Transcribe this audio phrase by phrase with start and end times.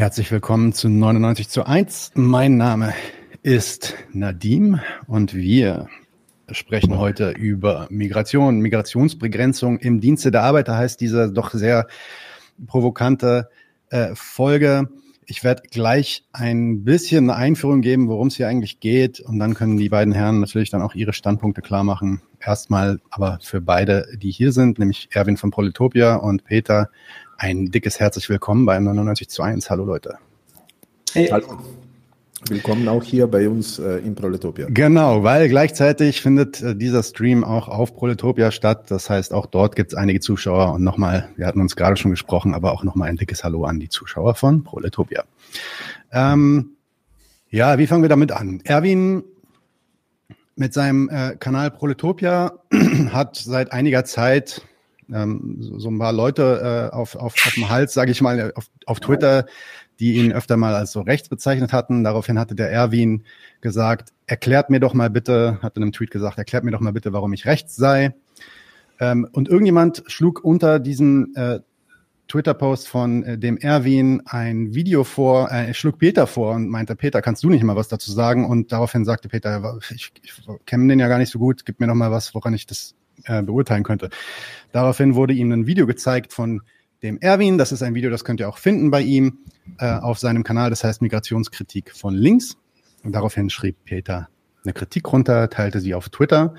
[0.00, 2.12] Herzlich willkommen zu 99 zu 1.
[2.14, 2.94] Mein Name
[3.42, 5.88] ist Nadim und wir
[6.50, 11.86] sprechen heute über Migration, Migrationsbegrenzung im Dienste der Arbeiter heißt diese doch sehr
[12.66, 13.50] provokante
[13.90, 14.88] äh, Folge.
[15.26, 19.20] Ich werde gleich ein bisschen eine Einführung geben, worum es hier eigentlich geht.
[19.20, 22.22] Und dann können die beiden Herren natürlich dann auch ihre Standpunkte klar machen.
[22.40, 26.88] Erstmal aber für beide, die hier sind, nämlich Erwin von Polytopia und Peter,
[27.40, 29.70] ein dickes herzlich willkommen bei 99 zu 1.
[29.70, 30.18] Hallo Leute.
[31.14, 31.28] Hey.
[31.28, 31.58] Hallo.
[32.48, 34.66] Willkommen auch hier bei uns äh, in Proletopia.
[34.68, 38.90] Genau, weil gleichzeitig findet äh, dieser Stream auch auf Proletopia statt.
[38.90, 40.74] Das heißt, auch dort gibt es einige Zuschauer.
[40.74, 43.80] Und nochmal, wir hatten uns gerade schon gesprochen, aber auch nochmal ein dickes Hallo an
[43.80, 45.24] die Zuschauer von Proletopia.
[46.12, 46.76] Ähm,
[47.48, 48.60] ja, wie fangen wir damit an?
[48.64, 49.22] Erwin
[50.56, 52.52] mit seinem äh, Kanal Proletopia
[53.12, 54.62] hat seit einiger Zeit
[55.14, 58.66] ähm, so, ein paar Leute äh, auf, auf, auf dem Hals, sage ich mal, auf,
[58.86, 59.46] auf Twitter,
[59.98, 62.04] die ihn öfter mal als so rechts bezeichnet hatten.
[62.04, 63.24] Daraufhin hatte der Erwin
[63.60, 66.92] gesagt, erklärt mir doch mal bitte, hat in einem Tweet gesagt, erklärt mir doch mal
[66.92, 68.14] bitte, warum ich rechts sei.
[68.98, 71.60] Ähm, und irgendjemand schlug unter diesen äh,
[72.30, 77.20] Twitter-Post von äh, dem Erwin ein Video vor, äh, schlug Peter vor und meinte, Peter,
[77.22, 78.46] kannst du nicht mal was dazu sagen?
[78.46, 80.32] Und daraufhin sagte Peter, ich, ich
[80.64, 82.94] kenne den ja gar nicht so gut, gib mir doch mal was, woran ich das
[83.24, 84.10] äh, beurteilen könnte.
[84.72, 86.62] Daraufhin wurde ihm ein Video gezeigt von
[87.02, 87.58] dem Erwin.
[87.58, 89.38] Das ist ein Video, das könnt ihr auch finden bei ihm
[89.78, 90.70] äh, auf seinem Kanal.
[90.70, 92.56] Das heißt Migrationskritik von links.
[93.02, 94.28] Und daraufhin schrieb Peter
[94.64, 96.54] eine Kritik runter, teilte sie auf Twitter.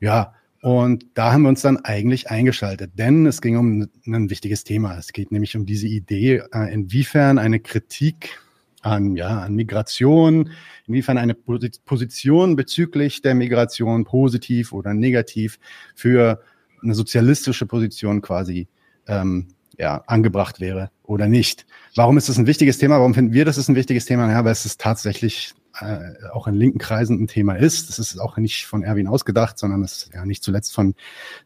[0.00, 4.62] Ja, und da haben wir uns dann eigentlich eingeschaltet, denn es ging um ein wichtiges
[4.64, 4.98] Thema.
[4.98, 8.38] Es geht nämlich um diese Idee, äh, inwiefern eine Kritik
[8.82, 10.50] an, ja, an Migration,
[10.86, 15.58] inwiefern eine Position bezüglich der Migration positiv oder negativ
[15.94, 16.42] für
[16.82, 18.68] eine sozialistische Position quasi
[19.06, 19.48] ähm,
[19.78, 21.66] ja, angebracht wäre oder nicht.
[21.94, 22.98] Warum ist das ein wichtiges Thema?
[22.98, 24.30] Warum finden wir, das ist ein wichtiges Thema?
[24.30, 27.88] Ja, weil es ist tatsächlich äh, auch in linken Kreisen ein Thema ist.
[27.88, 30.94] Das ist auch nicht von Erwin ausgedacht, sondern es ist ja nicht zuletzt von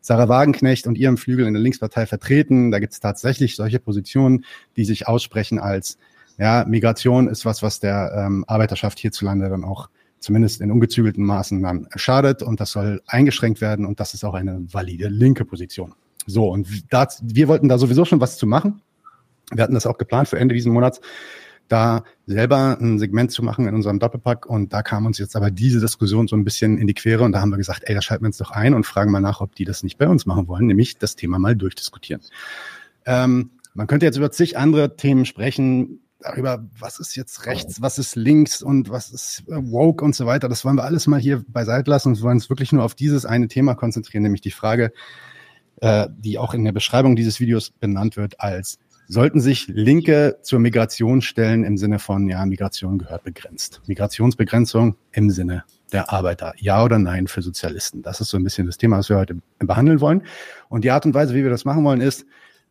[0.01, 2.71] Sarah Wagenknecht und ihrem Flügel in der Linkspartei vertreten.
[2.71, 4.45] Da gibt es tatsächlich solche Positionen,
[4.77, 5.99] die sich aussprechen als
[6.39, 11.63] ja, Migration ist was, was der ähm, Arbeiterschaft hierzulande dann auch zumindest in ungezügelten Maßen
[11.63, 15.95] dann schadet und das soll eingeschränkt werden und das ist auch eine valide linke Position.
[16.27, 18.81] So, und da, wir wollten da sowieso schon was zu machen.
[19.53, 21.01] Wir hatten das auch geplant für Ende diesen Monats,
[21.69, 24.47] da selber ein Segment zu machen in unserem Doppelpack.
[24.47, 27.25] Und da kam uns jetzt aber diese Diskussion so ein bisschen in die Quere.
[27.25, 29.21] Und da haben wir gesagt, ey, da schalten wir uns doch ein und fragen mal
[29.21, 32.23] nach, ob die das nicht bei uns machen wollen, nämlich das Thema mal durchdiskutieren.
[33.07, 37.99] Ähm, man könnte jetzt über zig andere Themen sprechen, darüber, was ist jetzt rechts, was
[37.99, 40.49] ist links und was ist woke und so weiter.
[40.49, 43.27] Das wollen wir alles mal hier beiseite lassen und wollen uns wirklich nur auf dieses
[43.27, 44.93] eine Thema konzentrieren, nämlich die Frage,
[45.81, 50.59] äh, die auch in der Beschreibung dieses Videos benannt wird als sollten sich Linke zur
[50.59, 53.83] Migration stellen im Sinne von, ja, Migration gehört begrenzt.
[53.87, 56.55] Migrationsbegrenzung im Sinne der Arbeiter.
[56.57, 58.03] Ja oder nein für Sozialisten.
[58.03, 60.23] Das ist so ein bisschen das Thema, was wir heute behandeln wollen.
[60.69, 62.25] Und die Art und Weise, wie wir das machen wollen, ist,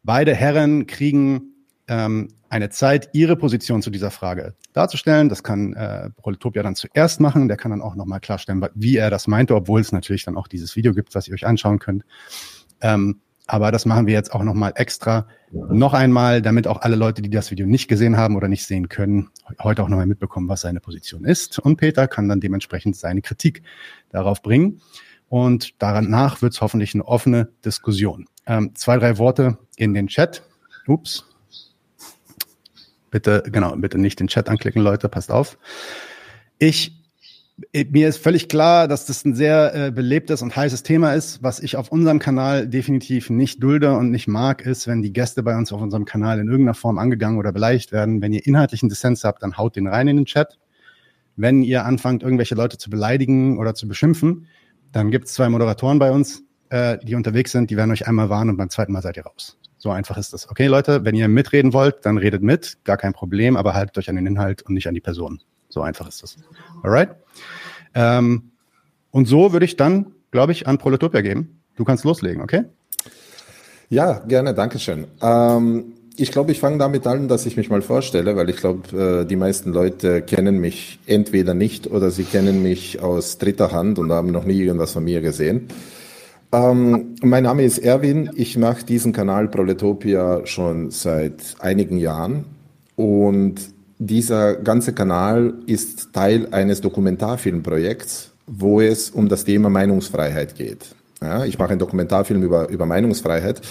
[0.03, 1.53] beide Herren kriegen
[1.87, 5.27] ähm, eine Zeit, ihre Position zu dieser Frage darzustellen.
[5.27, 7.47] Das kann äh, Proletopia dann zuerst machen.
[7.47, 10.47] Der kann dann auch nochmal klarstellen, wie er das meinte, obwohl es natürlich dann auch
[10.47, 12.03] dieses Video gibt, was ihr euch anschauen könnt.
[12.79, 15.27] Ähm, aber das machen wir jetzt auch nochmal extra.
[15.51, 18.87] Noch einmal, damit auch alle Leute, die das Video nicht gesehen haben oder nicht sehen
[18.87, 21.57] können, heute auch nochmal mitbekommen, was seine Position ist.
[21.57, 23.63] Und Peter kann dann dementsprechend seine Kritik
[24.11, 24.79] darauf bringen.
[25.27, 28.27] Und danach wird es hoffentlich eine offene Diskussion.
[28.45, 30.43] Ähm, zwei, drei Worte in den Chat.
[30.85, 31.32] Ups.
[33.13, 35.59] Bitte, genau, bitte nicht den Chat anklicken, Leute, passt auf.
[36.57, 36.99] Ich
[37.91, 41.43] mir ist völlig klar, dass das ein sehr äh, belebtes und heißes Thema ist.
[41.43, 45.43] Was ich auf unserem Kanal definitiv nicht dulde und nicht mag, ist, wenn die Gäste
[45.43, 48.23] bei uns auf unserem Kanal in irgendeiner Form angegangen oder beleidigt werden.
[48.23, 50.57] Wenn ihr inhaltlichen Dissens habt, dann haut den rein in den Chat.
[51.35, 54.47] Wenn ihr anfangt, irgendwelche Leute zu beleidigen oder zu beschimpfen,
[54.91, 58.29] dann gibt es zwei Moderatoren bei uns, äh, die unterwegs sind, die werden euch einmal
[58.29, 59.59] warnen und beim zweiten Mal seid ihr raus.
[59.83, 60.49] So einfach ist das.
[60.49, 64.09] Okay, Leute, wenn ihr mitreden wollt, dann redet mit, gar kein Problem, aber haltet euch
[64.09, 65.41] an den Inhalt und nicht an die Person.
[65.67, 66.37] So einfach ist das.
[66.83, 67.09] Alright?
[67.93, 68.51] Ähm,
[69.11, 71.59] und so würde ich dann, glaube ich, an Proletopia geben.
[71.75, 72.63] Du kannst loslegen, okay?
[73.89, 75.05] Ja, gerne, danke schön.
[75.21, 79.23] Ähm, ich glaube, ich fange damit an, dass ich mich mal vorstelle, weil ich glaube,
[79.23, 83.99] äh, die meisten Leute kennen mich entweder nicht oder sie kennen mich aus dritter Hand
[83.99, 85.67] und haben noch nie irgendwas von mir gesehen.
[86.53, 88.29] Ähm, mein Name ist Erwin.
[88.35, 92.45] Ich mache diesen Kanal Proletopia schon seit einigen Jahren
[92.95, 93.55] und
[93.97, 100.93] dieser ganze Kanal ist Teil eines Dokumentarfilmprojekts, wo es um das Thema Meinungsfreiheit geht.
[101.23, 103.61] Ja, ich mache einen Dokumentarfilm über, über Meinungsfreiheit.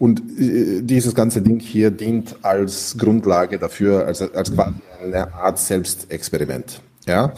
[0.00, 5.58] Und äh, dieses ganze Ding hier dient als Grundlage dafür, als, als quasi eine Art
[5.58, 6.80] Selbstexperiment.
[7.06, 7.32] Ja.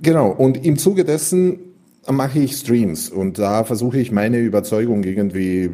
[0.00, 0.30] Genau.
[0.30, 1.69] Und im Zuge dessen
[2.12, 5.70] mache ich Streams und da versuche ich meine Überzeugung irgendwie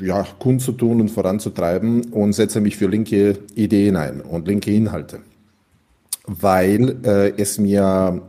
[0.00, 5.20] ja, kundzutun und voranzutreiben und setze mich für linke Ideen ein und linke Inhalte,
[6.26, 8.22] weil äh, es mir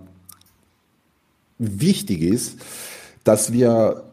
[1.57, 2.59] wichtig ist,
[3.23, 4.03] dass wir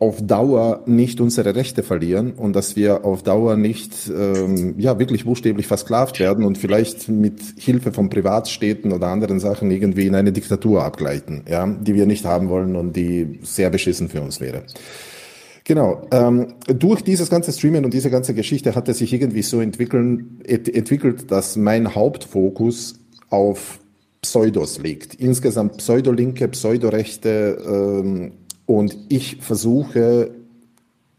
[0.00, 5.24] auf Dauer nicht unsere Rechte verlieren und dass wir auf Dauer nicht ähm, ja wirklich
[5.24, 10.30] buchstäblich versklavt werden und vielleicht mit Hilfe von Privatstädten oder anderen Sachen irgendwie in eine
[10.30, 14.62] Diktatur abgleiten, ja, die wir nicht haben wollen und die sehr beschissen für uns wäre.
[15.64, 16.06] Genau.
[16.12, 20.40] Ähm, durch dieses ganze Streamen und diese ganze Geschichte hat es sich irgendwie so entwickeln,
[20.46, 23.00] ent entwickelt, dass mein Hauptfokus
[23.30, 23.80] auf
[24.22, 25.16] Pseudos liegt.
[25.16, 28.32] Insgesamt Pseudolinke, Pseudorechte ähm,
[28.68, 30.30] und ich versuche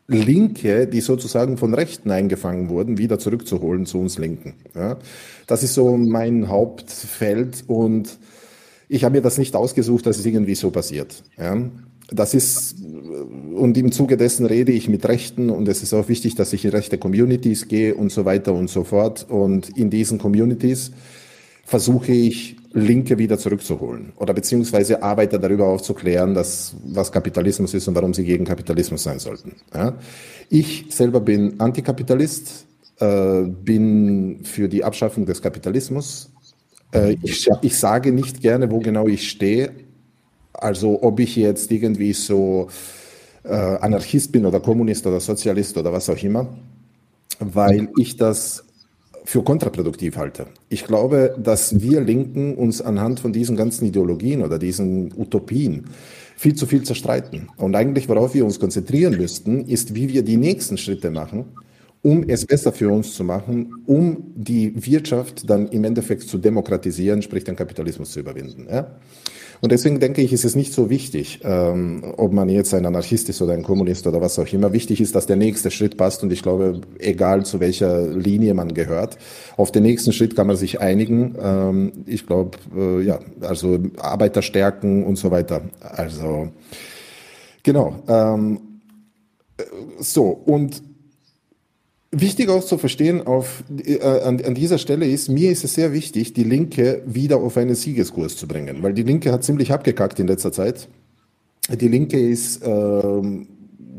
[0.06, 4.54] Linke, die sozusagen von Rechten eingefangen wurden, wieder zurückzuholen zu uns Linken.
[4.76, 5.00] Ja,
[5.48, 8.20] das ist so mein Hauptfeld und
[8.88, 11.24] ich habe mir das nicht ausgesucht, dass es irgendwie so passiert.
[11.40, 11.58] Ja,
[12.12, 12.76] das ist,
[13.56, 16.66] und im Zuge dessen rede ich mit Rechten und es ist auch wichtig, dass ich
[16.66, 19.26] in rechte Communities gehe und so weiter und so fort.
[19.28, 20.92] Und in diesen Communities
[21.66, 27.96] versuche ich Linke wieder zurückzuholen oder beziehungsweise Arbeiter darüber aufzuklären, dass, was Kapitalismus ist und
[27.96, 29.56] warum sie gegen Kapitalismus sein sollten.
[29.74, 29.96] Ja?
[30.50, 32.66] Ich selber bin Antikapitalist,
[33.00, 36.32] äh, bin für die Abschaffung des Kapitalismus.
[36.94, 39.72] Äh, ich, ich sage nicht gerne, wo genau ich stehe.
[40.54, 42.68] Also ob ich jetzt irgendwie so
[43.44, 46.48] äh, Anarchist bin oder Kommunist oder Sozialist oder was auch immer,
[47.40, 48.64] weil ich das
[49.30, 50.48] für kontraproduktiv halte.
[50.70, 55.86] Ich glaube, dass wir Linken uns anhand von diesen ganzen Ideologien oder diesen Utopien
[56.36, 57.48] viel zu viel zerstreiten.
[57.56, 61.46] Und eigentlich, worauf wir uns konzentrieren müssten, ist, wie wir die nächsten Schritte machen,
[62.02, 67.22] um es besser für uns zu machen, um die Wirtschaft dann im Endeffekt zu demokratisieren,
[67.22, 68.66] sprich den Kapitalismus zu überwinden.
[68.68, 68.96] Ja?
[69.62, 73.28] Und deswegen denke ich, ist es nicht so wichtig, ähm, ob man jetzt ein Anarchist
[73.30, 74.72] ist oder ein Kommunist oder was auch immer.
[74.72, 76.24] Wichtig ist, dass der nächste Schritt passt.
[76.24, 79.18] Und ich glaube, egal zu welcher Linie man gehört,
[79.58, 81.36] auf den nächsten Schritt kann man sich einigen.
[81.42, 85.62] Ähm, ich glaube, äh, ja, also Arbeiter stärken und so weiter.
[85.82, 86.50] Also
[87.64, 88.02] genau.
[88.08, 88.60] Ähm,
[89.58, 89.64] äh,
[90.00, 90.89] so und
[92.12, 95.94] Wichtig auch zu verstehen auf, äh, an, an, dieser Stelle ist, mir ist es sehr
[95.94, 100.20] wichtig, die Linke wieder auf einen Siegeskurs zu bringen, weil die Linke hat ziemlich abgekackt
[100.20, 100.88] in letzter Zeit.
[101.70, 103.48] Die Linke ist ähm,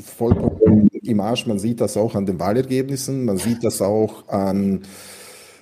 [0.05, 1.47] vollkommen im Arsch.
[1.47, 4.83] Man sieht das auch an den Wahlergebnissen, man sieht das auch an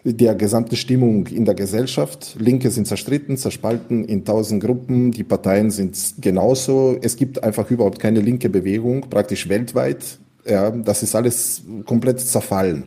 [0.05, 2.37] der gesamten Stimmung in der Gesellschaft.
[2.39, 5.11] Linke sind zerstritten, zerspalten in tausend Gruppen.
[5.11, 6.97] Die Parteien sind genauso.
[7.03, 10.19] Es gibt einfach überhaupt keine linke Bewegung, praktisch weltweit.
[10.49, 12.85] Ja, das ist alles komplett zerfallen.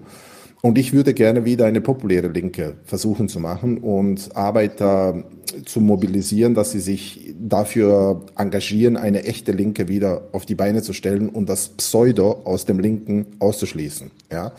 [0.62, 5.24] Und ich würde gerne wieder eine populäre Linke versuchen zu machen und Arbeiter
[5.66, 10.94] zu mobilisieren, dass sie sich dafür engagieren, eine echte Linke wieder auf die Beine zu
[10.94, 14.12] stellen und das Pseudo aus dem Linken auszuschließen.
[14.32, 14.54] Ja,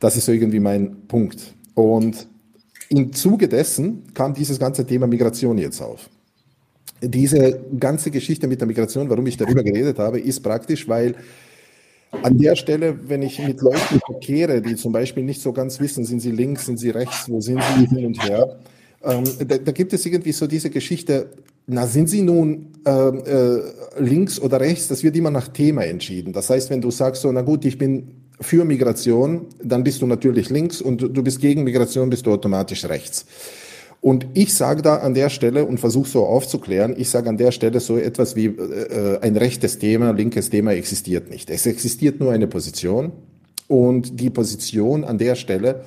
[0.00, 1.54] das ist irgendwie mein Punkt.
[1.74, 2.26] Und
[2.90, 6.10] im Zuge dessen kam dieses ganze Thema Migration jetzt auf.
[7.00, 11.14] Diese ganze Geschichte mit der Migration, warum ich darüber geredet habe, ist praktisch, weil
[12.22, 16.04] an der Stelle, wenn ich mit Leuten verkehre, die zum Beispiel nicht so ganz wissen,
[16.04, 18.58] sind sie links, sind sie rechts, wo sind sie hin und her,
[19.04, 21.30] ähm, da, da, gibt es irgendwie so diese Geschichte,
[21.66, 23.62] na, sind sie nun äh, äh,
[23.98, 24.88] links oder rechts?
[24.88, 26.32] Das wird immer nach Thema entschieden.
[26.32, 28.08] Das heißt, wenn du sagst so, na gut, ich bin
[28.40, 32.84] für Migration, dann bist du natürlich links und du bist gegen Migration, bist du automatisch
[32.84, 33.26] rechts.
[34.02, 37.52] Und ich sage da an der Stelle und versuche so aufzuklären, ich sage an der
[37.52, 41.48] Stelle so etwas wie äh, ein rechtes Thema, linkes Thema existiert nicht.
[41.50, 43.12] Es existiert nur eine Position
[43.68, 45.84] und die Position an der Stelle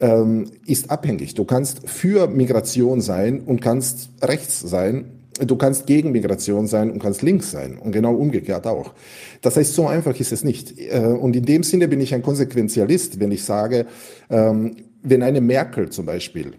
[0.00, 1.34] ähm, ist abhängig.
[1.34, 5.04] Du kannst für Migration sein und kannst rechts sein.
[5.38, 8.94] Du kannst gegen Migration sein und kannst links sein und genau umgekehrt auch.
[9.42, 10.72] Das heißt, so einfach ist es nicht.
[10.78, 13.84] Äh, und in dem Sinne bin ich ein Konsequenzialist, wenn ich sage,
[14.30, 16.54] ähm, wenn eine Merkel zum Beispiel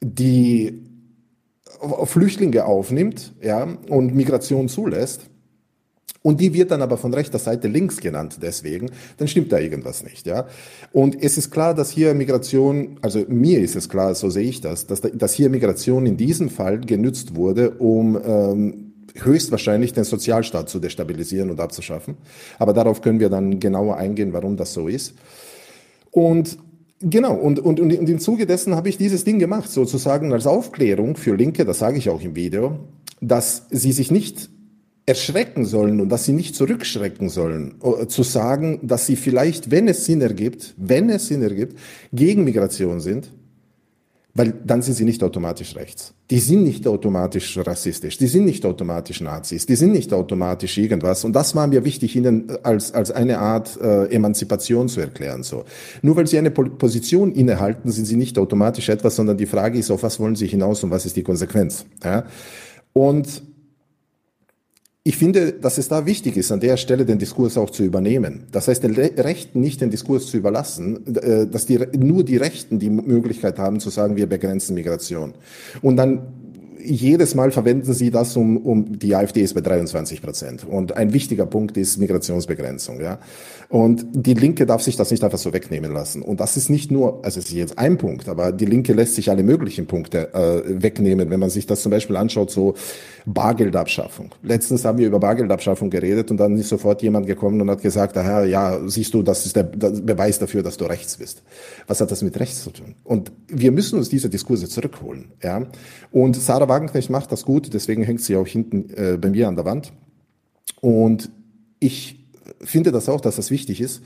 [0.00, 0.82] die
[2.04, 5.28] Flüchtlinge aufnimmt ja, und Migration zulässt,
[6.26, 10.02] und die wird dann aber von rechter Seite links genannt deswegen, dann stimmt da irgendwas
[10.02, 10.26] nicht.
[10.26, 10.48] Ja?
[10.90, 14.60] Und es ist klar, dass hier Migration, also mir ist es klar, so sehe ich
[14.60, 20.68] das, dass, dass hier Migration in diesem Fall genützt wurde, um ähm, höchstwahrscheinlich den Sozialstaat
[20.68, 22.16] zu destabilisieren und abzuschaffen.
[22.58, 25.14] Aber darauf können wir dann genauer eingehen, warum das so ist.
[26.10, 26.58] Und
[27.00, 31.16] Genau, und, und, und im Zuge dessen habe ich dieses Ding gemacht, sozusagen als Aufklärung
[31.16, 32.78] für Linke, das sage ich auch im Video,
[33.20, 34.48] dass sie sich nicht
[35.04, 39.88] erschrecken sollen und dass sie nicht zurückschrecken sollen, äh, zu sagen, dass sie vielleicht, wenn
[39.88, 41.78] es Sinn ergibt, wenn es Sinn ergibt,
[42.12, 43.30] gegen Migration sind,
[44.36, 46.12] weil dann sind sie nicht automatisch rechts.
[46.30, 51.24] Die sind nicht automatisch rassistisch, die sind nicht automatisch Nazis, die sind nicht automatisch irgendwas.
[51.24, 55.42] Und das war mir wichtig, ihnen als, als eine Art äh, Emanzipation zu erklären.
[55.42, 55.64] So.
[56.02, 59.90] Nur weil sie eine Position innehalten, sind sie nicht automatisch etwas, sondern die Frage ist,
[59.90, 61.86] auf was wollen sie hinaus und was ist die Konsequenz.
[62.04, 62.24] Ja?
[62.92, 63.42] Und
[65.06, 68.42] ich finde, dass es da wichtig ist, an der Stelle den Diskurs auch zu übernehmen.
[68.50, 72.80] Das heißt, den Rechten nicht den Diskurs zu überlassen, äh, dass die, nur die Rechten
[72.80, 75.34] die Möglichkeit haben zu sagen, wir begrenzen Migration.
[75.80, 76.26] Und dann
[76.84, 80.64] jedes Mal verwenden sie das, um, um die AfD ist bei 23 Prozent.
[80.64, 83.00] Und ein wichtiger Punkt ist Migrationsbegrenzung.
[83.00, 83.20] Ja?
[83.68, 86.22] Und die Linke darf sich das nicht einfach so wegnehmen lassen.
[86.22, 89.16] Und das ist nicht nur, also es ist jetzt ein Punkt, aber die Linke lässt
[89.16, 92.74] sich alle möglichen Punkte äh, wegnehmen, wenn man sich das zum Beispiel anschaut, so
[93.24, 94.34] Bargeldabschaffung.
[94.42, 98.16] Letztens haben wir über Bargeldabschaffung geredet und dann ist sofort jemand gekommen und hat gesagt,
[98.16, 101.42] aha, ja, siehst du, das ist der, der Beweis dafür, dass du rechts bist.
[101.88, 102.94] Was hat das mit rechts zu tun?
[103.02, 105.32] Und wir müssen uns diese Diskurse zurückholen.
[105.42, 105.66] Ja?
[106.12, 109.56] Und Sarah Wagenknecht macht das gut, deswegen hängt sie auch hinten äh, bei mir an
[109.56, 109.92] der Wand.
[110.80, 111.30] Und
[111.80, 112.25] ich
[112.62, 114.02] finde das auch, dass das wichtig ist.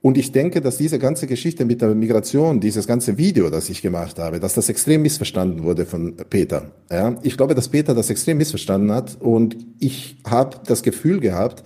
[0.00, 3.82] Und ich denke, dass diese ganze Geschichte mit der Migration, dieses ganze Video, das ich
[3.82, 6.70] gemacht habe, dass das extrem missverstanden wurde von Peter.
[6.90, 11.64] Ja, ich glaube, dass Peter das extrem missverstanden hat und ich habe das Gefühl gehabt,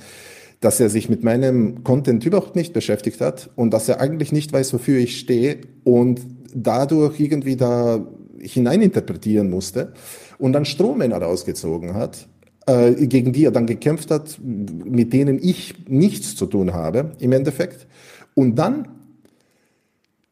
[0.61, 4.53] dass er sich mit meinem Content überhaupt nicht beschäftigt hat und dass er eigentlich nicht
[4.53, 6.21] weiß, wofür ich stehe und
[6.55, 8.07] dadurch irgendwie da
[8.41, 9.93] hineininterpretieren musste
[10.39, 12.29] und dann Strohmänner rausgezogen hat,
[12.67, 17.33] äh, gegen die er dann gekämpft hat, mit denen ich nichts zu tun habe im
[17.33, 17.87] Endeffekt.
[18.35, 18.89] Und dann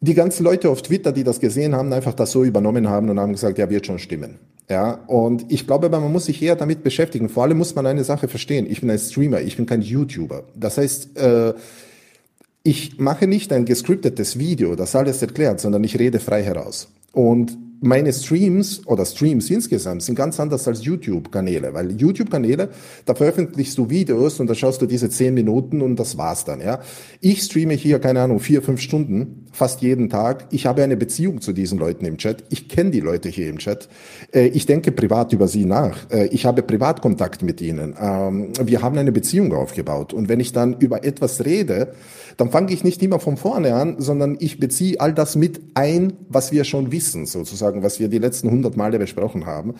[0.01, 3.21] die ganzen Leute auf Twitter, die das gesehen haben, einfach das so übernommen haben und
[3.21, 4.39] haben gesagt, ja, wird schon stimmen.
[4.69, 7.29] Ja, und ich glaube, man muss sich eher damit beschäftigen.
[7.29, 8.67] Vor allem muss man eine Sache verstehen.
[8.71, 10.45] Ich bin ein Streamer, ich bin kein YouTuber.
[10.55, 11.55] Das heißt, äh,
[12.63, 16.89] ich mache nicht ein gescriptetes Video, das alles erklärt, sondern ich rede frei heraus.
[17.13, 22.69] Und meine Streams oder Streams insgesamt sind ganz anders als YouTube-Kanäle, weil YouTube-Kanäle,
[23.07, 26.61] da veröffentlichst du Videos und da schaust du diese zehn Minuten und das war's dann,
[26.61, 26.81] ja.
[27.21, 30.47] Ich streame hier, keine Ahnung, vier, fünf Stunden, fast jeden Tag.
[30.51, 32.45] Ich habe eine Beziehung zu diesen Leuten im Chat.
[32.51, 33.89] Ich kenne die Leute hier im Chat.
[34.33, 36.11] Äh, ich denke privat über sie nach.
[36.11, 37.95] Äh, ich habe Privatkontakt mit ihnen.
[38.01, 40.13] Ähm, wir haben eine Beziehung aufgebaut.
[40.13, 41.95] Und wenn ich dann über etwas rede,
[42.37, 46.15] dann fange ich nicht immer von vorne an, sondern ich beziehe all das mit ein,
[46.29, 49.75] was wir schon wissen, sozusagen, was wir die letzten hundert Male besprochen haben.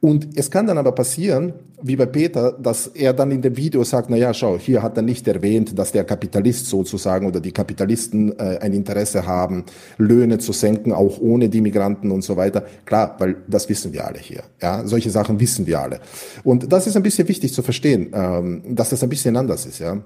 [0.00, 3.84] Und es kann dann aber passieren, wie bei Peter, dass er dann in dem Video
[3.84, 7.52] sagt, na ja, schau, hier hat er nicht erwähnt, dass der Kapitalist sozusagen oder die
[7.52, 9.64] Kapitalisten äh, ein Interesse haben,
[9.98, 12.64] Löhne zu senken, auch ohne die Migranten und so weiter.
[12.84, 14.42] Klar, weil das wissen wir alle hier.
[14.60, 16.00] Ja, solche Sachen wissen wir alle.
[16.42, 19.78] Und das ist ein bisschen wichtig zu verstehen, ähm, dass das ein bisschen anders ist,
[19.78, 20.02] ja.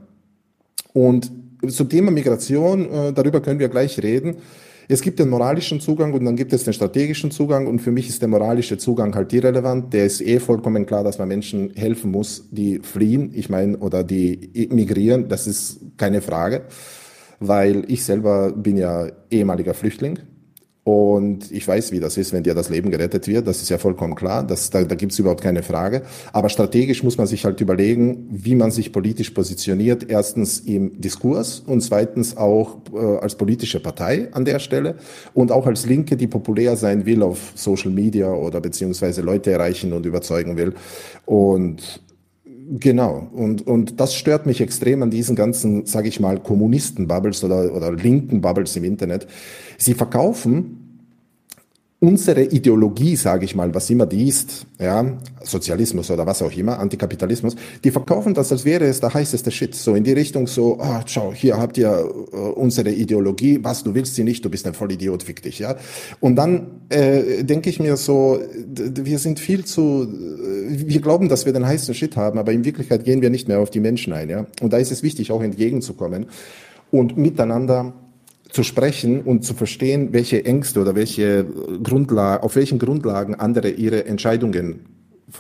[0.93, 1.31] Und
[1.69, 4.37] zum Thema Migration, äh, darüber können wir gleich reden.
[4.89, 8.09] Es gibt den moralischen Zugang und dann gibt es den strategischen Zugang und für mich
[8.09, 9.93] ist der moralische Zugang halt irrelevant.
[9.93, 14.05] Der ist eh vollkommen klar, dass man Menschen helfen muss, die fliehen, ich meine, oder
[14.05, 15.29] die migrieren.
[15.29, 16.63] Das ist keine Frage,
[17.41, 20.21] weil ich selber bin ja ehemaliger Flüchtling
[20.87, 23.49] und ich weiß, wie das ist, wenn dir das Leben gerettet wird.
[23.49, 24.47] Das ist ja vollkommen klar.
[24.47, 26.03] Das, da da gibt es überhaupt keine Frage.
[26.33, 30.09] Aber strategisch muss man sich halt überlegen, wie man sich politisch positioniert.
[30.09, 34.95] Erstens im Diskurs und zweitens auch äh, als politische Partei an der Stelle
[35.35, 39.93] und auch als Linke, die populär sein will auf Social Media oder beziehungsweise Leute erreichen
[39.93, 40.73] und überzeugen will.
[41.25, 42.01] Und
[42.69, 47.73] Genau, und, und das stört mich extrem an diesen ganzen, sage ich mal, Kommunisten-Bubbles oder,
[47.73, 49.29] oder linken Bubbles im Internet.
[49.79, 50.86] Sie verkaufen
[51.99, 56.79] unsere Ideologie, sage ich mal, was immer die ist, ja, Sozialismus oder was auch immer,
[56.79, 59.75] Antikapitalismus, die verkaufen das, als wäre es der heißeste Shit.
[59.75, 63.95] So in die Richtung so, oh, schau, hier habt ihr äh, unsere Ideologie, was, du
[63.95, 65.77] willst sie nicht, du bist ein Vollidiot, fick dich, ja.
[66.21, 68.41] Und dann äh, denke ich mir so,
[68.75, 72.67] wir sind viel zu, äh, wir glauben, dass wir den heißen Shit haben, aber in
[72.67, 74.47] Wirklichkeit gehen wir nicht mehr auf die Menschen ein, ja.
[74.61, 76.27] Und da ist es wichtig, auch entgegenzukommen
[76.91, 77.95] und miteinander
[78.57, 81.45] zu sprechen und zu verstehen, welche Ängste oder welche
[81.83, 84.87] Grundlagen, auf welchen Grundlagen andere ihre Entscheidungen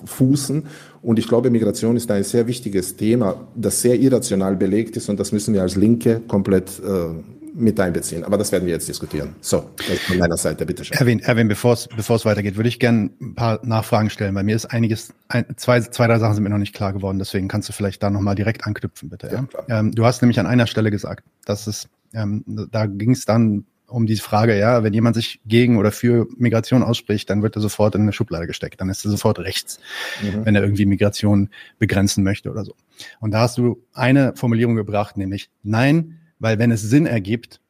[0.05, 0.65] fußen.
[1.01, 5.19] Und ich glaube, Migration ist ein sehr wichtiges Thema, das sehr irrational belegt ist und
[5.19, 7.07] das müssen wir als Linke komplett äh,
[7.55, 8.23] mit einbeziehen.
[8.23, 9.35] Aber das werden wir jetzt diskutieren.
[9.41, 9.71] So,
[10.09, 10.99] von meiner Seite, bitte schön.
[10.99, 14.67] Erwin, Erwin bevor es weitergeht, würde ich gerne ein paar Nachfragen stellen, weil mir ist
[14.67, 17.73] einiges, ein, zwei, zwei, drei Sachen sind mir noch nicht klar geworden, deswegen kannst du
[17.73, 19.29] vielleicht da nochmal direkt anknüpfen, bitte.
[19.33, 19.81] Ja, ja?
[19.81, 23.65] Ähm, du hast nämlich an einer Stelle gesagt, dass es ähm, da ging es dann
[23.89, 27.63] um die Frage, ja, wenn jemand sich gegen oder für Migration ausspricht, dann wird er
[27.63, 28.81] sofort in eine Schublade gesteckt.
[28.81, 29.79] Dann ist er sofort rechts,
[30.23, 30.45] mhm.
[30.45, 32.75] wenn er irgendwie Migration begrenzen möchte oder so.
[33.21, 37.61] Und da hast du eine Formulierung gebracht, nämlich nein, weil wenn es Sinn ergibt,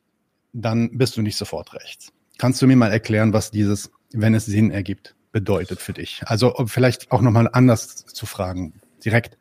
[0.52, 2.12] dann bist du nicht sofort rechts.
[2.38, 6.22] Kannst du mir mal erklären, was dieses, wenn es Sinn ergibt, bedeutet für dich?
[6.26, 8.74] Also vielleicht auch nochmal anders zu fragen,
[9.04, 9.36] direkt.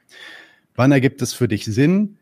[0.75, 2.17] Wann ergibt es für dich Sinn,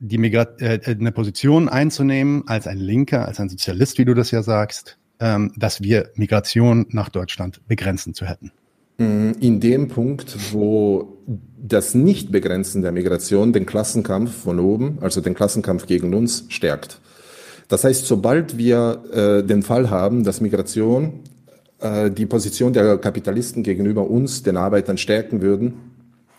[0.00, 4.30] die Migra äh, eine Position einzunehmen als ein Linker, als ein Sozialist, wie du das
[4.30, 8.50] ja sagst, ähm, dass wir Migration nach Deutschland begrenzen zu hätten?
[8.98, 11.18] Mm, in dem Punkt, wo
[11.62, 17.00] das Nichtbegrenzen der Migration den Klassenkampf von oben, also den Klassenkampf gegen uns, stärkt.
[17.68, 21.20] Das heißt, sobald wir äh, den Fall haben, dass Migration
[21.78, 25.89] äh, die Position der Kapitalisten gegenüber uns, den Arbeitern, stärken würden,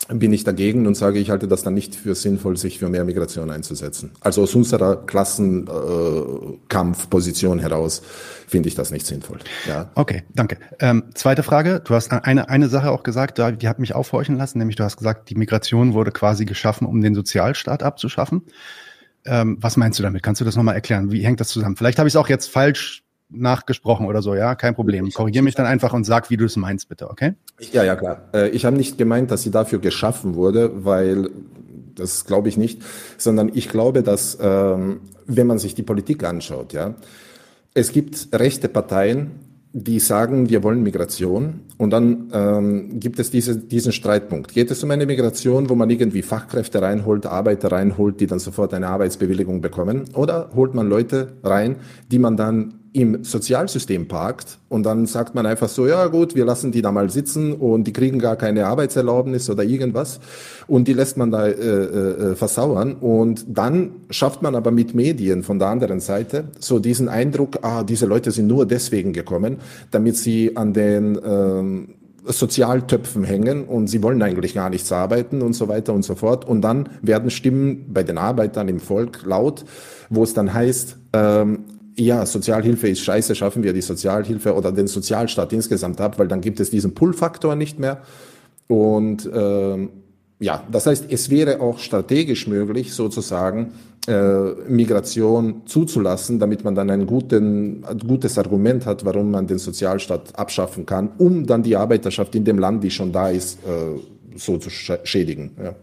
[0.10, 3.06] bin ich dagegen und sage, ich halte das dann nicht für sinnvoll, sich für mehr
[3.06, 4.12] Migration einzusetzen.
[4.20, 8.02] Also aus unserer Klassenkampfposition äh, heraus
[8.48, 9.40] finde ich das nicht sinnvoll.
[9.68, 9.92] Ja.
[9.96, 10.58] Okay, danke.
[10.80, 11.82] Ähm, zweite Frage.
[11.84, 14.98] Du hast eine, eine Sache auch gesagt, die hat mich aufhorchen lassen, nämlich du hast
[14.98, 18.42] gesagt, die Migration wurde quasi geschaffen, um den Sozialstaat abzuschaffen.
[19.26, 20.24] Ähm, was meinst du damit?
[20.24, 21.12] Kannst du das nochmal erklären?
[21.12, 21.76] Wie hängt das zusammen?
[21.76, 25.10] Vielleicht habe ich es auch jetzt falsch nachgesprochen oder so, ja, kein Problem.
[25.12, 27.34] Korrigiere mich dann einfach und sag, wie du es meinst, bitte, okay?
[27.72, 28.30] Ja, ja, klar.
[28.34, 31.30] Äh, ich habe nicht gemeint, dass sie dafür geschaffen wurde, weil
[31.96, 32.82] das glaube ich nicht,
[33.18, 36.96] sondern ich glaube, dass ähm, wenn man sich die Politik anschaut, ja,
[37.74, 39.32] es gibt rechte Parteien,
[39.74, 41.62] die sagen, wir wollen Migration.
[41.78, 44.54] Und dann ähm, gibt es diese, diesen Streitpunkt.
[44.54, 48.74] Geht es um eine Migration, wo man irgendwie Fachkräfte reinholt, Arbeiter reinholt, die dann sofort
[48.74, 50.06] eine Arbeitsbewilligung bekommen?
[50.14, 51.78] Oder holt man Leute rein,
[52.12, 56.44] die man dann im Sozialsystem parkt und dann sagt man einfach so, ja gut, wir
[56.44, 60.20] lassen die da mal sitzen und die kriegen gar keine Arbeitserlaubnis oder irgendwas
[60.68, 65.44] und die lässt man da äh, äh, versauern und dann schafft man aber mit Medien
[65.44, 69.58] von der anderen Seite so diesen Eindruck, ah, diese Leute sind nur deswegen gekommen,
[69.92, 71.88] damit sie an den ähm,
[72.26, 76.46] Sozialtöpfen hängen und sie wollen eigentlich gar nichts arbeiten und so weiter und so fort.
[76.46, 79.66] Und dann werden Stimmen bei den Arbeitern im Volk laut,
[80.10, 81.64] wo es dann heißt, ähm,
[81.96, 86.42] ja, Sozialhilfe ist scheiße, schaffen wir die Sozialhilfe oder den Sozialstaat insgesamt ab, weil dann
[86.42, 88.02] gibt es diesen Pull-Faktor nicht mehr.
[88.68, 89.90] Und ähm,
[90.40, 93.74] ja, das heißt, es wäre auch strategisch möglich, sozusagen
[94.08, 99.60] äh, Migration zuzulassen, damit man dann ein, guten, ein gutes Argument hat, warum man den
[99.60, 104.00] Sozialstaat abschaffen kann, um dann die Arbeiterschaft in dem Land, die schon da ist, äh,
[104.36, 105.52] so zu schädigen.
[105.62, 105.76] Ja.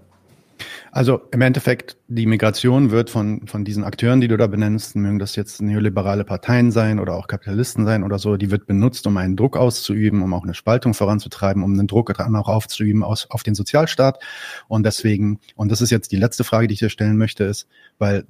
[0.91, 5.19] Also im Endeffekt, die Migration wird von, von diesen Akteuren, die du da benennst, mögen
[5.19, 9.17] das jetzt neoliberale Parteien sein oder auch Kapitalisten sein oder so, die wird benutzt, um
[9.17, 13.31] einen Druck auszuüben, um auch eine Spaltung voranzutreiben, um einen Druck dann auch aufzuüben aus,
[13.31, 14.23] auf den Sozialstaat.
[14.69, 17.69] Und deswegen, und das ist jetzt die letzte Frage, die ich dir stellen möchte, ist,
[17.99, 18.27] weil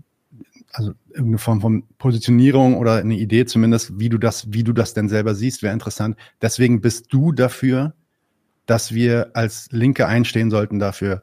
[0.73, 4.95] also irgendeine Form von Positionierung oder eine Idee zumindest, wie du das, wie du das
[4.95, 6.17] denn selber siehst, wäre interessant.
[6.43, 7.95] Deswegen bist du dafür,
[8.67, 11.23] dass wir als Linke einstehen sollten dafür,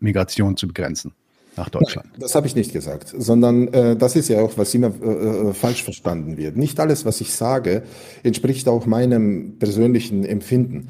[0.00, 1.12] Migration zu begrenzen
[1.56, 2.08] nach Deutschland.
[2.18, 5.52] Das habe ich nicht gesagt, sondern äh, das ist ja auch, was immer äh, äh,
[5.52, 6.56] falsch verstanden wird.
[6.56, 7.82] Nicht alles, was ich sage,
[8.22, 10.88] entspricht auch meinem persönlichen Empfinden.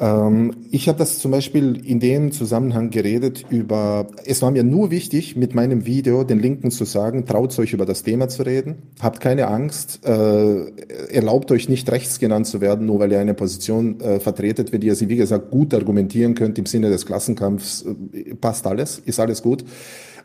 [0.00, 4.90] Ähm, ich habe das zum Beispiel in dem Zusammenhang geredet über, es war mir nur
[4.90, 8.76] wichtig, mit meinem Video den Linken zu sagen, traut euch über das Thema zu reden,
[9.00, 10.66] habt keine Angst, äh,
[11.12, 14.82] erlaubt euch nicht rechts genannt zu werden, nur weil ihr eine Position äh, vertretet, wenn
[14.82, 19.20] ihr sie, wie gesagt, gut argumentieren könnt im Sinne des Klassenkampfs, äh, passt alles, ist
[19.20, 19.64] alles gut.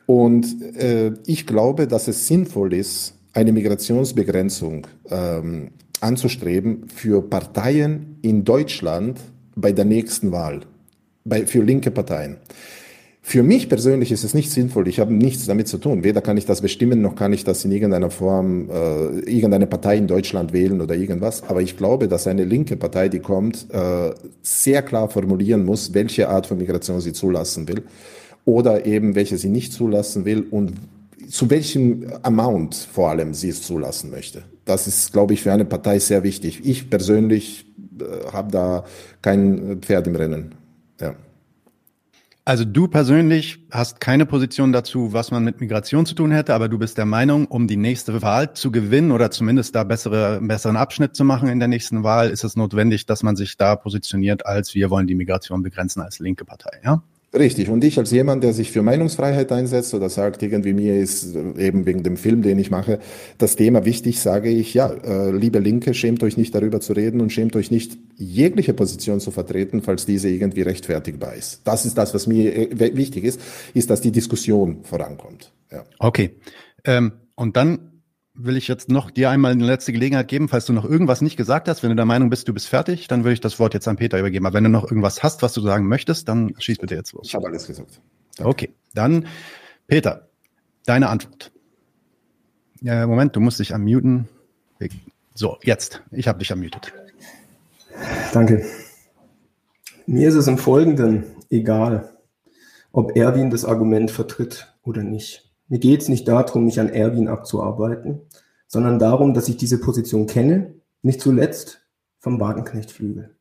[0.07, 5.69] Und äh, ich glaube, dass es sinnvoll ist, eine Migrationsbegrenzung ähm,
[6.01, 9.19] anzustreben für Parteien in Deutschland,
[9.59, 10.61] bei der nächsten Wahl
[11.25, 12.37] bei, für linke Parteien.
[13.21, 14.87] Für mich persönlich ist es nicht sinnvoll.
[14.87, 16.03] Ich habe nichts damit zu tun.
[16.03, 19.97] Weder kann ich das bestimmen, noch kann ich das in irgendeiner Form, äh, irgendeine Partei
[19.97, 21.43] in Deutschland wählen oder irgendwas.
[21.43, 26.29] Aber ich glaube, dass eine linke Partei, die kommt, äh, sehr klar formulieren muss, welche
[26.29, 27.83] Art von Migration sie zulassen will
[28.45, 30.73] oder eben welche sie nicht zulassen will und
[31.29, 34.41] zu welchem Amount vor allem sie es zulassen möchte.
[34.65, 36.61] Das ist, glaube ich, für eine Partei sehr wichtig.
[36.63, 37.68] Ich persönlich
[38.31, 38.83] habe da
[39.21, 40.55] kein Pferd im Rennen.
[40.99, 41.15] Ja.
[42.49, 46.67] Also du persönlich hast keine Position dazu, was man mit Migration zu tun hätte, aber
[46.67, 50.75] du bist der Meinung, um die nächste Wahl zu gewinnen oder zumindest da bessere, besseren
[50.75, 54.47] Abschnitt zu machen in der nächsten Wahl, ist es notwendig, dass man sich da positioniert
[54.47, 57.03] als wir wollen die Migration begrenzen als linke Partei, ja?
[57.31, 57.69] Richtig.
[57.69, 61.85] Und ich als jemand, der sich für Meinungsfreiheit einsetzt oder sagt, irgendwie mir ist eben
[61.85, 62.99] wegen dem Film, den ich mache,
[63.37, 67.21] das Thema wichtig, sage ich, ja, äh, liebe Linke, schämt euch nicht darüber zu reden
[67.21, 71.61] und schämt euch nicht, jegliche Position zu vertreten, falls diese irgendwie rechtfertigbar ist.
[71.65, 73.39] Das ist das, was mir äh, wichtig ist,
[73.75, 75.51] ist, dass die Diskussion vorankommt.
[75.71, 75.83] Ja.
[75.99, 76.31] Okay.
[76.83, 77.88] Ähm, und dann
[78.41, 81.35] will ich jetzt noch dir einmal eine letzte Gelegenheit geben, falls du noch irgendwas nicht
[81.35, 81.83] gesagt hast.
[81.83, 83.97] Wenn du der Meinung bist, du bist fertig, dann würde ich das Wort jetzt an
[83.97, 84.45] Peter übergeben.
[84.45, 87.27] Aber wenn du noch irgendwas hast, was du sagen möchtest, dann schieß bitte jetzt los.
[87.27, 87.99] Ich habe alles gesagt.
[88.37, 88.49] Danke.
[88.49, 89.27] Okay, dann
[89.87, 90.29] Peter,
[90.85, 91.51] deine Antwort.
[92.81, 94.29] Ja, Moment, du musst dich unmuten.
[95.35, 96.01] So, jetzt.
[96.11, 96.93] Ich habe dich unmutet.
[98.33, 98.65] Danke.
[100.05, 102.17] Mir ist es im Folgenden egal,
[102.91, 105.48] ob Erwin das Argument vertritt oder nicht.
[105.69, 108.21] Mir geht es nicht darum, mich an Erwin abzuarbeiten,
[108.67, 111.81] sondern darum, dass ich diese Position kenne, nicht zuletzt
[112.17, 113.35] vom Wagenknechtflügel.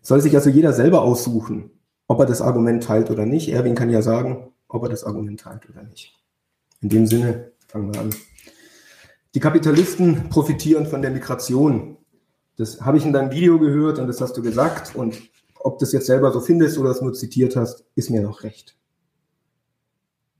[0.00, 1.70] Soll sich also jeder selber aussuchen,
[2.08, 3.50] ob er das Argument teilt oder nicht.
[3.50, 6.14] Erwin kann ja sagen, ob er das Argument teilt oder nicht.
[6.80, 8.10] In dem Sinne fangen wir an.
[9.34, 11.98] Die Kapitalisten profitieren von der Migration.
[12.56, 14.96] Das habe ich in deinem Video gehört und das hast du gesagt.
[14.96, 15.20] Und
[15.56, 18.42] ob du das jetzt selber so findest oder es nur zitiert hast, ist mir noch
[18.42, 18.76] recht.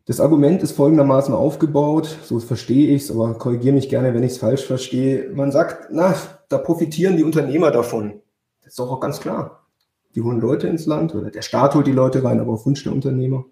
[0.06, 4.32] Das Argument ist folgendermaßen aufgebaut, so verstehe ich es, aber korrigiere mich gerne, wenn ich
[4.32, 5.30] es falsch verstehe.
[5.34, 6.14] Man sagt, na,
[6.48, 8.20] da profitieren die Unternehmer davon.
[8.62, 9.66] Das ist doch auch ganz klar.
[10.14, 12.84] Die holen Leute ins Land oder der Staat holt die Leute rein, aber auf Wunsch
[12.84, 13.46] der Unternehmer.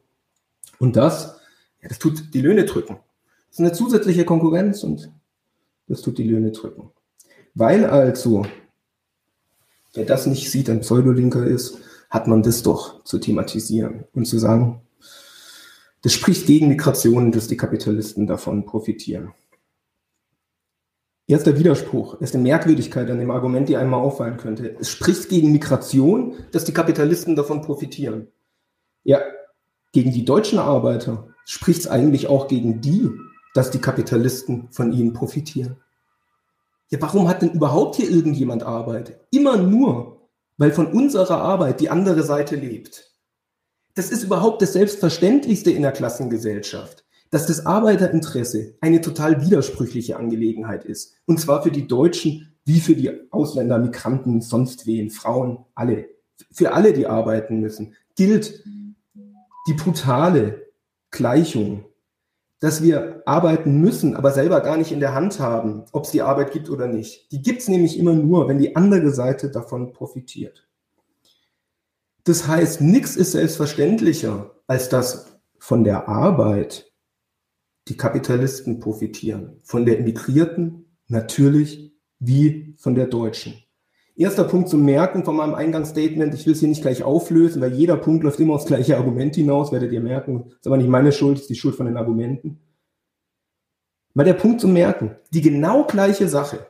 [0.78, 1.40] Und das,
[1.82, 2.98] ja, das tut die Löhne drücken.
[3.48, 5.12] Das ist eine zusätzliche Konkurrenz und
[5.88, 6.92] das tut die Löhne drücken.
[7.54, 8.46] Weil also,
[9.92, 11.78] wer das nicht sieht, ein Pseudolinker ist,
[12.10, 14.82] hat man das doch zu thematisieren und zu sagen,
[16.04, 19.32] das spricht gegen Migration, dass die Kapitalisten davon profitieren.
[21.26, 24.76] Erster Widerspruch ist eine Merkwürdigkeit an dem Argument, die einmal auffallen könnte.
[24.78, 28.28] Es spricht gegen Migration, dass die Kapitalisten davon profitieren.
[29.04, 29.22] Ja,
[29.92, 33.10] gegen die deutschen Arbeiter spricht es eigentlich auch gegen die,
[33.54, 35.78] dass die Kapitalisten von ihnen profitieren.
[36.90, 39.18] Ja, warum hat denn überhaupt hier irgendjemand Arbeit?
[39.30, 43.13] Immer nur, weil von unserer Arbeit die andere Seite lebt.
[43.94, 50.84] Das ist überhaupt das Selbstverständlichste in der Klassengesellschaft, dass das Arbeiterinteresse eine total widersprüchliche Angelegenheit
[50.84, 51.14] ist.
[51.26, 56.08] Und zwar für die Deutschen wie für die Ausländer, Migranten, sonst wen, Frauen, alle.
[56.50, 58.64] Für alle, die arbeiten müssen, gilt
[59.68, 60.66] die brutale
[61.10, 61.84] Gleichung,
[62.58, 66.22] dass wir arbeiten müssen, aber selber gar nicht in der Hand haben, ob es die
[66.22, 67.30] Arbeit gibt oder nicht.
[67.30, 70.66] Die gibt es nämlich immer nur, wenn die andere Seite davon profitiert.
[72.24, 76.90] Das heißt, nichts ist selbstverständlicher, als dass von der Arbeit
[77.88, 79.60] die Kapitalisten profitieren.
[79.62, 83.54] Von der Immigrierten natürlich wie von der Deutschen.
[84.16, 86.32] Erster Punkt zum Merken von meinem Eingangsstatement.
[86.32, 89.34] Ich will es hier nicht gleich auflösen, weil jeder Punkt läuft immer aufs gleiche Argument
[89.34, 90.52] hinaus, werdet ihr merken.
[90.52, 92.60] Ist aber nicht meine Schuld, ist die Schuld von den Argumenten.
[94.14, 95.16] Mal der Punkt zum Merken.
[95.32, 96.66] Die genau gleiche Sache.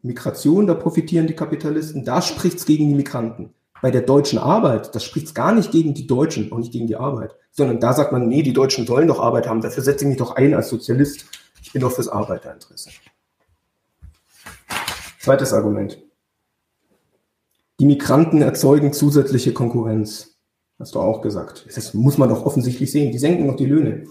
[0.00, 4.94] Migration, da profitieren die Kapitalisten, da spricht es gegen die Migranten bei der deutschen Arbeit,
[4.94, 8.12] das spricht gar nicht gegen die Deutschen, auch nicht gegen die Arbeit, sondern da sagt
[8.12, 10.68] man, nee, die Deutschen sollen doch Arbeit haben, dafür setze ich mich doch ein als
[10.68, 11.26] Sozialist.
[11.62, 12.90] Ich bin doch fürs Arbeiterinteresse.
[15.20, 15.98] Zweites Argument.
[17.80, 20.38] Die Migranten erzeugen zusätzliche Konkurrenz.
[20.78, 21.66] Hast du auch gesagt.
[21.74, 23.12] Das muss man doch offensichtlich sehen.
[23.12, 24.04] Die senken noch die Löhne.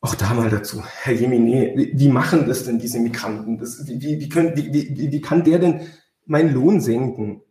[0.00, 0.82] Auch da mal dazu.
[1.02, 3.58] Herr Jemine, wie machen das denn diese Migranten?
[3.58, 5.80] Das, wie, wie, können, wie, wie, wie kann der denn
[6.26, 7.42] meinen Lohn senken?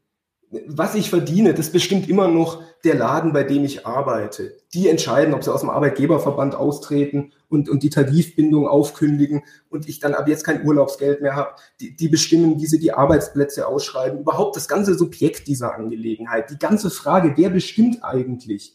[0.49, 4.57] Was ich verdiene, das bestimmt immer noch der Laden, bei dem ich arbeite.
[4.73, 9.99] Die entscheiden, ob sie aus dem Arbeitgeberverband austreten und, und die Tarifbindung aufkündigen und ich
[9.99, 11.55] dann ab jetzt kein Urlaubsgeld mehr habe.
[11.81, 14.19] Die, die bestimmen, wie sie die Arbeitsplätze ausschreiben.
[14.19, 16.49] Überhaupt das ganze Subjekt dieser Angelegenheit.
[16.49, 18.73] Die ganze Frage, wer bestimmt eigentlich,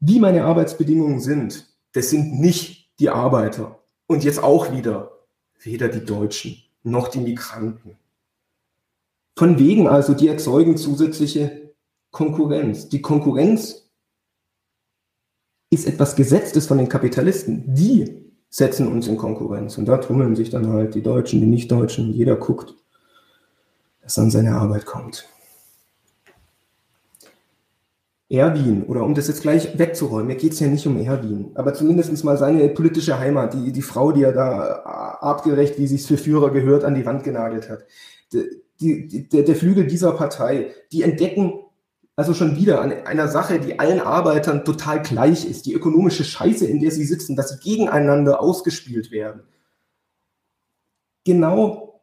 [0.00, 3.80] wie meine Arbeitsbedingungen sind, das sind nicht die Arbeiter.
[4.08, 5.12] Und jetzt auch wieder
[5.60, 7.96] weder die Deutschen noch die Migranten.
[9.38, 11.74] Von wegen also, die erzeugen zusätzliche
[12.10, 12.88] Konkurrenz.
[12.88, 13.90] Die Konkurrenz
[15.68, 17.74] ist etwas Gesetztes von den Kapitalisten.
[17.74, 19.76] Die setzen uns in Konkurrenz.
[19.76, 22.14] Und da tummeln sich dann halt die Deutschen, die Nicht-Deutschen.
[22.14, 22.74] Jeder guckt,
[24.00, 25.28] dass an seine Arbeit kommt.
[28.28, 31.74] Erwin, oder um das jetzt gleich wegzuräumen, mir geht es ja nicht um Erwin, aber
[31.74, 34.82] zumindest mal seine politische Heimat, die, die Frau, die er da
[35.20, 37.84] artgerecht, wie sie es für Führer gehört, an die Wand genagelt hat
[38.80, 41.60] die, die, der, der Flügel dieser Partei, die entdecken
[42.18, 46.66] also schon wieder an einer Sache, die allen Arbeitern total gleich ist, die ökonomische Scheiße,
[46.66, 49.42] in der sie sitzen, dass sie gegeneinander ausgespielt werden.
[51.24, 52.00] Genau,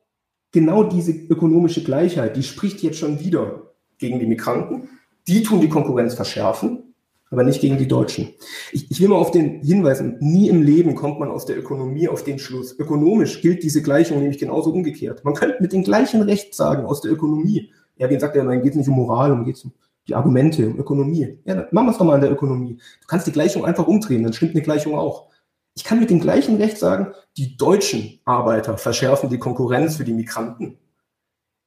[0.52, 4.90] genau diese ökonomische Gleichheit, die spricht jetzt schon wieder gegen die Migranten.
[5.28, 6.93] Die tun die Konkurrenz verschärfen
[7.34, 8.30] aber nicht gegen die Deutschen.
[8.72, 12.08] Ich, ich will mal auf den hinweisen, nie im Leben kommt man aus der Ökonomie
[12.08, 12.78] auf den Schluss.
[12.80, 15.26] Ökonomisch gilt diese Gleichung nämlich genauso umgekehrt.
[15.26, 17.72] Man könnte mit dem gleichen Recht sagen, aus der Ökonomie.
[17.98, 19.74] Ja, wie sagt er, dann geht es nicht um Moral, um geht es um
[20.08, 21.40] die Argumente, um Ökonomie.
[21.46, 22.78] Ja, dann machen wir es doch mal an der Ökonomie.
[23.02, 25.30] Du kannst die Gleichung einfach umdrehen, dann stimmt eine Gleichung auch.
[25.76, 30.14] Ich kann mit dem gleichen Recht sagen, die deutschen Arbeiter verschärfen die Konkurrenz für die
[30.14, 30.78] Migranten.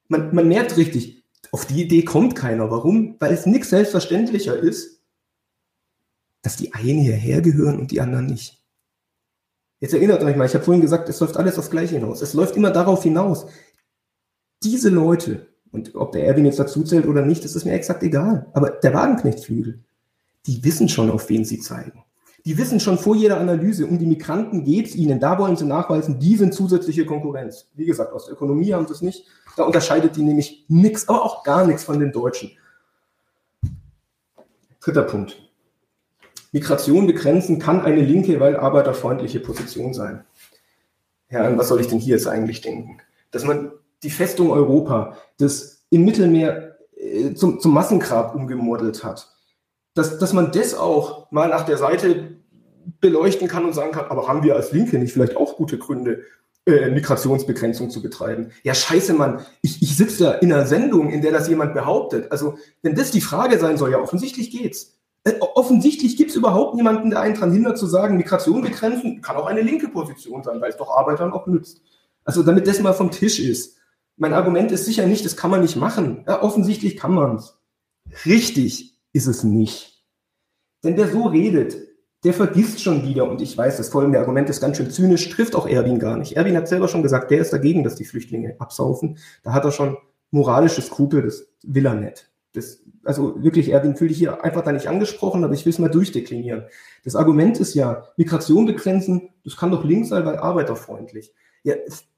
[0.09, 2.71] Man, man merkt richtig, auf die Idee kommt keiner.
[2.71, 3.17] Warum?
[3.19, 4.96] Weil es nichts selbstverständlicher ist,
[6.47, 8.63] dass die einen hierher gehören und die anderen nicht.
[9.81, 12.23] Jetzt erinnert euch mal, ich habe vorhin gesagt, es läuft alles aufs Gleiche hinaus.
[12.23, 13.49] Es läuft immer darauf hinaus.
[14.63, 18.05] Diese Leute, und ob der Erwin jetzt dazu zählt oder nicht, das ist mir exakt
[18.05, 18.47] egal.
[18.53, 19.81] Aber der Wagenknechtflügel,
[20.47, 22.05] die wissen schon, auf wen sie zeigen.
[22.45, 25.19] Die wissen schon vor jeder Analyse, um die Migranten geht es ihnen.
[25.19, 27.67] Da wollen sie nachweisen, die sind zusätzliche Konkurrenz.
[27.75, 29.27] Wie gesagt, aus der Ökonomie haben sie es nicht.
[29.57, 32.53] Da unterscheidet die nämlich nichts, aber auch gar nichts von den Deutschen.
[34.81, 35.46] Dritter Punkt.
[36.57, 40.25] Migration begrenzen kann eine linke, weil arbeiterfreundliche Position sein.
[41.29, 42.97] Ja, an was soll ich denn hier jetzt eigentlich denken?
[43.31, 49.29] Dass man die Festung Europa, das im Mittelmeer äh, zum, zum Massengrab umgemodelt hat,
[49.93, 52.39] dass, dass man das auch mal nach der Seite
[53.03, 56.23] beleuchten kann und sagen kann, aber haben wir als Linke nicht vielleicht auch gute Gründe,
[56.65, 58.51] äh, Migrationsbegrenzung zu betreiben?
[58.63, 62.33] Ja, scheiße, Mann, ich, ich sitze da in einer Sendung, in der das jemand behauptet.
[62.33, 64.96] Also, wenn das die Frage sein soll, ja, offensichtlich geht's.
[65.27, 69.37] Äh, offensichtlich gibt es überhaupt niemanden, der einen daran hindert zu sagen, Migration begrenzen kann
[69.37, 71.83] auch eine linke Position sein, weil es doch Arbeitern auch nützt.
[72.25, 73.77] Also damit das mal vom Tisch ist.
[74.17, 76.25] Mein Argument ist sicher nicht, das kann man nicht machen.
[76.29, 77.59] Ja, offensichtlich kann man es.
[78.25, 80.05] Richtig ist es nicht.
[80.85, 81.77] Denn wer so redet,
[82.23, 85.57] der vergisst schon wieder, und ich weiß, das folgende Argument ist ganz schön zynisch, trifft
[85.57, 86.37] auch Erwin gar nicht.
[86.37, 89.19] Erwin hat selber schon gesagt, der ist dagegen, dass die Flüchtlinge absaufen.
[89.43, 89.97] Da hat er schon
[90.31, 92.31] moralische Skrupel, das will er nicht.
[92.57, 95.79] Das, also wirklich, Erwin, fühle dich hier einfach da nicht angesprochen, aber ich will es
[95.79, 96.65] mal durchdeklinieren.
[97.05, 101.33] Das Argument ist ja, Migration begrenzen, das kann doch links sein, weil arbeiterfreundlich.
[101.63, 101.75] Ja,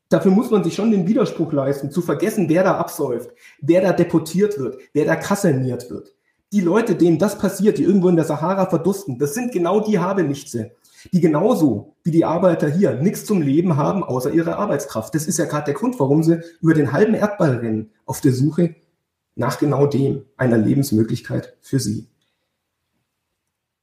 [0.09, 3.93] dafür muss man sich schon den Widerspruch leisten, zu vergessen, wer da absäuft, wer da
[3.93, 6.15] deportiert wird, wer da kaserniert wird
[6.53, 9.99] die Leute, denen das passiert, die irgendwo in der Sahara verdursten, das sind genau die
[9.99, 10.73] Habenichtse,
[11.13, 15.15] die genauso wie die Arbeiter hier nichts zum Leben haben, außer ihre Arbeitskraft.
[15.15, 18.33] Das ist ja gerade der Grund, warum sie über den halben Erdball rennen, auf der
[18.33, 18.77] Suche
[19.39, 22.09] nach genau dem, einer Lebensmöglichkeit für sie.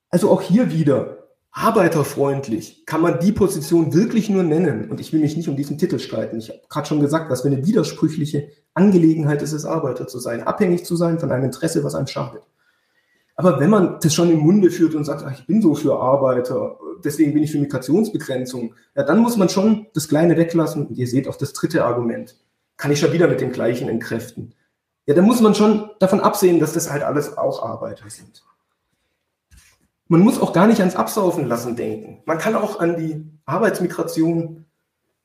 [0.09, 4.91] Also auch hier wieder, arbeiterfreundlich kann man die Position wirklich nur nennen.
[4.91, 6.37] Und ich will mich nicht um diesen Titel streiten.
[6.37, 10.43] Ich habe gerade schon gesagt, was für eine widersprüchliche Angelegenheit ist es, Arbeiter zu sein,
[10.43, 12.43] abhängig zu sein von einem Interesse, was einem schadet.
[13.37, 15.97] Aber wenn man das schon im Munde führt und sagt, ach, ich bin so für
[15.97, 20.87] Arbeiter, deswegen bin ich für Migrationsbegrenzung, ja, dann muss man schon das Kleine weglassen.
[20.87, 22.35] Und ihr seht auch das dritte Argument.
[22.75, 24.54] Kann ich schon wieder mit dem gleichen entkräften.
[25.05, 28.43] Ja, dann muss man schon davon absehen, dass das halt alles auch Arbeiter sind.
[30.07, 32.21] Man muss auch gar nicht ans Absaufen lassen denken.
[32.25, 34.65] Man kann auch an die Arbeitsmigration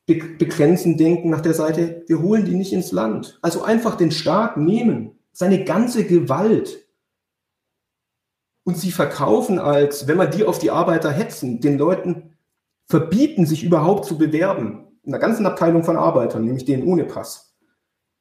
[0.05, 3.39] begrenzen denken nach der Seite, wir holen die nicht ins Land.
[3.41, 6.85] Also einfach den Staat nehmen, seine ganze Gewalt
[8.63, 12.35] und sie verkaufen als, wenn man die auf die Arbeiter hetzen, den Leuten
[12.87, 17.50] verbieten, sich überhaupt zu bewerben, in einer ganzen Abteilung von Arbeitern, nämlich denen ohne Pass,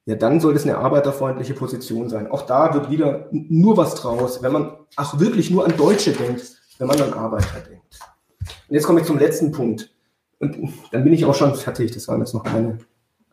[0.06, 2.30] ja, dann soll es eine arbeiterfreundliche Position sein.
[2.30, 6.42] Auch da wird wieder nur was draus, wenn man auch wirklich nur an Deutsche denkt,
[6.78, 8.00] wenn man an Arbeiter denkt.
[8.40, 9.94] Und jetzt komme ich zum letzten Punkt.
[10.38, 11.92] Und dann bin ich auch schon fertig.
[11.92, 12.78] Das waren jetzt noch keine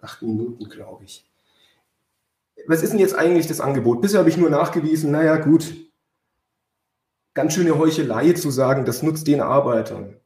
[0.01, 1.25] acht Minuten, glaube ich.
[2.67, 4.01] Was ist denn jetzt eigentlich das Angebot?
[4.01, 5.73] Bisher habe ich nur nachgewiesen, naja, gut,
[7.34, 10.17] ganz schöne Heuchelei zu sagen, das nutzt den Arbeitern.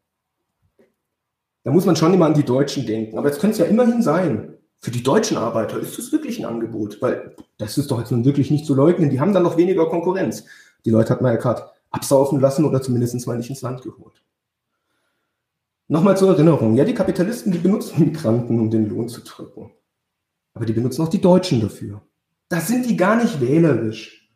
[1.64, 3.18] Da muss man schon immer an die Deutschen denken.
[3.20, 6.46] Aber jetzt könnte es ja immerhin sein, für die deutschen Arbeiter ist das wirklich ein
[6.46, 9.12] Angebot, weil das ist doch jetzt nun wirklich nicht zu leugnen.
[9.12, 10.46] Die haben dann noch weniger Konkurrenz.
[10.86, 14.24] Die Leute hat man ja gerade absaufen lassen oder zumindest mal nicht ins Land geholt.
[15.88, 16.76] Nochmal zur Erinnerung.
[16.76, 19.72] Ja, die Kapitalisten, die benutzen Migranten, um den Lohn zu drücken.
[20.54, 22.02] Aber die benutzen auch die Deutschen dafür.
[22.50, 24.32] Da sind die gar nicht wählerisch.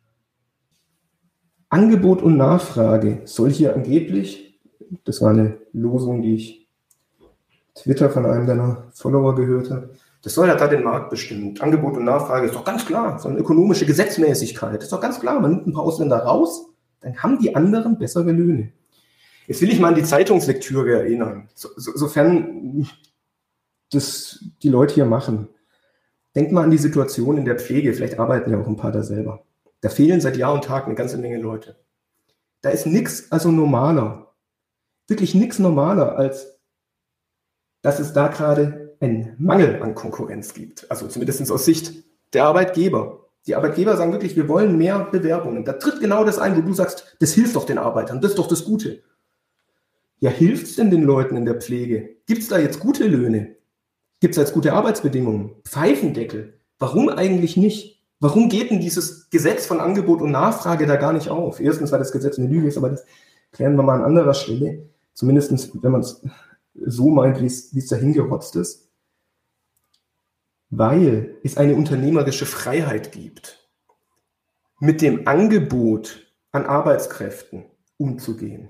[1.68, 4.60] Angebot und Nachfrage soll hier angeblich,
[5.04, 6.68] das war eine Losung, die ich
[7.74, 9.90] Twitter von einem deiner Follower gehört habe,
[10.26, 11.56] das soll ja da den Markt bestimmen.
[11.60, 14.82] Angebot und Nachfrage ist doch ganz klar, so eine ökonomische Gesetzmäßigkeit.
[14.82, 16.66] ist doch ganz klar, man nimmt ein paar Ausländer raus,
[16.98, 18.72] dann haben die anderen bessere Löhne.
[19.46, 22.88] Jetzt will ich mal an die Zeitungslektüre erinnern, so, so, sofern
[23.92, 25.46] das die Leute hier machen.
[26.34, 29.04] Denkt mal an die Situation in der Pflege, vielleicht arbeiten ja auch ein paar da
[29.04, 29.44] selber.
[29.80, 31.76] Da fehlen seit Jahr und Tag eine ganze Menge Leute.
[32.62, 34.34] Da ist nichts also normaler,
[35.06, 36.58] wirklich nichts normaler, als
[37.82, 40.90] dass es da gerade einen Mangel an Konkurrenz gibt.
[40.90, 43.26] Also zumindest aus Sicht der Arbeitgeber.
[43.46, 45.64] Die Arbeitgeber sagen wirklich, wir wollen mehr Bewerbungen.
[45.64, 48.38] Da tritt genau das ein, wo du sagst, das hilft doch den Arbeitern, das ist
[48.38, 49.02] doch das Gute.
[50.18, 52.16] Ja, hilft es denn den Leuten in der Pflege?
[52.26, 53.56] Gibt es da jetzt gute Löhne?
[54.20, 55.56] Gibt es jetzt gute Arbeitsbedingungen?
[55.64, 56.54] Pfeifendeckel?
[56.78, 58.02] Warum eigentlich nicht?
[58.18, 61.60] Warum geht denn dieses Gesetz von Angebot und Nachfrage da gar nicht auf?
[61.60, 63.04] Erstens, weil das Gesetz eine Lüge ist, aber das
[63.52, 64.88] klären wir mal an anderer Stelle.
[65.12, 66.22] Zumindest, wenn man es
[66.86, 68.85] so meint, wie es dahin gerotzt ist.
[70.70, 73.68] Weil es eine unternehmerische Freiheit gibt,
[74.80, 77.64] mit dem Angebot an Arbeitskräften
[77.96, 78.68] umzugehen.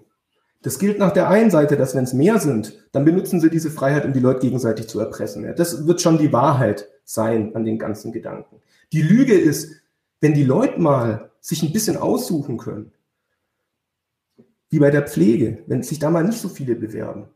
[0.63, 3.71] Das gilt nach der einen Seite, dass wenn es mehr sind, dann benutzen sie diese
[3.71, 5.47] Freiheit, um die Leute gegenseitig zu erpressen.
[5.57, 8.61] Das wird schon die Wahrheit sein an den ganzen Gedanken.
[8.93, 9.81] Die Lüge ist,
[10.21, 12.93] wenn die Leute mal sich ein bisschen aussuchen können,
[14.69, 17.29] wie bei der Pflege, wenn sich da mal nicht so viele bewerben,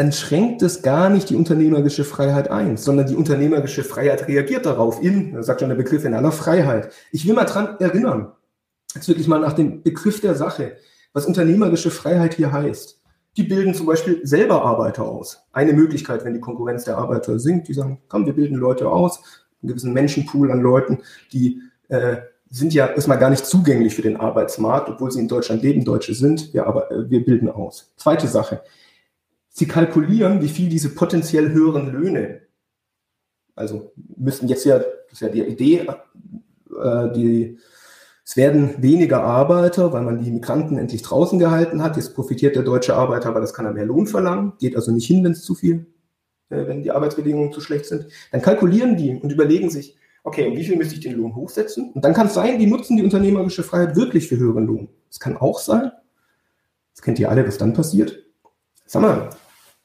[0.00, 5.02] dann schränkt es gar nicht die unternehmerische Freiheit ein, sondern die unternehmerische Freiheit reagiert darauf
[5.02, 6.90] in, sagt schon der Begriff, in aller Freiheit.
[7.12, 8.32] Ich will mal dran erinnern,
[8.94, 10.78] jetzt wirklich mal nach dem Begriff der Sache,
[11.12, 12.98] was unternehmerische Freiheit hier heißt.
[13.36, 15.42] Die bilden zum Beispiel selber Arbeiter aus.
[15.52, 19.20] Eine Möglichkeit, wenn die Konkurrenz der Arbeiter sinkt, die sagen, komm, wir bilden Leute aus,
[19.60, 21.00] einen gewissen Menschenpool an Leuten,
[21.34, 22.16] die äh,
[22.48, 26.14] sind ja erstmal gar nicht zugänglich für den Arbeitsmarkt, obwohl sie in Deutschland leben, Deutsche
[26.14, 26.54] sind.
[26.54, 27.92] Wir, aber, äh, wir bilden aus.
[27.98, 28.62] Zweite Sache.
[29.50, 32.40] Sie kalkulieren, wie viel diese potenziell höheren Löhne,
[33.56, 35.86] also müssten jetzt ja, das ist ja die Idee,
[36.82, 37.58] äh, die,
[38.24, 41.96] es werden weniger Arbeiter, weil man die Migranten endlich draußen gehalten hat.
[41.96, 44.52] Jetzt profitiert der deutsche Arbeiter, weil das kann er mehr Lohn verlangen.
[44.58, 45.86] Geht also nicht hin, wenn es zu viel,
[46.48, 48.06] äh, wenn die Arbeitsbedingungen zu schlecht sind.
[48.32, 51.92] Dann kalkulieren die und überlegen sich, okay, und wie viel müsste ich den Lohn hochsetzen?
[51.92, 54.88] Und dann kann es sein, die nutzen die unternehmerische Freiheit wirklich für höheren Lohn.
[55.10, 55.90] Es kann auch sein,
[56.94, 58.29] das kennt ihr alle, was dann passiert.
[58.92, 59.30] Sag mal,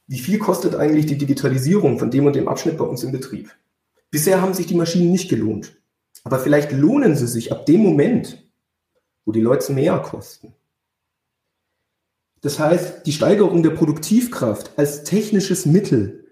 [0.08, 3.52] wie viel kostet eigentlich die Digitalisierung von dem und dem Abschnitt bei uns im Betrieb?
[4.10, 5.80] Bisher haben sich die Maschinen nicht gelohnt.
[6.24, 8.44] Aber vielleicht lohnen sie sich ab dem Moment,
[9.24, 10.56] wo die Leute mehr kosten.
[12.42, 16.26] Das heißt, die Steigerung der Produktivkraft als technisches Mittel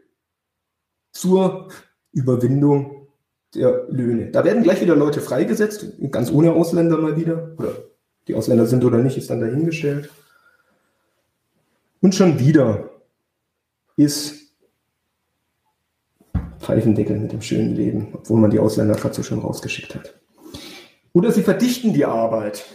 [1.12, 1.70] zur
[2.12, 3.08] Überwindung
[3.54, 4.32] der Löhne.
[4.32, 7.54] Da werden gleich wieder Leute freigesetzt, ganz ohne Ausländer mal wieder.
[7.60, 7.76] Oder
[8.28, 10.10] die Ausländer sind oder nicht, ist dann dahingestellt.
[12.04, 12.90] Und schon wieder
[13.96, 14.36] ist
[16.60, 20.20] Pfeifendeckel mit dem schönen Leben, obwohl man die Ausländer so schon rausgeschickt hat.
[21.14, 22.66] Oder sie verdichten die Arbeit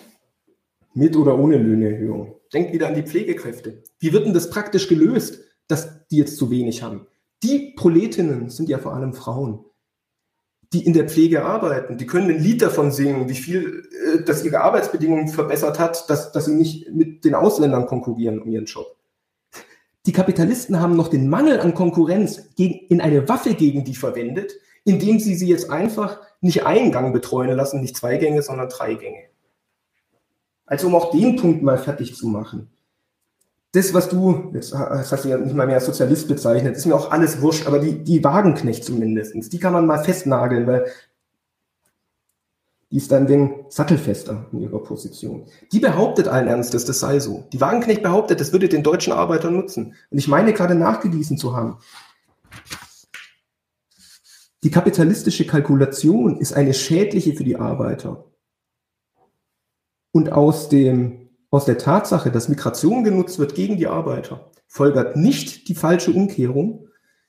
[0.95, 2.37] mit oder ohne Löhneerhöhung.
[2.55, 3.83] Denkt wieder an die Pflegekräfte.
[3.99, 7.07] Wie wird denn das praktisch gelöst, dass die jetzt zu wenig haben?
[7.43, 9.63] Die Proletinnen sind ja vor allem Frauen
[10.73, 14.45] die in der Pflege arbeiten, die können ein Lied davon singen, wie viel äh, das
[14.45, 18.98] ihre Arbeitsbedingungen verbessert hat, dass, dass sie nicht mit den Ausländern konkurrieren um ihren Job.
[20.07, 24.53] Die Kapitalisten haben noch den Mangel an Konkurrenz gegen, in eine Waffe gegen die verwendet,
[24.85, 28.95] indem sie sie jetzt einfach nicht einen Gang betreuen lassen, nicht zwei Gänge, sondern drei
[28.95, 29.25] Gänge.
[30.67, 32.71] Also um auch den Punkt mal fertig zu machen
[33.73, 36.95] das, was du, jetzt hast du ja nicht mal mehr als Sozialist bezeichnet, ist mir
[36.95, 40.87] auch alles wurscht, aber die, die Wagenknecht zumindest, die kann man mal festnageln, weil
[42.91, 45.47] die ist dann wegen sattelfester in ihrer Position.
[45.73, 47.47] Die behauptet allen Ernstes, das sei so.
[47.53, 49.95] Die Wagenknecht behauptet, das würde den deutschen Arbeitern nutzen.
[50.11, 51.79] Und ich meine gerade nachgewiesen zu haben,
[54.63, 58.25] die kapitalistische Kalkulation ist eine schädliche für die Arbeiter.
[60.13, 65.69] Und aus dem aus der Tatsache, dass Migration genutzt wird gegen die Arbeiter, folgert nicht
[65.69, 66.89] die falsche Umkehrung,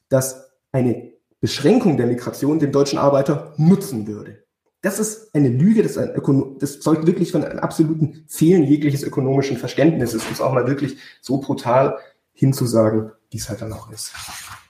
[0.09, 4.43] dass eine Beschränkung der Migration dem deutschen Arbeiter nutzen würde.
[4.81, 9.03] Das ist eine Lüge, das, ein Ökono das zeugt wirklich von einem absoluten Fehlen jegliches
[9.03, 11.97] ökonomischen Verständnisses, um es auch mal wirklich so brutal
[12.33, 14.13] hinzusagen, wie es halt dann auch ist.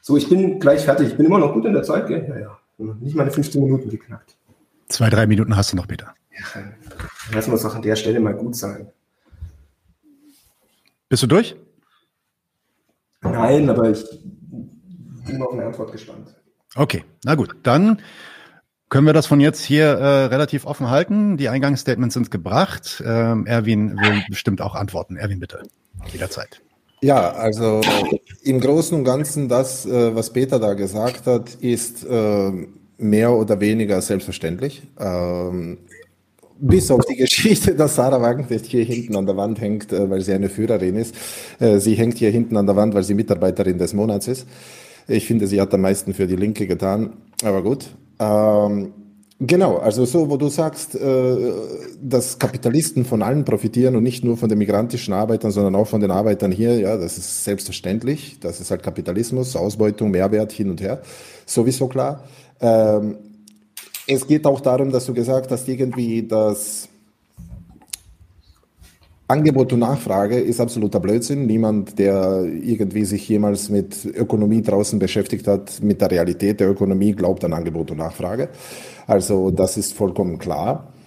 [0.01, 1.09] So, ich bin gleich fertig.
[1.09, 2.25] Ich bin immer noch gut in der Zeit, gell?
[2.27, 2.59] Ja, ja.
[2.99, 4.35] Nicht meine 15 Minuten geknackt.
[4.87, 6.15] Zwei, drei Minuten hast du noch, Peter.
[6.31, 6.63] Ja,
[7.35, 8.87] lassen wir es auch an der Stelle mal gut sein.
[11.09, 11.55] Bist du durch?
[13.21, 14.03] Nein, aber ich
[15.27, 16.33] bin auf eine Antwort gespannt.
[16.75, 17.55] Okay, na gut.
[17.63, 18.01] Dann
[18.89, 21.37] können wir das von jetzt hier äh, relativ offen halten.
[21.37, 23.03] Die Eingangsstatements sind gebracht.
[23.05, 25.15] Ähm, Erwin will bestimmt auch antworten.
[25.15, 25.61] Erwin, bitte.
[26.11, 26.61] Jederzeit.
[27.01, 27.81] Ja, also
[28.43, 32.51] im Großen und Ganzen das, äh, was Peter da gesagt hat, ist äh,
[32.97, 34.81] mehr oder weniger selbstverständlich.
[34.99, 35.77] Ähm,
[36.59, 40.21] bis auf die Geschichte, dass Sarah Wagenknecht hier hinten an der Wand hängt, äh, weil
[40.21, 41.15] sie eine Führerin ist.
[41.59, 44.45] Äh, sie hängt hier hinten an der Wand, weil sie Mitarbeiterin des Monats ist.
[45.07, 47.13] Ich finde, sie hat am meisten für die Linke getan,
[47.43, 47.85] aber gut.
[48.19, 48.93] Ähm,
[49.39, 51.51] genau, also so, wo du sagst, äh,
[52.01, 56.01] dass Kapitalisten von allen profitieren und nicht nur von den migrantischen Arbeitern, sondern auch von
[56.01, 58.39] den Arbeitern hier, ja, das ist selbstverständlich.
[58.39, 61.01] Das ist halt Kapitalismus, Ausbeutung, Mehrwert hin und her.
[61.45, 62.23] Sowieso klar.
[62.59, 63.17] Ähm,
[64.07, 66.89] es geht auch darum, dass du gesagt hast, irgendwie das
[69.29, 71.45] Angebot und Nachfrage ist absoluter Blödsinn.
[71.45, 77.13] Niemand, der irgendwie sich jemals mit Ökonomie draußen beschäftigt hat, mit der Realität der Ökonomie,
[77.13, 78.49] glaubt an Angebot und Nachfrage.
[79.07, 80.91] Also das ist vollkommen klar.
[80.93, 80.99] Äh,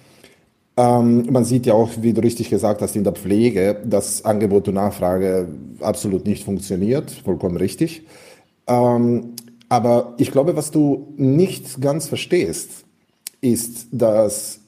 [0.76, 4.68] Ähm, man sieht ja auch, wie du richtig gesagt hast, in der Pflege, dass Angebot
[4.68, 5.48] und Nachfrage
[5.80, 8.06] absolut nicht funktioniert, vollkommen richtig.
[8.66, 9.34] Ähm,
[9.68, 12.84] aber ich glaube, was du nicht ganz verstehst,
[13.42, 14.60] ist, dass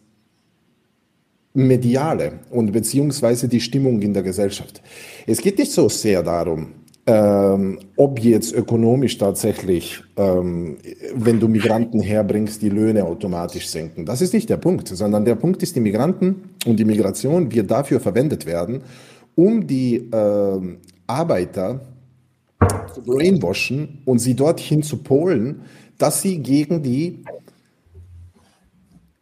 [1.55, 4.83] mediale und beziehungsweise die Stimmung in der Gesellschaft.
[5.27, 6.73] Es geht nicht so sehr darum,
[7.07, 10.79] ähm, ob jetzt ökonomisch tatsächlich, ähm,
[11.15, 14.05] wenn du Migranten herbringst, die Löhne automatisch senken.
[14.05, 17.71] Das ist nicht der Punkt, sondern der Punkt ist, die Migranten und die Migration wird
[17.71, 18.83] dafür verwendet werden,
[19.37, 21.81] um die ähm, Arbeiter
[22.95, 25.63] zu brainwashen und sie dorthin zu polen,
[25.99, 27.23] dass sie gegen die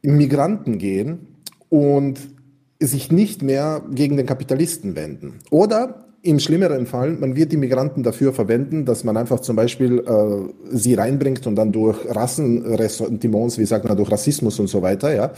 [0.03, 1.32] Migranten gehen
[1.73, 2.21] und
[2.79, 5.39] sich nicht mehr gegen den Kapitalisten wenden.
[5.51, 9.99] Oder im schlimmeren Fall, man wird die Migranten dafür verwenden, dass man einfach zum Beispiel
[9.99, 15.13] äh, sie reinbringt und dann durch Rassenressentiments, wie sagt man, durch Rassismus und so weiter,
[15.13, 15.33] ja,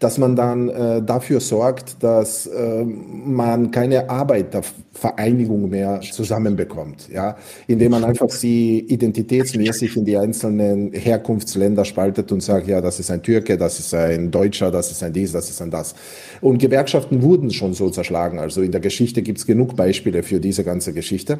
[0.00, 7.36] dass man dann äh, dafür sorgt, dass äh, man keine Arbeitervereinigung mehr zusammenbekommt, ja,
[7.68, 13.12] indem man einfach sie identitätsmäßig in die einzelnen Herkunftsländer spaltet und sagt, ja, das ist
[13.12, 15.94] ein Türke, das ist ein Deutscher, das ist ein dies, das ist ein das.
[16.40, 18.40] Und Gewerkschaften wurden schon so zerschlagen.
[18.40, 21.38] Also in der Geschichte gibt es genug Beispiele für diese ganze Geschichte.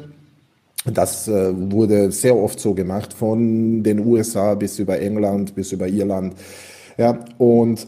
[0.93, 5.87] Das äh, wurde sehr oft so gemacht, von den USA bis über England, bis über
[5.87, 6.35] Irland.
[6.97, 7.87] Ja, und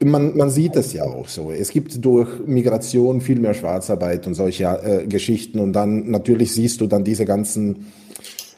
[0.00, 1.50] man, man sieht es ja auch so.
[1.50, 5.58] Es gibt durch Migration viel mehr Schwarzarbeit und solche äh, Geschichten.
[5.58, 7.86] Und dann natürlich siehst du dann diese ganzen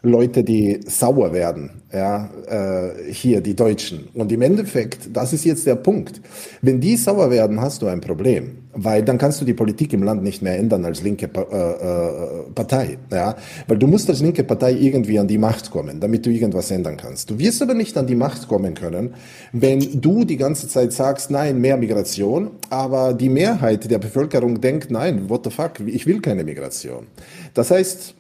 [0.02, 4.08] Leute, die sauer werden, ja, äh, hier die Deutschen.
[4.14, 6.22] Und im Endeffekt, das ist jetzt der Punkt.
[6.62, 10.02] Wenn die sauer werden, hast du ein Problem, weil dann kannst du die Politik im
[10.02, 13.36] Land nicht mehr ändern als linke äh, äh, Partei, ja,
[13.66, 16.96] weil du musst als linke Partei irgendwie an die Macht kommen, damit du irgendwas ändern
[16.96, 17.28] kannst.
[17.28, 19.14] Du wirst aber nicht an die Macht kommen können,
[19.52, 24.90] wenn du die ganze Zeit sagst, nein, mehr Migration, aber die Mehrheit der Bevölkerung denkt,
[24.90, 27.06] nein, what the fuck, ich will keine Migration.
[27.52, 28.14] Das heißt,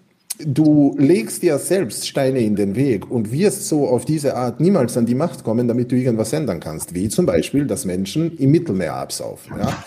[0.44, 4.96] du legst dir selbst Steine in den Weg und wirst so auf diese Art niemals
[4.96, 8.50] an die Macht kommen, damit du irgendwas ändern kannst, wie zum Beispiel, dass Menschen im
[8.50, 9.56] Mittelmeer absaufen.
[9.58, 9.84] Ja?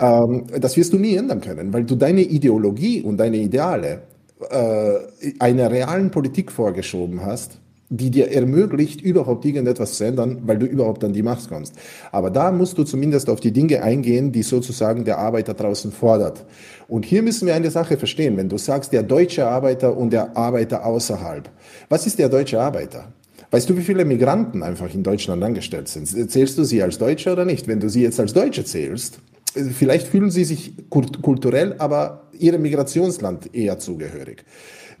[0.00, 4.02] Ähm, das wirst du nie ändern können, weil du deine Ideologie und deine Ideale
[4.50, 4.94] äh,
[5.38, 7.61] einer realen Politik vorgeschoben hast,
[7.94, 11.74] die dir ermöglicht, überhaupt irgendetwas zu ändern, weil du überhaupt an die Macht kommst.
[12.10, 16.46] Aber da musst du zumindest auf die Dinge eingehen, die sozusagen der Arbeiter draußen fordert.
[16.88, 18.38] Und hier müssen wir eine Sache verstehen.
[18.38, 21.50] Wenn du sagst, der deutsche Arbeiter und der Arbeiter außerhalb.
[21.90, 23.12] Was ist der deutsche Arbeiter?
[23.50, 26.06] Weißt du, wie viele Migranten einfach in Deutschland angestellt sind?
[26.30, 27.68] Zählst du sie als Deutsche oder nicht?
[27.68, 29.18] Wenn du sie jetzt als Deutsche zählst,
[29.54, 34.44] vielleicht fühlen sie sich kulturell, aber ihrem Migrationsland eher zugehörig.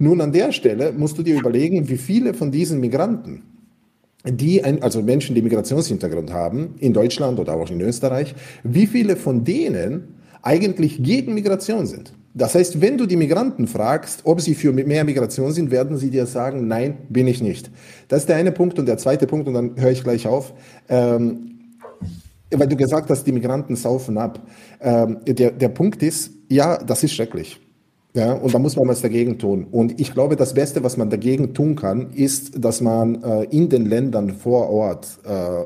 [0.02, 3.44] Nun, an der Stelle musst du dir überlegen, wie viele von diesen Migranten,
[4.24, 8.34] die, ein, also Menschen, die Migrationshintergrund haben, in Deutschland oder auch in Österreich,
[8.64, 12.12] wie viele von denen eigentlich gegen Migration sind.
[12.34, 16.10] Das heißt, wenn du die Migranten fragst, ob sie für mehr Migration sind, werden sie
[16.10, 17.70] dir sagen, nein, bin ich nicht.
[18.08, 18.80] Das ist der eine Punkt.
[18.80, 20.52] Und der zweite Punkt, und dann höre ich gleich auf,
[20.88, 21.60] ähm,
[22.50, 24.40] weil du gesagt hast, die Migranten saufen ab.
[24.80, 27.60] Ähm, der, der Punkt ist, ja, das ist schrecklich.
[28.14, 29.66] Ja, und da muss man was dagegen tun.
[29.70, 33.70] Und ich glaube, das Beste, was man dagegen tun kann, ist, dass man äh, in
[33.70, 35.64] den Ländern vor Ort äh,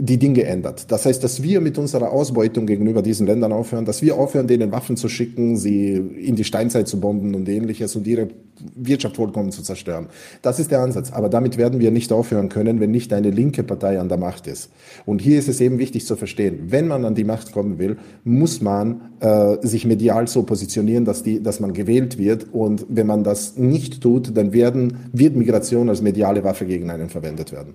[0.00, 0.92] die Dinge ändert.
[0.92, 4.70] Das heißt, dass wir mit unserer Ausbeutung gegenüber diesen Ländern aufhören, dass wir aufhören, denen
[4.70, 8.28] Waffen zu schicken, sie in die Steinzeit zu bomben und ähnliches und ihre
[8.76, 10.06] Wirtschaft vollkommen zu zerstören.
[10.40, 11.10] Das ist der Ansatz.
[11.10, 14.46] Aber damit werden wir nicht aufhören können, wenn nicht eine linke Partei an der Macht
[14.46, 14.70] ist.
[15.04, 17.96] Und hier ist es eben wichtig zu verstehen, wenn man an die Macht kommen will,
[18.22, 22.46] muss man äh, sich medial so positionieren, dass, die, dass man gewählt wird.
[22.52, 27.08] Und wenn man das nicht tut, dann werden, wird Migration als mediale Waffe gegen einen
[27.08, 27.74] verwendet werden.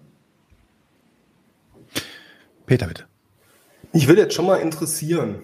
[2.66, 3.06] Peter, bitte.
[3.92, 5.44] Ich würde jetzt schon mal interessieren,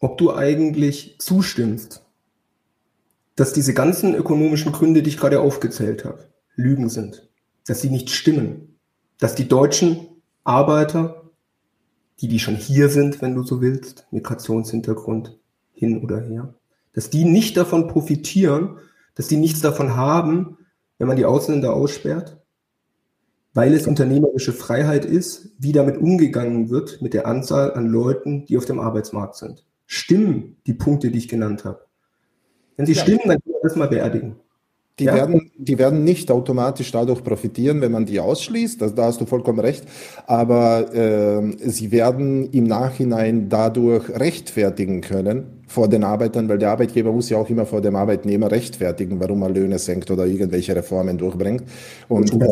[0.00, 2.04] ob du eigentlich zustimmst,
[3.36, 7.28] dass diese ganzen ökonomischen Gründe, die ich gerade aufgezählt habe, Lügen sind,
[7.66, 8.78] dass sie nicht stimmen,
[9.18, 10.08] dass die deutschen
[10.42, 11.30] Arbeiter,
[12.20, 15.38] die, die schon hier sind, wenn du so willst, Migrationshintergrund
[15.72, 16.54] hin oder her,
[16.94, 18.78] dass die nicht davon profitieren,
[19.14, 20.58] dass die nichts davon haben,
[20.98, 22.37] wenn man die Ausländer aussperrt,
[23.58, 28.56] weil es unternehmerische Freiheit ist, wie damit umgegangen wird mit der Anzahl an Leuten, die
[28.56, 29.64] auf dem Arbeitsmarkt sind.
[29.84, 31.80] Stimmen die Punkte, die ich genannt habe?
[32.76, 33.02] Wenn sie ja.
[33.02, 34.36] stimmen, dann können wir das mal beerdigen.
[35.00, 35.14] Die, ja?
[35.16, 38.80] werden, die werden nicht automatisch dadurch profitieren, wenn man die ausschließt.
[38.80, 39.84] Das, da hast du vollkommen recht.
[40.28, 47.10] Aber äh, sie werden im Nachhinein dadurch rechtfertigen können vor den Arbeitern, weil der Arbeitgeber
[47.10, 51.18] muss ja auch immer vor dem Arbeitnehmer rechtfertigen, warum er Löhne senkt oder irgendwelche Reformen
[51.18, 51.64] durchbringt.
[52.06, 52.46] Und äh,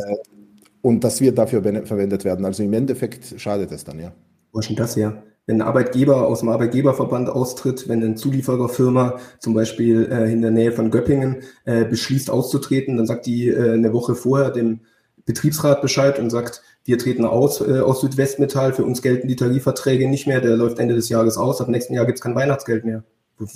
[0.82, 2.44] und das wird dafür verwendet werden.
[2.44, 4.12] Also im Endeffekt schadet es dann, ja.
[4.52, 5.22] Wo ist denn das her?
[5.46, 10.50] Wenn ein Arbeitgeber aus dem Arbeitgeberverband austritt, wenn eine Zuliefererfirma zum Beispiel äh, in der
[10.50, 14.80] Nähe von Göppingen äh, beschließt auszutreten, dann sagt die äh, eine Woche vorher dem
[15.24, 20.08] Betriebsrat Bescheid und sagt, wir treten aus äh, aus Südwestmetall, für uns gelten die Tarifverträge
[20.08, 22.84] nicht mehr, der läuft Ende des Jahres aus, ab nächsten Jahr gibt es kein Weihnachtsgeld
[22.84, 23.04] mehr.
[23.38, 23.46] Wo,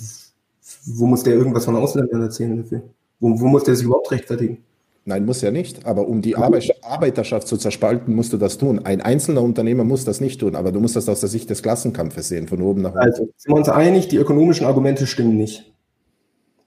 [0.85, 2.83] wo muss der irgendwas von Ausländern erzählen dafür?
[3.19, 4.63] Wo, wo muss der sich überhaupt rechtfertigen?
[5.03, 5.85] Nein, muss ja nicht.
[5.85, 8.85] Aber um die Arbeiterschaft zu zerspalten, musst du das tun.
[8.85, 11.63] Ein einzelner Unternehmer muss das nicht tun, aber du musst das aus der Sicht des
[11.63, 13.03] Klassenkampfes sehen, von oben nach unten.
[13.03, 15.73] Also sind wir uns einig, die ökonomischen Argumente stimmen nicht.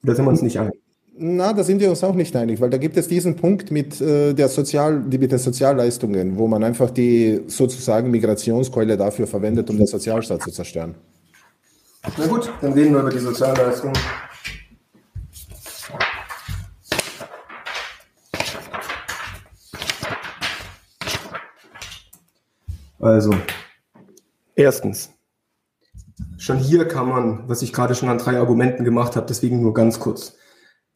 [0.02, 0.74] Oder sind wir uns nicht einig?
[1.16, 4.00] Na, da sind wir uns auch nicht einig, weil da gibt es diesen Punkt mit,
[4.00, 9.76] äh, der Sozial, mit den Sozialleistungen, wo man einfach die sozusagen Migrationskeule dafür verwendet, um
[9.76, 10.96] den Sozialstaat zu zerstören.
[12.18, 13.94] Na gut, dann reden wir über die Sozialleistungen.
[23.04, 23.34] Also,
[24.54, 25.10] erstens,
[26.38, 29.74] schon hier kann man, was ich gerade schon an drei Argumenten gemacht habe, deswegen nur
[29.74, 30.38] ganz kurz,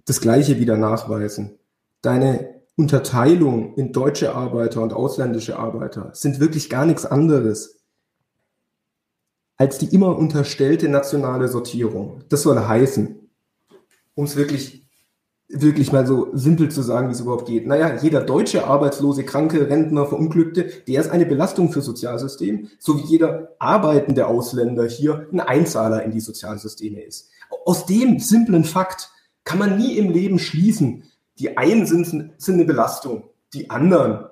[0.06, 1.58] das Gleiche wieder nachweisen.
[2.00, 7.82] Deine Unterteilung in deutsche Arbeiter und ausländische Arbeiter sind wirklich gar nichts anderes
[9.58, 12.24] als die immer unterstellte nationale Sortierung.
[12.30, 13.28] Das soll heißen,
[14.14, 14.87] um es wirklich
[15.48, 17.66] wirklich mal so simpel zu sagen, wie es überhaupt geht.
[17.66, 23.06] Naja, jeder deutsche Arbeitslose, Kranke, Rentner, Verunglückte, der ist eine Belastung für Sozialsystem, so wie
[23.06, 27.30] jeder arbeitende Ausländer hier ein Einzahler in die Sozialsysteme ist.
[27.64, 29.10] Aus dem simplen Fakt
[29.44, 31.04] kann man nie im Leben schließen,
[31.38, 34.26] die einen sind, sind eine Belastung, die anderen,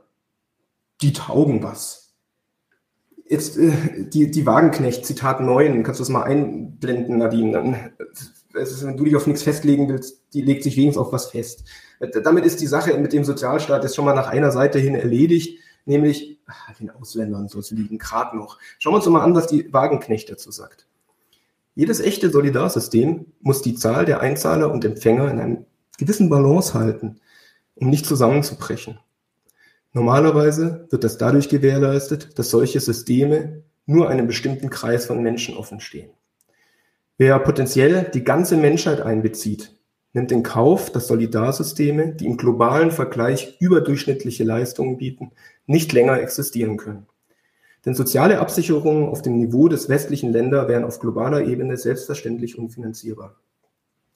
[1.00, 2.14] die taugen was.
[3.28, 3.72] Jetzt äh,
[4.08, 7.52] die, die Wagenknecht, Zitat 9, kannst du das mal einblenden, Nadine?
[7.52, 7.76] Dann
[8.56, 11.64] also wenn du dich auf nichts festlegen willst, die legt sich wenigstens auf was fest.
[12.22, 15.58] Damit ist die Sache mit dem Sozialstaat jetzt schon mal nach einer Seite hin erledigt,
[15.84, 18.58] nämlich ach, den Ausländern so liegen gerade noch.
[18.78, 20.86] Schauen wir uns doch mal an, was die Wagenknecht dazu sagt.
[21.74, 25.66] Jedes echte Solidarsystem muss die Zahl der Einzahler und Empfänger in einem
[25.98, 27.20] gewissen Balance halten,
[27.74, 28.98] um nicht zusammenzubrechen.
[29.92, 36.10] Normalerweise wird das dadurch gewährleistet, dass solche Systeme nur einem bestimmten Kreis von Menschen offenstehen.
[37.18, 39.74] Wer potenziell die ganze Menschheit einbezieht,
[40.12, 45.32] nimmt in Kauf, dass Solidarsysteme, die im globalen Vergleich überdurchschnittliche Leistungen bieten,
[45.66, 47.06] nicht länger existieren können.
[47.84, 53.36] Denn soziale Absicherungen auf dem Niveau des westlichen Länder wären auf globaler Ebene selbstverständlich unfinanzierbar.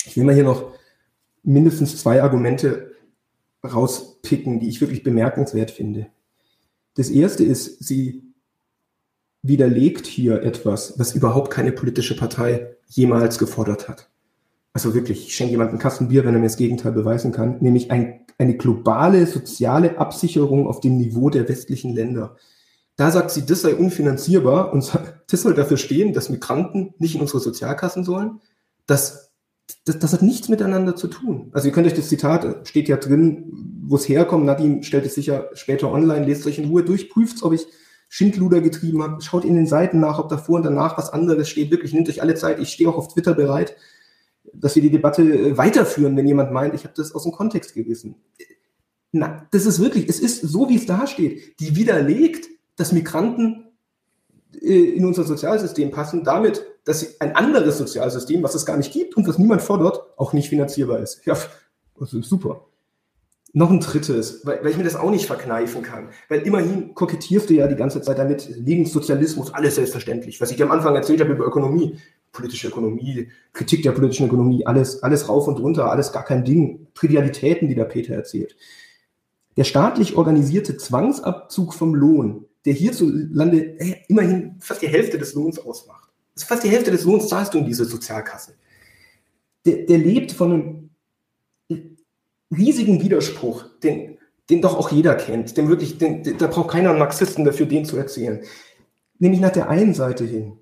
[0.05, 0.73] Ich will mal hier noch
[1.43, 2.93] mindestens zwei Argumente
[3.63, 6.07] rauspicken, die ich wirklich bemerkenswert finde.
[6.97, 8.30] Das erste ist, sie
[9.43, 14.11] widerlegt hier etwas, was überhaupt keine politische Partei jemals gefordert hat.
[14.73, 17.59] Also wirklich, ich schenke jemandem einen Kasten Bier, wenn er mir das Gegenteil beweisen kann,
[17.61, 22.37] nämlich ein, eine globale soziale Absicherung auf dem Niveau der westlichen Länder.
[22.97, 24.93] Da sagt sie, das sei unfinanzierbar und
[25.31, 28.41] das soll dafür stehen, dass Migranten nicht in unsere Sozialkassen sollen.
[28.87, 29.33] Das,
[29.87, 31.49] das, das hat nichts miteinander zu tun.
[31.53, 35.15] Also ihr könnt euch das Zitat, steht ja drin, wo es herkommt, Nadine stellt es
[35.15, 37.67] sicher später online, lest euch in Ruhe durch, prüft ob ich
[38.13, 39.23] Schindluder getrieben habe.
[39.23, 41.71] Schaut in den Seiten nach, ob davor und danach was anderes steht.
[41.71, 42.59] Wirklich, nehmt euch alle Zeit.
[42.59, 43.77] Ich stehe auch auf Twitter bereit,
[44.53, 47.73] dass wir die Debatte äh, weiterführen, wenn jemand meint, ich habe das aus dem Kontext
[47.73, 48.17] gerissen.
[49.13, 51.61] Na, das ist wirklich, es ist so, wie es da steht.
[51.61, 53.69] Die widerlegt, dass Migranten
[54.61, 59.17] äh, in unser Sozialsystem passen, damit, dass ein anderes Sozialsystem, was es gar nicht gibt
[59.17, 61.25] und was niemand fordert, auch nicht finanzierbar ist.
[61.27, 61.39] Ja,
[61.97, 62.67] das ist super.
[63.53, 66.11] Noch ein drittes, weil, weil ich mir das auch nicht verkneifen kann.
[66.29, 70.41] Weil immerhin kokettierst du ja die ganze Zeit damit, Lebenssozialismus, alles selbstverständlich.
[70.41, 71.99] Was ich dir am Anfang erzählt habe über Ökonomie,
[72.31, 76.87] politische Ökonomie, Kritik der politischen Ökonomie, alles, alles rauf und runter, alles gar kein Ding.
[76.95, 78.55] Trivialitäten, die der Peter erzählt.
[79.57, 85.59] Der staatlich organisierte Zwangsabzug vom Lohn, der hierzulande äh, immerhin fast die Hälfte des Lohns
[85.59, 86.09] ausmacht.
[86.37, 88.55] Ist fast die Hälfte des Lohns zahlst du in diese Sozialkasse.
[89.67, 90.90] Der, der lebt von einem
[92.51, 96.91] riesigen Widerspruch, den, den doch auch jeder kennt, den wirklich, den, den, da braucht keiner
[96.91, 98.41] einen Marxisten dafür, den zu erzählen.
[99.19, 100.59] Nämlich nach der einen Seite hin.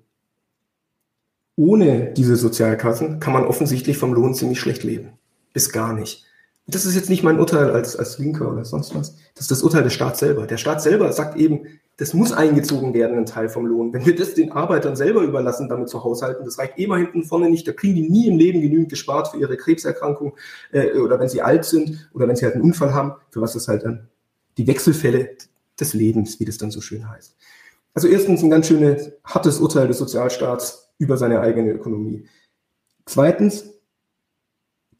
[1.55, 5.13] Ohne diese Sozialkassen kann man offensichtlich vom Lohn ziemlich schlecht leben.
[5.53, 6.25] Bis gar nicht.
[6.67, 9.15] Das ist jetzt nicht mein Urteil als, als Linker oder sonst was.
[9.33, 10.45] Das ist das Urteil des Staats selber.
[10.45, 11.65] Der Staat selber sagt eben,
[11.99, 13.91] das muss eingezogen werden, ein Teil vom Lohn.
[13.91, 17.49] Wenn wir das den Arbeitern selber überlassen, damit zu haushalten, das reicht immer hinten vorne
[17.49, 17.67] nicht.
[17.67, 20.33] Da kriegen die nie im Leben genügend gespart für ihre Krebserkrankung
[20.71, 23.51] äh, oder wenn sie alt sind oder wenn sie halt einen Unfall haben, für was
[23.51, 24.07] das halt dann
[24.57, 25.35] die Wechselfälle
[25.77, 27.35] des Lebens, wie das dann so schön heißt.
[27.93, 32.27] Also erstens ein ganz schönes, hartes Urteil des Sozialstaats über seine eigene Ökonomie.
[33.05, 33.73] Zweitens,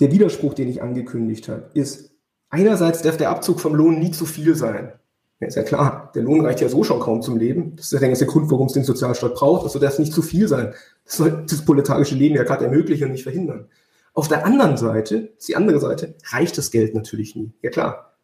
[0.01, 2.11] der Widerspruch, den ich angekündigt habe, ist,
[2.49, 4.98] einerseits darf der Abzug vom Lohn nie zu viel sein.
[5.39, 7.75] Ja, ist ja klar, der Lohn reicht ja so schon kaum zum Leben.
[7.77, 9.65] Das ist ja der Grund, warum es den Sozialstaat braucht.
[9.65, 10.73] Das soll das nicht zu viel sein.
[11.05, 13.69] Das soll das proletarische Leben ja gerade ermöglichen und nicht verhindern.
[14.13, 17.53] Auf der anderen Seite, die andere Seite, reicht das Geld natürlich nie.
[17.61, 18.17] Ja klar.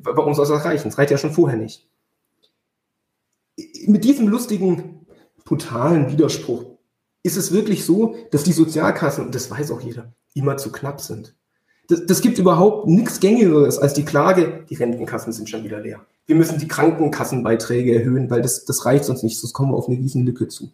[0.00, 0.88] Warum soll es das reichen?
[0.88, 1.88] Es reicht ja schon vorher nicht.
[3.86, 5.06] Mit diesem lustigen,
[5.44, 6.66] brutalen Widerspruch
[7.24, 11.00] ist es wirklich so, dass die Sozialkassen, und das weiß auch jeder, immer zu knapp
[11.00, 11.34] sind.
[11.88, 16.04] Das, das gibt überhaupt nichts Gängigeres als die Klage, die Rentenkassen sind schon wieder leer.
[16.26, 19.88] Wir müssen die Krankenkassenbeiträge erhöhen, weil das, das reicht sonst nicht, sonst kommen wir auf
[19.88, 20.70] eine Riesenlücke zu.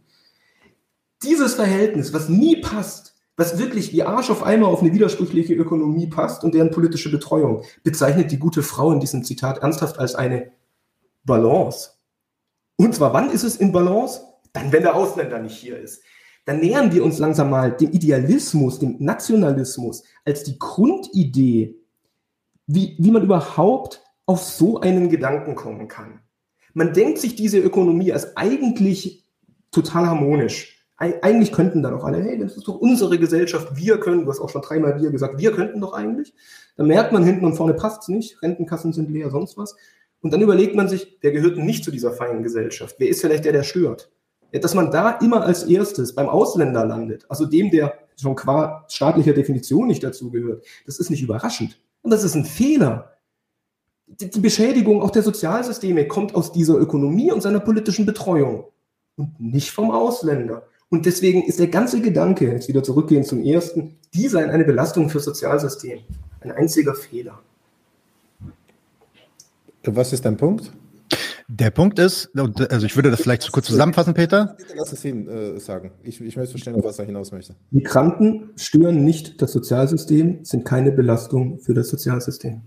[1.23, 6.09] Dieses Verhältnis, was nie passt, was wirklich wie Arsch auf einmal auf eine widersprüchliche Ökonomie
[6.09, 10.51] passt und deren politische Betreuung, bezeichnet die gute Frau in diesem Zitat ernsthaft als eine
[11.25, 11.91] Balance.
[12.77, 14.21] Und zwar, wann ist es in Balance?
[14.53, 16.03] Dann, wenn der Ausländer nicht hier ist
[16.45, 21.76] dann nähern wir uns langsam mal dem Idealismus, dem Nationalismus als die Grundidee,
[22.66, 26.20] wie, wie man überhaupt auf so einen Gedanken kommen kann.
[26.74, 29.24] Man denkt sich diese Ökonomie als eigentlich
[29.70, 30.86] total harmonisch.
[30.97, 34.40] Eigentlich könnten dann auch alle, hey, das ist doch unsere Gesellschaft, wir können, du hast
[34.40, 36.32] auch schon dreimal wir gesagt, wir könnten doch eigentlich.
[36.76, 39.76] Dann merkt man hinten und vorne passt es nicht, Rentenkassen sind leer, sonst was.
[40.20, 42.97] Und dann überlegt man sich, wer gehört nicht zu dieser feinen Gesellschaft?
[42.99, 44.11] Wer ist vielleicht der, der stört?
[44.61, 49.32] Dass man da immer als erstes beim Ausländer landet, also dem, der schon qua staatlicher
[49.32, 51.78] Definition nicht dazugehört, das ist nicht überraschend.
[52.02, 53.16] Und das ist ein Fehler.
[54.07, 58.66] Die Beschädigung auch der Sozialsysteme kommt aus dieser Ökonomie und seiner politischen Betreuung
[59.16, 60.64] und nicht vom Ausländer.
[60.90, 65.09] Und deswegen ist der ganze Gedanke, jetzt wieder zurückgehen zum ersten, die seien eine Belastung
[65.09, 66.00] für Sozialsystem.
[66.40, 67.40] Ein einziger Fehler.
[69.82, 70.72] Was ist dein Punkt?
[71.49, 74.55] Der Punkt ist, also ich würde das vielleicht kurz zusammenfassen, Peter.
[74.57, 75.92] Bitte lass es ihn äh, sagen.
[76.03, 77.55] Ich, ich möchte verstehen, auf was er hinaus möchte.
[77.70, 82.62] Migranten stören nicht das Sozialsystem, sind keine Belastung für das Sozialsystem.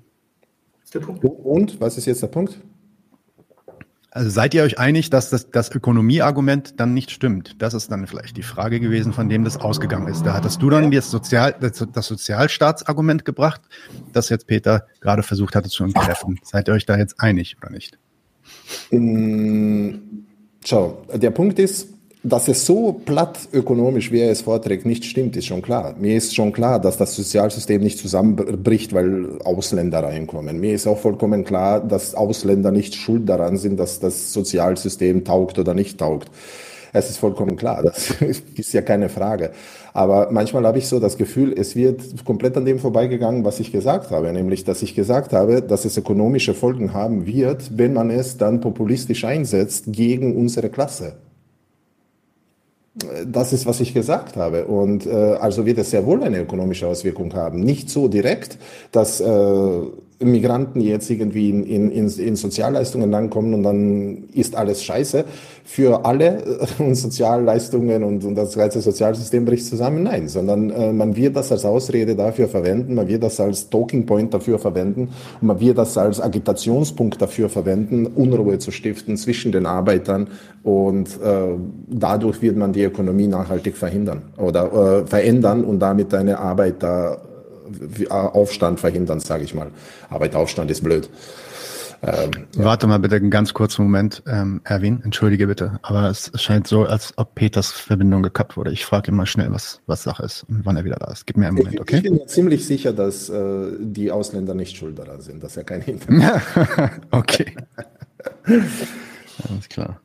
[0.79, 1.25] Das ist der Punkt.
[1.25, 2.59] Und was ist jetzt der Punkt?
[4.11, 7.61] Also seid ihr euch einig, dass das, das Ökonomieargument dann nicht stimmt?
[7.61, 10.25] Das ist dann vielleicht die Frage gewesen, von dem das ausgegangen ist.
[10.25, 13.61] Da hattest du dann das, Sozial, das, das Sozialstaatsargument gebracht,
[14.13, 16.39] das jetzt Peter gerade versucht hatte zu entkräften.
[16.43, 17.99] Seid ihr euch da jetzt einig oder nicht?
[20.65, 21.89] Schau, der Punkt ist,
[22.23, 25.95] dass es so platt ökonomisch, wie er es vorträgt, nicht stimmt, ist schon klar.
[25.97, 30.59] Mir ist schon klar, dass das Sozialsystem nicht zusammenbricht, weil Ausländer reinkommen.
[30.59, 35.57] Mir ist auch vollkommen klar, dass Ausländer nicht schuld daran sind, dass das Sozialsystem taugt
[35.59, 36.29] oder nicht taugt.
[36.93, 39.51] Es ist vollkommen klar, das ist ja keine Frage.
[39.93, 43.71] Aber manchmal habe ich so das Gefühl, es wird komplett an dem vorbeigegangen, was ich
[43.71, 48.09] gesagt habe, nämlich, dass ich gesagt habe, dass es ökonomische Folgen haben wird, wenn man
[48.09, 51.13] es dann populistisch einsetzt gegen unsere Klasse.
[53.25, 54.65] Das ist, was ich gesagt habe.
[54.65, 57.59] Und äh, also wird es sehr wohl eine ökonomische Auswirkung haben.
[57.59, 58.57] Nicht so direkt,
[58.91, 59.81] dass äh,
[60.19, 65.25] Migranten jetzt irgendwie in, in, in Sozialleistungen langkommen und dann ist alles scheiße
[65.63, 70.03] für alle äh, und Sozialleistungen und, und das ganze Sozialsystem bricht zusammen.
[70.03, 74.07] Nein, sondern äh, man wird das als Ausrede dafür verwenden, man wird das als Talking
[74.07, 75.09] Point dafür verwenden
[75.39, 80.29] und man wird das als Agitationspunkt dafür verwenden, Unruhe zu stiften zwischen den Arbeitern
[80.63, 81.55] und äh,
[81.87, 87.21] dadurch wird man die Ökonomie nachhaltig verhindern oder äh, verändern und damit eine Arbeiter
[88.09, 89.71] Aufstand verhindern, sage ich mal.
[90.09, 91.09] Arbeiteraufstand ist blöd.
[92.03, 92.63] Ähm, ja.
[92.63, 96.85] Warte mal bitte einen ganz kurzen Moment, ähm, Erwin, entschuldige bitte, aber es scheint so,
[96.85, 98.71] als ob Peters Verbindung gekappt wurde.
[98.71, 101.25] Ich frage ihn mal schnell, was, was Sache ist und wann er wieder da ist.
[101.25, 101.97] Gib mir einen Moment, okay?
[101.97, 105.63] Ich bin mir ziemlich sicher, dass äh, die Ausländer nicht schuld daran sind, dass er
[105.63, 106.41] kein Internet
[107.11, 107.55] Okay.
[108.45, 109.99] Alles klar.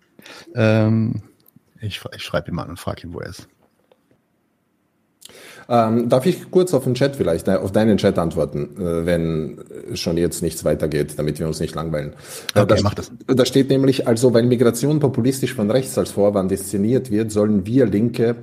[0.54, 1.22] Ähm,
[1.80, 3.48] ich, ich schreibe ihm mal und frage ihn, wo er ist.
[5.72, 9.56] Ähm, darf ich kurz auf den Chat vielleicht, äh, auf deinen Chat antworten, äh, wenn
[9.94, 12.12] schon jetzt nichts weitergeht, damit wir uns nicht langweilen.
[12.54, 13.10] Äh, okay, da, mach das.
[13.26, 17.86] da steht nämlich, also weil Migration populistisch von rechts als Vorwand inszeniert wird, sollen wir
[17.86, 18.36] Linke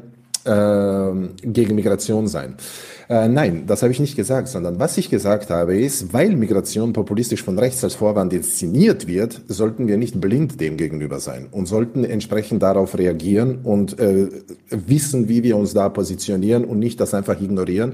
[0.45, 2.55] gegen Migration sein.
[3.09, 6.93] Äh, nein, das habe ich nicht gesagt, sondern was ich gesagt habe ist, weil Migration
[6.93, 11.65] populistisch von rechts als Vorwand inszeniert wird, sollten wir nicht blind dem gegenüber sein und
[11.65, 14.29] sollten entsprechend darauf reagieren und äh,
[14.69, 17.93] wissen, wie wir uns da positionieren und nicht das einfach ignorieren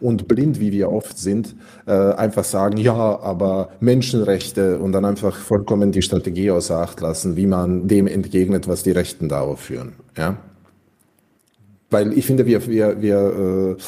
[0.00, 1.54] und blind, wie wir oft sind,
[1.86, 7.36] äh, einfach sagen, ja, aber Menschenrechte und dann einfach vollkommen die Strategie außer Acht lassen,
[7.36, 9.92] wie man dem entgegnet, was die Rechten da aufführen.
[10.18, 10.38] Ja?
[11.90, 13.82] Weil ich finde, wir, wir, wir äh,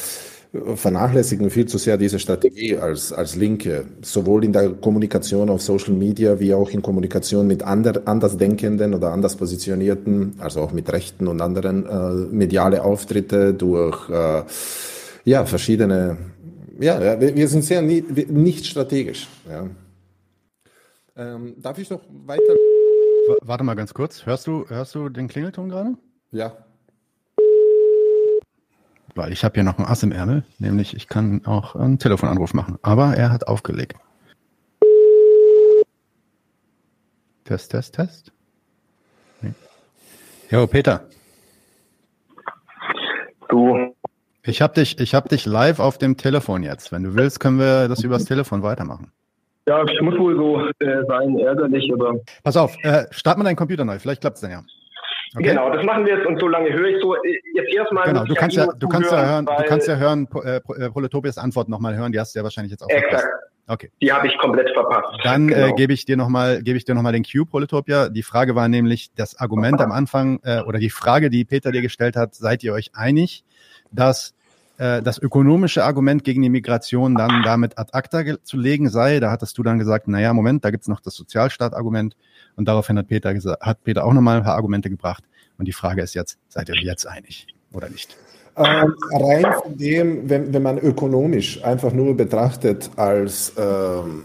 [0.75, 5.93] vernachlässigen viel zu sehr diese Strategie als, als Linke, sowohl in der Kommunikation auf Social
[5.93, 11.27] Media wie auch in Kommunikation mit ander, Andersdenkenden oder anders Positionierten, also auch mit Rechten
[11.27, 14.43] und anderen äh, mediale Auftritte durch äh,
[15.25, 16.17] ja, verschiedene,
[16.79, 19.27] ja, wir sind sehr nie, nicht strategisch.
[19.47, 19.67] Ja.
[21.15, 22.55] Ähm, darf ich noch weiter?
[23.41, 24.25] Warte mal ganz kurz.
[24.25, 25.93] Hörst du, hörst du den Klingelton gerade?
[26.31, 26.53] Ja.
[29.19, 32.53] Weil ich habe hier noch ein Ass im Ärmel, nämlich ich kann auch einen Telefonanruf
[32.53, 32.77] machen.
[32.81, 33.97] Aber er hat aufgelegt.
[37.43, 38.31] Test, Test, Test.
[39.41, 39.51] Nee.
[40.49, 41.01] Jo, Peter.
[43.49, 43.93] Du.
[44.43, 46.93] Ich habe dich, ich hab dich live auf dem Telefon jetzt.
[46.93, 49.11] Wenn du willst, können wir das übers Telefon weitermachen.
[49.67, 52.21] Ja, es muss wohl so äh, sein, ärgerlich, aber.
[52.45, 54.63] Pass auf, äh, start mal deinen Computer neu, vielleicht klappt es dann ja.
[55.35, 55.49] Okay.
[55.49, 57.15] Genau, das machen wir jetzt und so lange höre ich so.
[57.15, 58.05] Äh, jetzt erstmal.
[58.05, 61.37] Genau, du kannst ja, du kannst ja hören, du kannst ja hören, äh, äh, Proletopias
[61.37, 63.21] Antwort nochmal hören, die hast du ja wahrscheinlich jetzt auch Exakt.
[63.21, 63.49] Verpasst.
[63.67, 63.91] Okay.
[64.01, 65.19] Die habe ich komplett verpasst.
[65.23, 65.67] Dann äh, genau.
[65.67, 68.09] äh, gebe ich dir nochmal, gebe ich dir nochmal den Cue, Proletopia.
[68.09, 71.83] Die Frage war nämlich das Argument am Anfang, äh, oder die Frage, die Peter dir
[71.83, 73.43] gestellt hat, seid ihr euch einig,
[73.91, 74.33] dass
[74.79, 79.19] äh, das ökonomische Argument gegen die Migration dann damit ad acta zu legen sei.
[79.19, 82.15] Da hattest du dann gesagt, naja, Moment, da gibt's noch das Sozialstaatargument.
[82.55, 85.25] Und daraufhin hat Peter, hat Peter auch nochmal ein paar Argumente gebracht.
[85.57, 88.15] Und die Frage ist jetzt, seid ihr jetzt einig oder nicht?
[88.55, 94.23] Ähm, rein von dem, wenn, wenn man ökonomisch einfach nur betrachtet als ähm,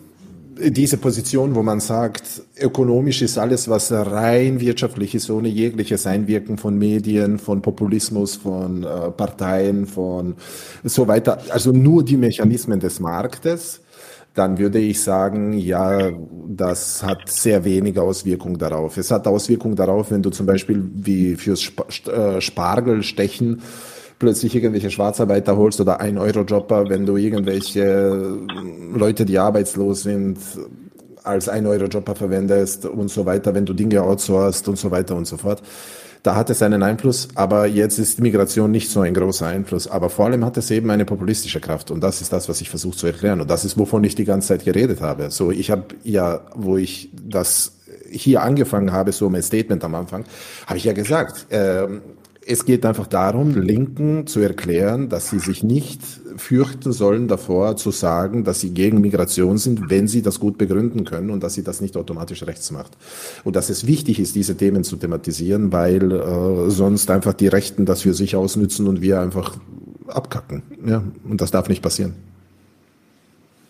[0.59, 6.59] diese Position, wo man sagt, ökonomisch ist alles, was rein wirtschaftlich ist, ohne jegliches Einwirken
[6.59, 10.37] von Medien, von Populismus, von äh, Parteien, von
[10.83, 13.81] so weiter, also nur die Mechanismen des Marktes,
[14.35, 16.11] dann würde ich sagen, ja,
[16.49, 18.97] das hat sehr wenige Auswirkungen darauf.
[18.97, 21.71] Es hat Auswirkungen darauf, wenn du zum Beispiel wie fürs
[22.07, 23.63] äh, Spargelstechen
[24.19, 28.39] plötzlich irgendwelche Schwarzarbeiter holst oder ein Euro-Jobber, wenn du irgendwelche
[28.95, 30.39] Leute, die arbeitslos sind,
[31.23, 35.27] als ein Euro-Jobber verwendest und so weiter, wenn du Dinge outsourcest und so weiter und
[35.27, 35.63] so fort.
[36.23, 39.87] Da hat es einen Einfluss, aber jetzt ist Migration nicht so ein großer Einfluss.
[39.87, 42.71] Aber vor allem hat es eben eine populistische Kraft und das ist das, was ich
[42.71, 45.31] versuche zu erklären und das ist, wovon ich die ganze Zeit geredet habe.
[45.31, 47.73] So, ich habe ja, wo ich das
[48.11, 50.25] hier angefangen habe, so mein Statement am Anfang,
[50.67, 51.89] habe ich ja gesagt, äh,
[52.47, 56.01] es geht einfach darum, Linken zu erklären, dass sie sich nicht
[56.37, 61.05] fürchten sollen davor zu sagen, dass sie gegen Migration sind, wenn sie das gut begründen
[61.05, 62.93] können und dass sie das nicht automatisch rechts macht.
[63.45, 67.87] Und dass es wichtig ist, diese Themen zu thematisieren, weil äh, sonst einfach die Rechten
[67.87, 69.57] das für sich ausnützen und wir einfach
[70.09, 70.63] abkacken.
[70.85, 72.15] Ja, und das darf nicht passieren.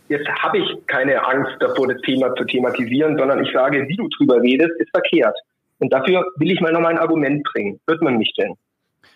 [0.08, 4.08] Jetzt habe ich keine Angst davor, das Thema zu thematisieren, sondern ich sage, wie du
[4.08, 5.34] drüber redest, ist verkehrt.
[5.78, 7.80] Und dafür will ich mal noch mal ein Argument bringen.
[7.86, 8.54] Hört man mich denn?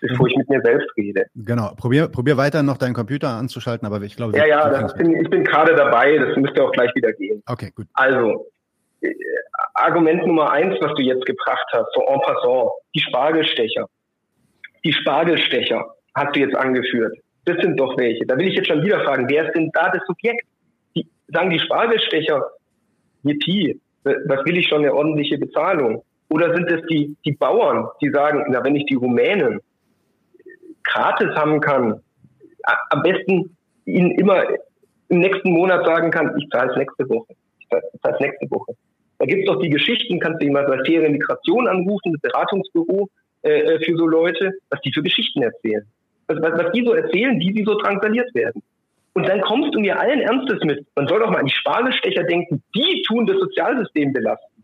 [0.00, 0.30] bevor mhm.
[0.30, 1.26] ich mit mir selbst rede.
[1.34, 1.72] Genau.
[1.76, 4.36] Probier, probier weiter noch deinen Computer anzuschalten, aber ich glaube.
[4.36, 6.18] Ja, ja, bin, ich bin gerade dabei.
[6.18, 7.42] Das müsste auch gleich wieder gehen.
[7.46, 7.86] Okay, gut.
[7.94, 8.46] Also,
[9.00, 9.14] äh,
[9.74, 13.86] Argument Nummer eins, was du jetzt gebracht hast, so en passant, die Spargelstecher.
[14.84, 17.16] Die Spargelstecher hast du jetzt angeführt.
[17.44, 18.26] Das sind doch welche.
[18.26, 20.46] Da will ich jetzt schon wieder fragen, wer ist denn da das Subjekt?
[20.94, 22.44] Die, sagen die Spargelstecher,
[23.22, 26.02] Yippie, was will ich schon eine ordentliche Bezahlung?
[26.30, 29.60] Oder sind es die, die Bauern, die sagen, na, wenn ich die Rumänen
[30.84, 32.00] gratis haben kann,
[32.90, 34.44] am besten ihnen immer
[35.08, 37.34] im nächsten Monat sagen kann, ich zahle es nächste Woche.
[37.58, 38.74] Ich zahle es nächste Woche.
[39.18, 43.08] Da gibt es doch die Geschichten, kannst du jemand bei Faire Migration anrufen, das Beratungsbüro
[43.42, 45.84] äh, äh, für so Leute, was die für Geschichten erzählen.
[46.28, 48.62] Was, was, was die so erzählen, wie sie so drangsaliert werden.
[49.14, 50.86] Und dann kommst du mir allen Ernstes mit.
[50.94, 54.57] Man soll doch mal an die Spargelstecher denken, die tun das Sozialsystem belasten.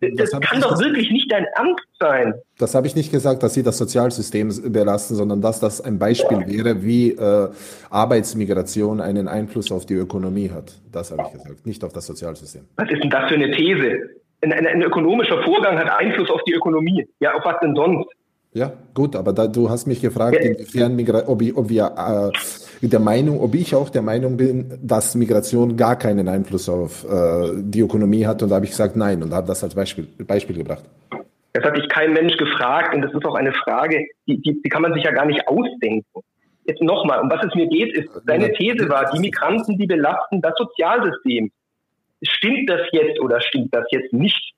[0.00, 0.86] Das, das kann doch gesagt.
[0.86, 2.34] wirklich nicht dein Ernst sein.
[2.58, 6.46] Das habe ich nicht gesagt, dass sie das Sozialsystem belasten, sondern dass das ein Beispiel
[6.46, 7.48] wäre, wie äh,
[7.90, 10.72] Arbeitsmigration einen Einfluss auf die Ökonomie hat.
[10.90, 12.62] Das habe ich gesagt, nicht auf das Sozialsystem.
[12.76, 14.00] Was ist denn das für eine These?
[14.42, 17.06] Ein, ein, ein ökonomischer Vorgang hat Einfluss auf die Ökonomie.
[17.20, 18.08] Ja, auf was denn sonst?
[18.52, 20.50] Ja, gut, aber da, du hast mich gefragt, ja.
[20.50, 22.32] inwiefern Migra ob, ich, ob wir
[22.82, 27.04] äh, der Meinung, ob ich auch der Meinung bin, dass Migration gar keinen Einfluss auf
[27.04, 28.42] äh, die Ökonomie hat.
[28.42, 30.84] Und da habe ich gesagt, nein, und habe das als Beispiel, Beispiel gebracht.
[31.52, 34.68] Das hat sich kein Mensch gefragt und das ist auch eine Frage, die, die, die
[34.68, 36.20] kann man sich ja gar nicht ausdenken.
[36.64, 40.40] Jetzt nochmal, um was es mir geht, ist, seine These war, die Migranten, die belasten
[40.42, 41.50] das Sozialsystem.
[42.22, 44.54] Stimmt das jetzt oder stimmt das jetzt nicht?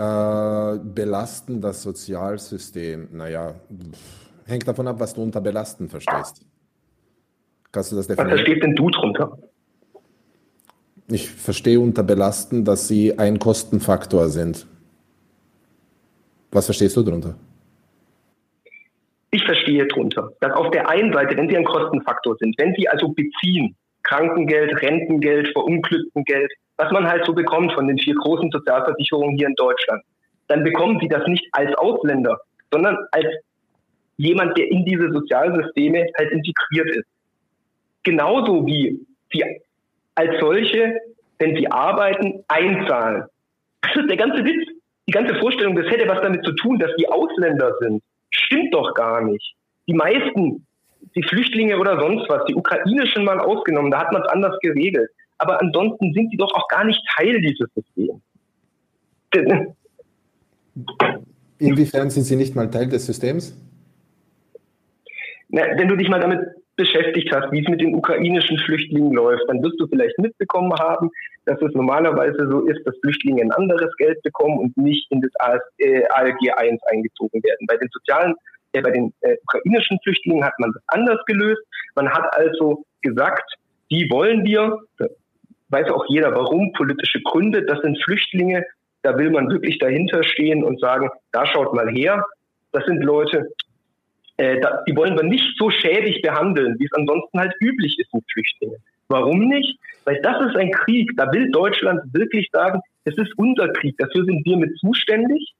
[0.00, 3.54] Äh, belasten das Sozialsystem, naja,
[4.46, 6.46] hängt davon ab, was du unter belasten verstehst.
[7.70, 8.32] Kannst du das definieren?
[8.32, 9.38] Was verstehst denn du drunter?
[11.08, 14.66] Ich verstehe unter belasten, dass sie ein Kostenfaktor sind.
[16.50, 17.34] Was verstehst du darunter?
[19.32, 22.88] Ich verstehe darunter, dass auf der einen Seite, wenn sie ein Kostenfaktor sind, wenn sie
[22.88, 26.50] also beziehen, Krankengeld, Rentengeld, Verunglücktengeld,
[26.80, 30.02] was man halt so bekommt von den vier großen Sozialversicherungen hier in Deutschland,
[30.48, 32.38] dann bekommen sie das nicht als Ausländer,
[32.72, 33.26] sondern als
[34.16, 37.06] jemand, der in diese Sozialsysteme halt integriert ist.
[38.02, 38.98] Genauso wie
[39.32, 39.44] sie
[40.14, 40.96] als solche
[41.40, 43.24] wenn sie arbeiten, einzahlen.
[43.80, 44.68] Das ist der ganze Witz.
[45.08, 48.00] Die ganze Vorstellung, das hätte was damit zu tun, dass die Ausländer sind.
[48.30, 49.54] Stimmt doch gar nicht.
[49.88, 50.64] Die meisten,
[51.16, 55.10] die Flüchtlinge oder sonst was, die ukrainischen mal ausgenommen, da hat man es anders geregelt.
[55.40, 58.22] Aber ansonsten sind sie doch auch gar nicht Teil dieses Systems.
[61.58, 63.56] Inwiefern sind sie nicht mal Teil des Systems?
[65.48, 66.40] Na, wenn du dich mal damit
[66.76, 71.10] beschäftigt hast, wie es mit den ukrainischen Flüchtlingen läuft, dann wirst du vielleicht mitbekommen haben,
[71.46, 75.30] dass es normalerweise so ist, dass Flüchtlinge ein anderes Geld bekommen und nicht in das
[75.38, 77.66] ALG äh, 1 eingezogen werden.
[77.66, 78.34] Bei den sozialen,
[78.72, 81.62] äh, bei den äh, ukrainischen Flüchtlingen hat man das anders gelöst.
[81.94, 83.54] Man hat also gesagt,
[83.90, 84.78] die wollen wir,
[85.70, 88.64] weiß auch jeder warum, politische Gründe, das sind Flüchtlinge,
[89.02, 92.24] da will man wirklich dahinter stehen und sagen, da schaut mal her,
[92.72, 93.48] das sind Leute,
[94.36, 98.12] äh, da, die wollen wir nicht so schäbig behandeln, wie es ansonsten halt üblich ist
[98.12, 98.78] mit Flüchtlingen.
[99.08, 99.78] Warum nicht?
[100.04, 101.10] Weil das ist ein Krieg.
[101.16, 103.96] Da will Deutschland wirklich sagen, es ist unser Krieg.
[103.98, 105.52] Dafür sind wir mit zuständig.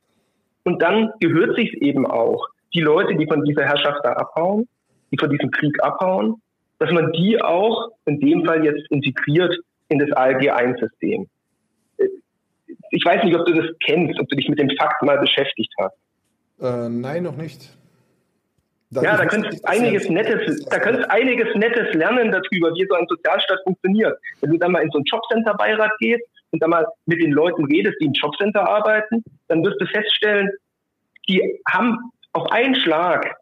[0.65, 4.69] Und dann gehört sich eben auch, die Leute, die von dieser Herrschaft da abhauen,
[5.11, 6.41] die von diesem Krieg abhauen,
[6.79, 9.57] dass man die auch in dem Fall jetzt integriert
[9.91, 11.29] in das ALG-1-System.
[11.99, 12.07] Äh,
[12.91, 15.73] ich weiß nicht, ob du das kennst, ob du dich mit dem Fakt mal beschäftigt
[15.79, 15.97] hast.
[16.61, 17.77] Äh, nein, noch nicht.
[18.93, 23.07] Da ja, da könntest einiges Nettes, da könntest einiges Nettes lernen darüber, wie so ein
[23.09, 24.19] Sozialstaat funktioniert.
[24.41, 27.65] Wenn du dann mal in so einen Jobcenter-Beirat gehst und dann mal mit den Leuten
[27.67, 30.51] redest, die im Jobcenter arbeiten, dann wirst du feststellen,
[31.29, 31.99] die haben
[32.33, 33.37] auf einen Schlag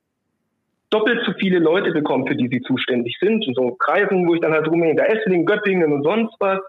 [0.91, 3.47] doppelt so viele Leute bekommen, für die sie zuständig sind.
[3.47, 6.61] In so Kreisen, wo ich dann halt rumhänge, da Esslingen, Göttingen und sonst was.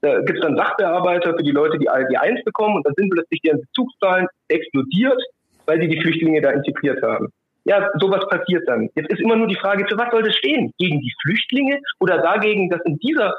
[0.00, 3.10] Da gibt es dann Sachbearbeiter für die Leute, die ALG 1 bekommen und dann sind
[3.10, 5.20] plötzlich deren Bezugszahlen explodiert,
[5.64, 7.28] weil sie die Flüchtlinge da integriert haben.
[7.64, 8.88] Ja, sowas passiert dann.
[8.94, 10.72] Jetzt ist immer nur die Frage, für was soll das stehen?
[10.78, 13.34] Gegen die Flüchtlinge oder dagegen, dass in dieser,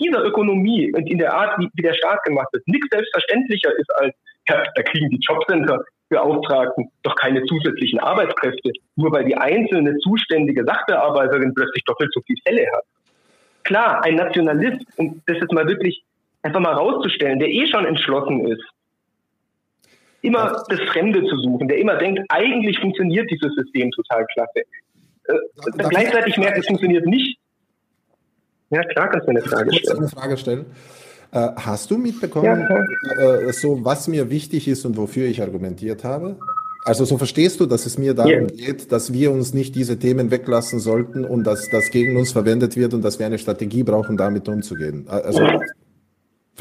[0.00, 3.90] dieser Ökonomie und in der Art, wie, wie der Staat gemacht wird, nichts selbstverständlicher ist
[3.96, 4.14] als,
[4.48, 10.64] ja, da kriegen die Jobcenter Beauftragten doch keine zusätzlichen Arbeitskräfte, nur weil die einzelne zuständige
[10.64, 12.84] Sachbearbeiterin plötzlich doppelt so viele Fälle hat.
[13.62, 16.02] Klar, ein Nationalist, um das jetzt mal wirklich
[16.42, 18.64] einfach mal rauszustellen, der eh schon entschlossen ist,
[20.22, 24.60] immer das Fremde zu suchen, der immer denkt, eigentlich funktioniert dieses System total klasse.
[25.24, 27.38] Äh, gleichzeitig merkt, es funktioniert nicht.
[28.70, 29.98] Ja, klar kannst du eine Frage stellen.
[29.98, 30.66] Eine Frage stellen.
[31.32, 36.02] Äh, hast du mitbekommen, ja, äh, so was mir wichtig ist und wofür ich argumentiert
[36.02, 36.36] habe?
[36.84, 38.46] Also so verstehst du, dass es mir darum yeah.
[38.46, 42.76] geht, dass wir uns nicht diese Themen weglassen sollten und dass das gegen uns verwendet
[42.76, 45.04] wird und dass wir eine Strategie brauchen, damit umzugehen.
[45.08, 45.46] Also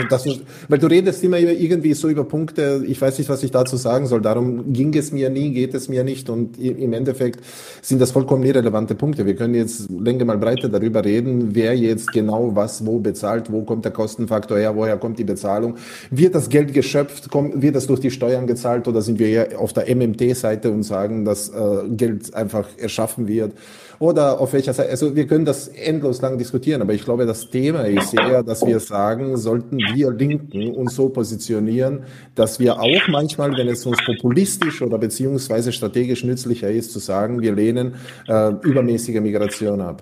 [0.09, 0.25] das,
[0.67, 4.07] weil du redest immer irgendwie so über Punkte, ich weiß nicht, was ich dazu sagen
[4.07, 4.21] soll.
[4.21, 6.29] Darum ging es mir nie, geht es mir nicht.
[6.29, 7.41] Und im Endeffekt
[7.81, 9.25] sind das vollkommen irrelevante Punkte.
[9.25, 13.63] Wir können jetzt länger mal breiter darüber reden, wer jetzt genau was wo bezahlt, wo
[13.63, 15.75] kommt der Kostenfaktor her, woher kommt die Bezahlung.
[16.09, 19.59] Wird das Geld geschöpft, kommt, wird das durch die Steuern gezahlt oder sind wir eher
[19.59, 23.53] auf der MMT-Seite und sagen, dass äh, Geld einfach erschaffen wird?
[23.99, 24.89] Oder auf welcher Seite.
[24.89, 28.65] Also wir können das endlos lang diskutieren, aber ich glaube, das Thema ist eher, dass
[28.65, 33.97] wir sagen, sollten wir Linken uns so positionieren, dass wir auch manchmal, wenn es uns
[34.05, 37.95] populistisch oder beziehungsweise strategisch nützlicher ist, zu sagen, wir lehnen
[38.27, 40.01] äh, übermäßige Migration ab.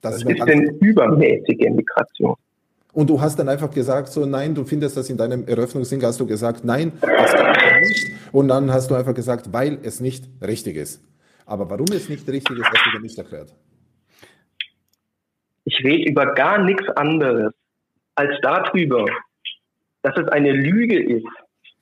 [0.00, 2.34] Das Was ist, ist denn übermäßige Migration?
[2.94, 6.20] Und du hast dann einfach gesagt, so nein, du findest das in deinem Eröffnungsding, hast
[6.20, 8.12] du gesagt, nein, das kann nicht.
[8.32, 11.00] Und dann hast du einfach gesagt, weil es nicht richtig ist.
[11.46, 13.54] Aber warum es nicht richtig ist, hast du dir nicht erklärt.
[15.64, 17.52] Ich rede über gar nichts anderes
[18.14, 19.06] als darüber,
[20.02, 21.26] dass es eine Lüge ist,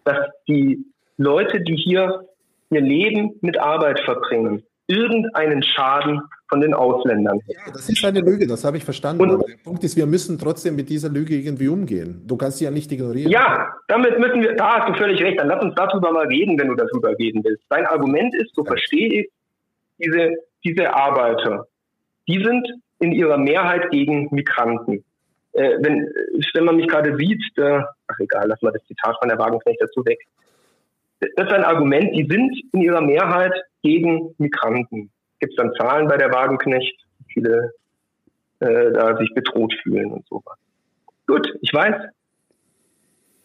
[0.04, 0.84] dass die
[1.16, 2.26] Leute, die hier
[2.70, 7.60] ihr Leben mit Arbeit verbringen, irgendeinen Schaden von den Ausländern hätten.
[7.66, 9.22] Ja, das ist eine Lüge, das habe ich verstanden.
[9.22, 12.22] Und, Aber der Punkt ist, wir müssen trotzdem mit dieser Lüge irgendwie umgehen.
[12.26, 13.30] Du kannst sie ja nicht ignorieren.
[13.30, 16.58] Ja, damit müssen wir, da hast du völlig recht, dann lass uns darüber mal reden,
[16.58, 17.64] wenn du darüber reden willst.
[17.68, 18.68] Dein Argument ist, so ja.
[18.68, 19.30] verstehe ich,
[20.02, 21.66] diese, diese Arbeiter,
[22.28, 22.66] die sind
[22.98, 25.04] in ihrer Mehrheit gegen Migranten.
[25.52, 26.08] Äh, wenn,
[26.54, 29.80] wenn man mich gerade sieht, da, ach egal, lass mal das Zitat von der Wagenknecht
[29.80, 30.18] dazu weg.
[31.20, 35.10] Das ist ein Argument, die sind in ihrer Mehrheit gegen Migranten.
[35.38, 36.96] Gibt es dann Zahlen bei der Wagenknecht,
[37.32, 37.72] viele
[38.60, 40.58] äh, da sich bedroht fühlen und sowas.
[41.26, 41.94] Gut, ich weiß.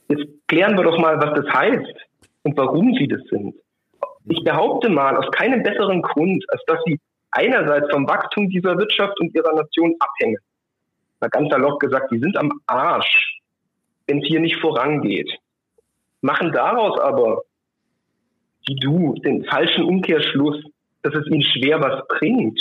[0.09, 1.95] Jetzt klären wir doch mal, was das heißt
[2.43, 3.55] und warum sie das sind.
[4.27, 6.99] Ich behaupte mal, aus keinem besseren Grund, als dass sie
[7.31, 10.37] einerseits vom Wachstum dieser Wirtschaft und ihrer Nation abhängen.
[11.19, 13.39] Mal ganz salopp gesagt, die sind am Arsch,
[14.07, 15.31] wenn es hier nicht vorangeht.
[16.21, 17.43] Machen daraus aber,
[18.67, 20.63] wie du, den falschen Umkehrschluss,
[21.03, 22.59] dass es ihnen schwer was bringt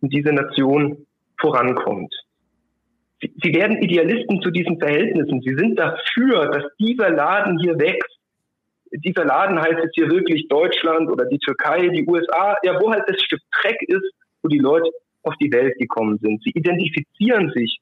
[0.00, 1.06] und diese Nation
[1.38, 2.14] vorankommt.
[3.20, 5.42] Sie, sie werden Idealisten zu diesen Verhältnissen.
[5.42, 8.19] Sie sind dafür, dass dieser Laden hier wächst.
[8.92, 13.04] Dieser Laden heißt jetzt hier wirklich Deutschland oder die Türkei, die USA, ja, wo halt
[13.06, 14.12] das Stück Dreck ist,
[14.42, 14.90] wo die Leute
[15.22, 16.42] auf die Welt gekommen sind.
[16.42, 17.78] Sie identifizieren sich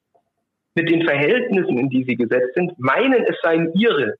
[0.75, 4.15] mit den Verhältnissen, in die sie gesetzt sind, meinen, es seien ihre,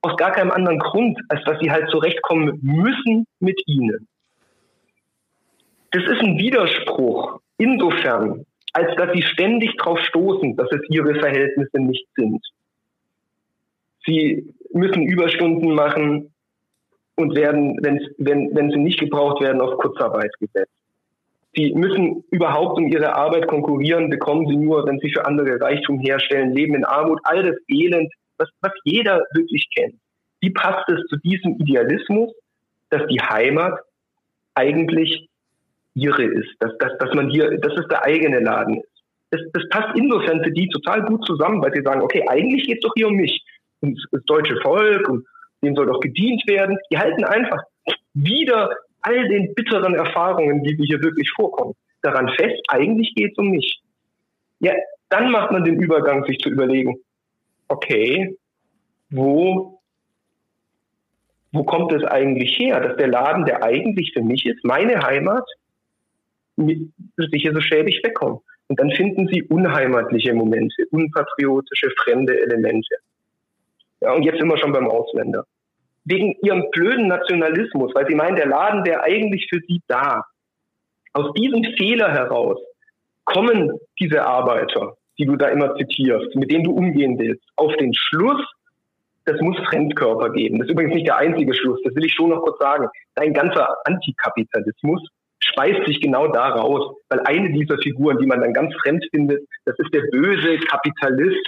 [0.00, 4.08] aus gar keinem anderen Grund, als dass sie halt zurechtkommen müssen mit ihnen.
[5.92, 11.78] Das ist ein Widerspruch insofern, als dass sie ständig darauf stoßen, dass es ihre Verhältnisse
[11.78, 12.42] nicht sind.
[14.04, 16.32] Sie müssen Überstunden machen
[17.16, 20.72] und werden, wenn, wenn sie nicht gebraucht werden, auf Kurzarbeit gesetzt.
[21.54, 26.00] Sie müssen überhaupt um ihre Arbeit konkurrieren, bekommen sie nur, wenn sie für andere Reichtum
[26.00, 29.94] herstellen, leben in Armut, all das Elend, was, was jeder wirklich kennt.
[30.40, 32.32] Wie passt es zu diesem Idealismus,
[32.88, 33.78] dass die Heimat
[34.54, 35.28] eigentlich
[35.94, 38.88] ihre ist, dass, dass, dass man hier, dass es der eigene Laden ist.
[39.30, 42.78] Das, das passt insofern für die total gut zusammen, weil sie sagen, okay, eigentlich geht
[42.78, 43.44] es doch hier um mich,
[43.82, 45.26] das deutsche Volk und
[45.62, 46.78] dem soll doch gedient werden.
[46.90, 47.62] Die halten einfach
[48.14, 48.70] wieder
[49.02, 53.82] all den bitteren Erfahrungen, die hier wirklich vorkommen, daran fest, eigentlich geht es um mich.
[54.60, 54.74] Ja,
[55.08, 56.96] dann macht man den Übergang, sich zu überlegen,
[57.68, 58.36] okay,
[59.10, 59.80] wo,
[61.52, 65.46] wo kommt es eigentlich her, dass der Laden, der eigentlich für mich ist, meine Heimat,
[66.56, 68.40] sicher so schäbig wegkommt.
[68.68, 72.96] Und dann finden sie unheimatliche Momente, unpatriotische, fremde Elemente.
[74.02, 75.44] Ja, und jetzt sind wir schon beim Ausländer
[76.04, 80.24] wegen ihrem blöden Nationalismus, weil sie meinen, der Laden wäre eigentlich für sie da.
[81.12, 82.58] Aus diesem Fehler heraus
[83.24, 87.92] kommen diese Arbeiter, die du da immer zitierst, mit denen du umgehen willst, auf den
[87.94, 88.42] Schluss,
[89.26, 90.58] das muss Fremdkörper geben.
[90.58, 92.88] Das ist übrigens nicht der einzige Schluss, das will ich schon noch kurz sagen.
[93.14, 95.06] Dein ganzer Antikapitalismus
[95.38, 99.78] speist sich genau daraus, weil eine dieser Figuren, die man dann ganz fremd findet, das
[99.78, 101.46] ist der böse Kapitalist,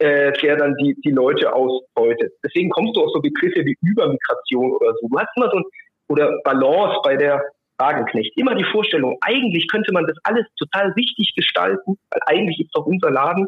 [0.00, 2.32] äh, der dann die, die Leute ausbeutet.
[2.42, 5.08] Deswegen kommst du auf so Begriffe wie Übermigration oder so.
[5.08, 5.64] Du hast immer so ein,
[6.08, 7.42] oder Balance bei der
[7.76, 8.36] Wagenknecht.
[8.36, 12.86] Immer die Vorstellung, eigentlich könnte man das alles total wichtig gestalten, weil eigentlich ist doch
[12.86, 13.46] unser Laden,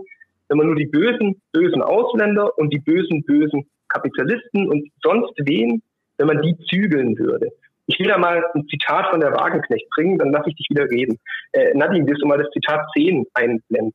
[0.48, 5.82] wenn man nur die bösen, bösen Ausländer und die bösen, bösen Kapitalisten und sonst wen,
[6.18, 7.48] wenn man die zügeln würde.
[7.86, 10.84] Ich will da mal ein Zitat von der Wagenknecht bringen, dann lasse ich dich wieder
[10.84, 11.18] reden.
[11.52, 13.94] Äh, Nadine, willst du mal das Zitat 10 einblenden?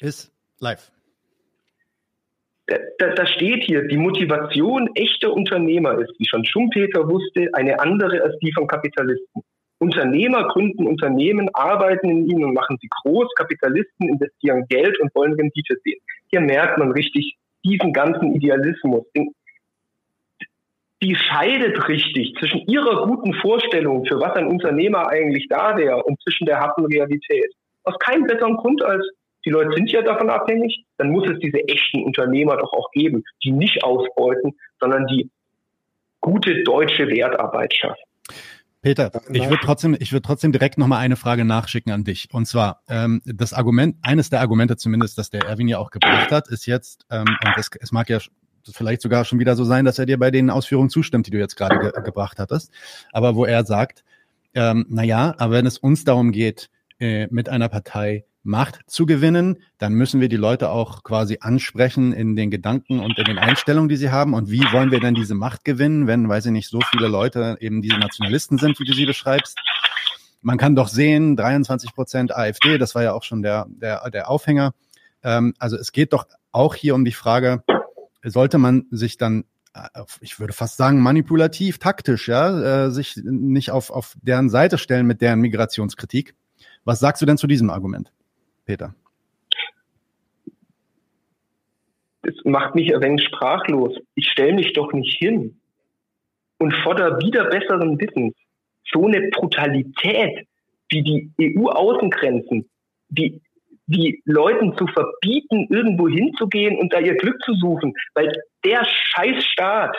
[0.00, 0.90] Ist Live.
[2.66, 8.22] Da, da, steht hier, die Motivation echter Unternehmer ist, wie schon Schumpeter wusste, eine andere
[8.22, 9.42] als die von Kapitalisten.
[9.78, 13.34] Unternehmer gründen Unternehmen, arbeiten in ihnen und machen sie groß.
[13.34, 15.98] Kapitalisten investieren Geld und wollen Rendite sehen.
[16.28, 19.04] Hier merkt man richtig diesen ganzen Idealismus.
[21.02, 26.20] Die scheidet richtig zwischen ihrer guten Vorstellung, für was ein Unternehmer eigentlich da wäre, und
[26.22, 27.50] zwischen der harten Realität.
[27.84, 29.08] Aus keinem besseren Grund als
[29.44, 33.24] die Leute sind ja davon abhängig, dann muss es diese echten Unternehmer doch auch geben,
[33.42, 35.30] die nicht ausbeuten, sondern die
[36.20, 38.02] gute deutsche Wertarbeit schaffen.
[38.82, 42.28] Peter, ich würde trotzdem, ich würde trotzdem direkt nochmal eine Frage nachschicken an dich.
[42.32, 46.30] Und zwar ähm, das Argument, eines der Argumente zumindest, das der Erwin ja auch gebracht
[46.30, 48.18] hat, ist jetzt, ähm, und das, es mag ja
[48.72, 51.38] vielleicht sogar schon wieder so sein, dass er dir bei den Ausführungen zustimmt, die du
[51.38, 52.72] jetzt gerade ge gebracht hattest,
[53.12, 54.02] aber wo er sagt,
[54.54, 59.04] ähm, na ja, aber wenn es uns darum geht, äh, mit einer Partei Macht zu
[59.04, 63.38] gewinnen, dann müssen wir die Leute auch quasi ansprechen in den Gedanken und in den
[63.38, 64.32] Einstellungen, die sie haben.
[64.32, 67.58] Und wie wollen wir denn diese Macht gewinnen, wenn, weiß ich nicht, so viele Leute
[67.60, 69.58] eben diese Nationalisten sind, wie du sie beschreibst?
[70.40, 74.30] Man kann doch sehen, 23 Prozent AfD, das war ja auch schon der, der, der
[74.30, 74.72] Aufhänger.
[75.22, 77.62] Ähm, also es geht doch auch hier um die Frage,
[78.24, 83.70] sollte man sich dann äh, ich würde fast sagen, manipulativ, taktisch, ja, äh, sich nicht
[83.70, 86.34] auf, auf deren Seite stellen mit deren Migrationskritik.
[86.84, 88.12] Was sagst du denn zu diesem Argument?
[88.70, 88.94] Peter?
[92.22, 93.98] Das macht mich ein wenig sprachlos.
[94.14, 95.60] Ich stelle mich doch nicht hin
[96.58, 98.36] und fordere wieder besseren Wissens.
[98.92, 100.46] So eine Brutalität,
[100.88, 102.70] wie die EU-Außengrenzen,
[103.08, 103.42] wie
[103.86, 108.32] die Leuten zu verbieten, irgendwo hinzugehen und da ihr Glück zu suchen, weil
[108.64, 109.96] der Scheißstaat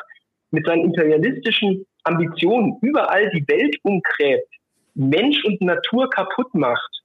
[0.51, 4.47] mit seinen imperialistischen Ambitionen überall die Welt umgräbt,
[4.93, 7.00] Mensch und Natur kaputt macht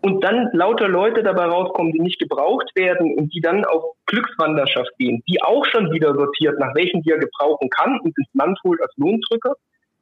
[0.00, 4.90] und dann lauter Leute dabei rauskommen, die nicht gebraucht werden und die dann auf Glückswanderschaft
[4.98, 8.58] gehen, die auch schon wieder sortiert, nach welchen die er gebrauchen kann und ins Land
[8.64, 9.54] holt als Lohndrücker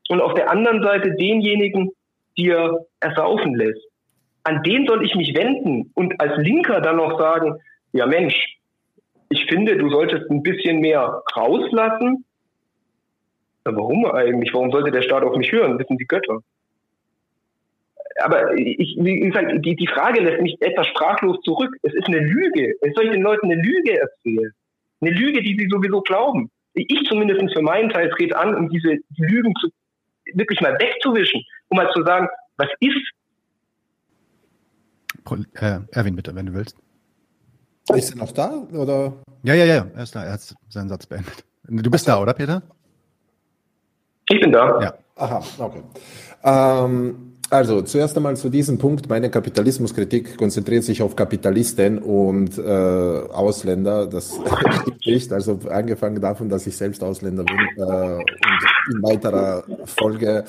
[0.09, 1.91] und auf der anderen Seite denjenigen,
[2.37, 3.83] die er ersaufen lässt.
[4.45, 7.59] An den soll ich mich wenden und als Linker dann noch sagen,
[7.93, 8.59] ja Mensch,
[9.29, 12.25] ich finde, du solltest ein bisschen mehr rauslassen.
[13.65, 14.55] Warum eigentlich?
[14.55, 15.79] Warum sollte der Staat auf mich hören?
[15.79, 16.39] Wissen die Götter
[18.23, 21.75] aber ich, wie gesagt, die, die Frage lässt mich etwas sprachlos zurück.
[21.83, 22.75] Es ist eine Lüge.
[22.81, 24.53] Es soll ich den Leuten eine Lüge erzählen?
[25.01, 26.51] Eine Lüge, die sie sowieso glauben.
[26.75, 29.69] Ich zumindest für meinen Teil trete an, um diese Lügen zu,
[30.35, 33.12] wirklich mal wegzuwischen, um mal zu sagen, was ist?
[35.55, 36.77] Äh, Erwin, bitte, wenn du willst.
[37.95, 38.51] Ist er noch da?
[38.73, 39.12] Oder?
[39.43, 40.25] Ja, ja, ja, er ist da.
[40.25, 41.45] Er hat seinen Satz beendet.
[41.64, 42.62] Du bist da, oder, Peter?
[44.29, 44.81] Ich bin da.
[44.81, 44.95] Ja.
[45.17, 45.83] Aha, okay.
[46.45, 49.09] Ähm, also zuerst einmal zu diesem Punkt.
[49.09, 54.07] Meine Kapitalismuskritik konzentriert sich auf Kapitalisten und äh, Ausländer.
[54.07, 54.35] Das
[54.81, 55.33] stimmt nicht.
[55.33, 60.45] Also angefangen davon, dass ich selbst Ausländer bin äh, und in weiterer Folge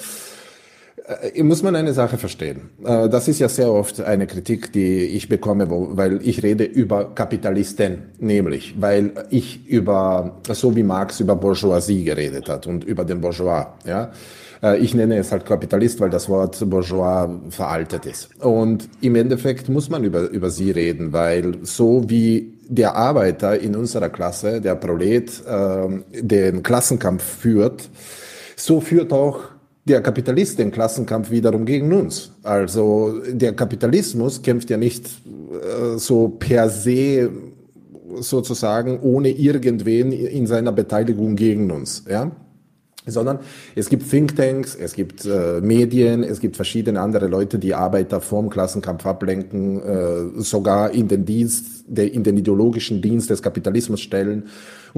[1.07, 2.69] äh, muss man eine Sache verstehen.
[2.83, 7.13] Äh, das ist ja sehr oft eine Kritik, die ich bekomme, weil ich rede über
[7.15, 13.21] Kapitalisten, nämlich weil ich über, so wie Marx über Bourgeoisie geredet hat und über den
[13.21, 14.11] Bourgeois, ja.
[14.61, 18.29] Äh, ich nenne es halt Kapitalist, weil das Wort Bourgeois veraltet ist.
[18.43, 23.75] Und im Endeffekt muss man über, über sie reden, weil so wie der Arbeiter in
[23.75, 27.89] unserer Klasse, der Prolet, äh, den Klassenkampf führt,
[28.55, 29.39] so führt auch
[29.85, 32.31] der Kapitalist den Klassenkampf wiederum gegen uns.
[32.43, 37.29] Also der Kapitalismus kämpft ja nicht äh, so per se
[38.19, 42.31] sozusagen ohne irgendwen in seiner Beteiligung gegen uns, ja
[43.07, 43.39] sondern
[43.75, 48.49] es gibt Thinktanks, es gibt äh, Medien, es gibt verschiedene andere Leute, die Arbeiter vom
[48.49, 54.43] Klassenkampf ablenken, äh, sogar in den Dienst, der, in den ideologischen Dienst des Kapitalismus stellen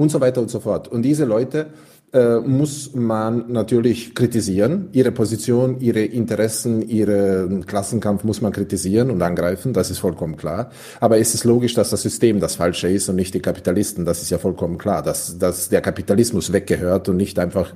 [0.00, 0.88] und so weiter und so fort.
[0.88, 1.66] Und diese Leute
[2.12, 4.88] äh, muss man natürlich kritisieren.
[4.92, 10.70] Ihre Position, ihre Interessen, ihren Klassenkampf muss man kritisieren und angreifen, das ist vollkommen klar.
[10.98, 14.04] Aber es ist logisch, dass das System das Falsche ist und nicht die Kapitalisten.
[14.04, 17.74] Das ist ja vollkommen klar, dass, dass der Kapitalismus weggehört und nicht einfach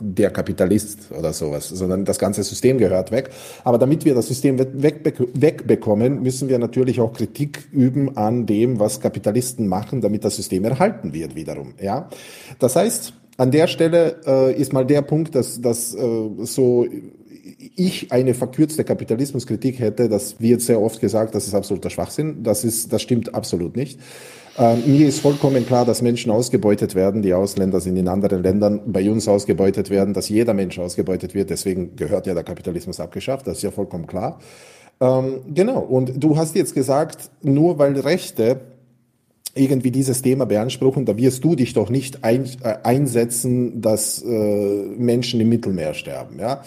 [0.00, 3.30] der Kapitalist oder sowas, sondern das ganze System gehört weg.
[3.64, 9.00] Aber damit wir das System wegbekommen, müssen wir natürlich auch Kritik üben an dem, was
[9.00, 11.63] Kapitalisten machen, damit das System erhalten wird wiederum.
[11.80, 12.08] Ja,
[12.58, 16.86] das heißt, an der Stelle äh, ist mal der Punkt, dass, dass äh, so
[17.76, 22.42] ich eine verkürzte Kapitalismuskritik hätte, das wird sehr oft gesagt, das ist absoluter Schwachsinn.
[22.42, 23.98] Das ist, das stimmt absolut nicht.
[24.56, 27.22] Ähm, mir ist vollkommen klar, dass Menschen ausgebeutet werden.
[27.22, 31.50] Die Ausländer sind in anderen Ländern bei uns ausgebeutet werden, dass jeder Mensch ausgebeutet wird.
[31.50, 33.46] Deswegen gehört ja der Kapitalismus abgeschafft.
[33.46, 34.38] Das ist ja vollkommen klar.
[35.00, 35.80] Ähm, genau.
[35.80, 38.60] Und du hast jetzt gesagt, nur weil Rechte
[39.54, 44.28] irgendwie dieses Thema beanspruchen, da wirst du dich doch nicht ein, äh, einsetzen, dass äh,
[44.96, 46.38] Menschen im Mittelmeer sterben.
[46.38, 46.62] Ja,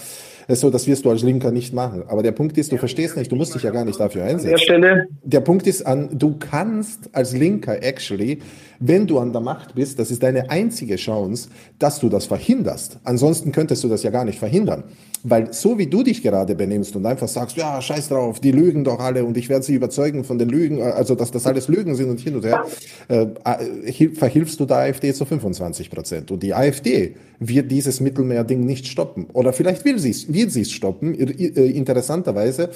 [0.56, 2.04] so, das wirst du als Linker nicht machen.
[2.08, 4.50] Aber der Punkt ist, du verstehst nicht, du musst dich ja gar nicht dafür einsetzen.
[4.50, 5.08] Der, Stelle.
[5.24, 8.40] der Punkt ist an, du kannst als Linker actually,
[8.80, 13.00] wenn du an der Macht bist, das ist deine einzige Chance, dass du das verhinderst.
[13.04, 14.84] Ansonsten könntest du das ja gar nicht verhindern.
[15.24, 18.84] Weil so wie du dich gerade benimmst und einfach sagst, ja, scheiß drauf, die lügen
[18.84, 21.96] doch alle und ich werde sie überzeugen von den Lügen, also dass das alles Lügen
[21.96, 22.64] sind und hin und her,
[23.10, 26.32] äh, äh verhilfst du der AfD zu 25 Prozent.
[26.32, 29.28] Und die AfD wird dieses Mittelmeerding nicht stoppen.
[29.34, 31.14] Oder vielleicht will sie es, will sie es stoppen.
[31.14, 32.70] Äh, interessanterweise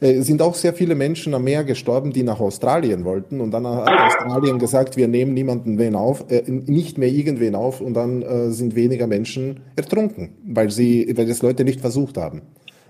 [0.00, 3.40] äh, sind auch sehr viele Menschen am Meer gestorben, die nach Australien wollten.
[3.40, 7.80] Und dann hat Australien gesagt, wir nehmen niemanden wen auf, äh, nicht mehr irgendwen auf.
[7.80, 12.42] Und dann sind weniger Menschen ertrunken, weil sie, weil das Leute nicht versucht haben.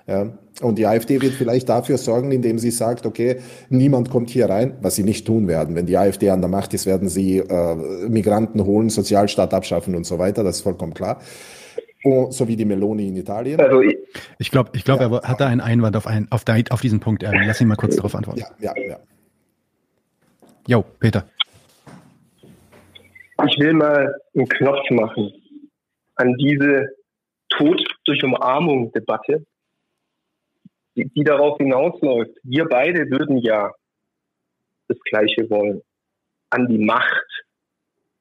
[0.09, 0.33] Ja.
[0.63, 3.37] Und die AfD wird vielleicht dafür sorgen, indem sie sagt, okay,
[3.69, 5.77] niemand kommt hier rein, was sie nicht tun werden.
[5.77, 7.75] Wenn die AfD an der Macht ist, werden sie äh,
[8.09, 11.21] Migranten holen, Sozialstaat abschaffen und so weiter, das ist vollkommen klar.
[12.05, 13.61] Oh, so wie die Meloni in Italien.
[13.61, 13.83] Also
[14.39, 15.19] ich glaube, ich glaube, ja.
[15.19, 17.23] er hat da einen Einwand auf, einen, auf, der, auf diesen Punkt.
[17.23, 17.43] Erwin.
[17.47, 18.41] Lass ihn mal kurz darauf antworten.
[18.41, 18.97] Ja, ja, ja.
[20.67, 21.25] Jo, Peter.
[23.47, 25.33] Ich will mal einen Knopf machen
[26.17, 26.89] an diese
[27.51, 29.45] Tod durch Umarmung Debatte,
[30.99, 32.33] die, die darauf hinausläuft.
[32.43, 33.73] Wir beide würden ja
[34.89, 35.81] das Gleiche wollen.
[36.51, 37.45] An die Macht,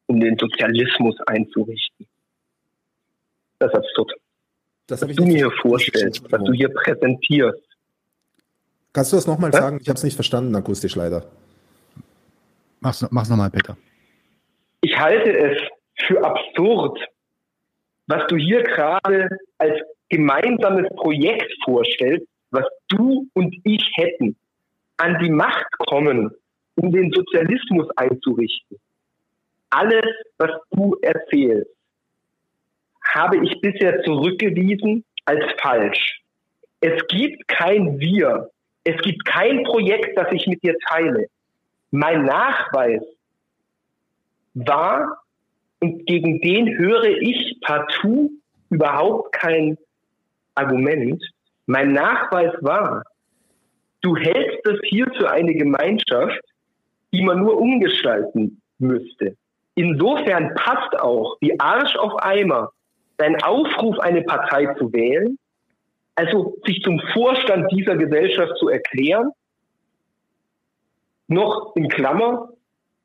[0.06, 2.08] um den Sozialismus einzurichten.
[3.60, 4.14] Das ist absurd.
[4.88, 7.62] Das was du mir hier vorstellst, was du hier präsentierst.
[8.94, 9.80] Kannst du das nochmal sagen?
[9.82, 11.26] Ich habe es nicht verstanden, akustisch leider.
[12.80, 13.76] Mach's, mach's nochmal, Peter.
[14.82, 15.58] Ich halte es
[16.06, 17.00] für absurd,
[18.08, 24.36] was du hier gerade als gemeinsames Projekt vorstellst, was du und ich hätten,
[24.98, 26.32] an die Macht kommen,
[26.76, 28.78] um den Sozialismus einzurichten.
[29.70, 30.06] Alles,
[30.38, 31.70] was du erzählst,
[33.04, 36.22] habe ich bisher zurückgewiesen als falsch.
[36.82, 38.50] Es gibt kein Wir.
[38.84, 41.28] Es gibt kein Projekt, das ich mit dir teile.
[41.92, 43.02] Mein Nachweis
[44.54, 45.22] war,
[45.80, 48.32] und gegen den höre ich partout
[48.70, 49.78] überhaupt kein
[50.56, 51.24] Argument.
[51.68, 53.04] Mein Nachweis war,
[54.02, 56.40] Du hältst das hier für eine Gemeinschaft,
[57.12, 59.36] die man nur umgestalten müsste.
[59.76, 62.72] Insofern passt auch wie Arsch auf Eimer
[63.18, 65.38] dein Aufruf, eine Partei zu wählen,
[66.16, 69.32] also sich zum Vorstand dieser Gesellschaft zu erklären,
[71.28, 72.50] noch in Klammer,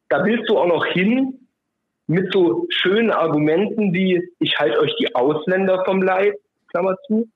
[0.08, 1.48] da willst du auch noch hin
[2.06, 6.34] mit so schönen Argumenten wie, ich halte euch die Ausländer vom Leib,
[6.68, 7.28] Klammer zu,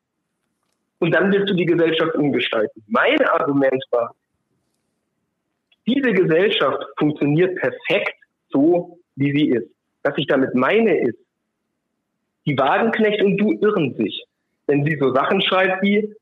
[0.99, 2.83] und dann willst du die Gesellschaft umgestalten.
[2.89, 4.15] Mein Argument war,
[5.87, 8.15] diese Gesellschaft funktioniert perfekt
[8.49, 9.69] so, wie sie ist.
[10.03, 11.19] Was ich damit meine ist,
[12.47, 14.25] die Wagenknecht und du irren sich,
[14.67, 16.15] wenn sie so Sachen schreibt wie,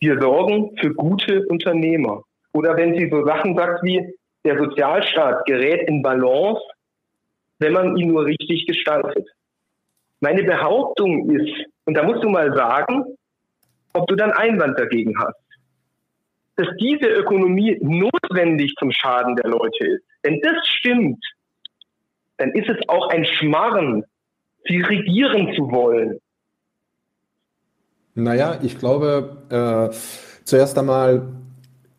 [0.00, 2.22] wir sorgen für gute Unternehmer.
[2.52, 6.62] Oder wenn sie so Sachen sagt wie, der Sozialstaat gerät in Balance,
[7.58, 9.28] wenn man ihn nur richtig gestaltet.
[10.20, 13.04] Meine Behauptung ist, und da musst du mal sagen,
[13.92, 15.36] ob du dann Einwand dagegen hast,
[16.56, 20.02] dass diese Ökonomie notwendig zum Schaden der Leute ist.
[20.22, 21.24] Wenn das stimmt,
[22.36, 24.04] dann ist es auch ein Schmarren,
[24.66, 26.18] sie regieren zu wollen.
[28.14, 29.94] Naja, ich glaube, äh,
[30.44, 31.28] zuerst einmal,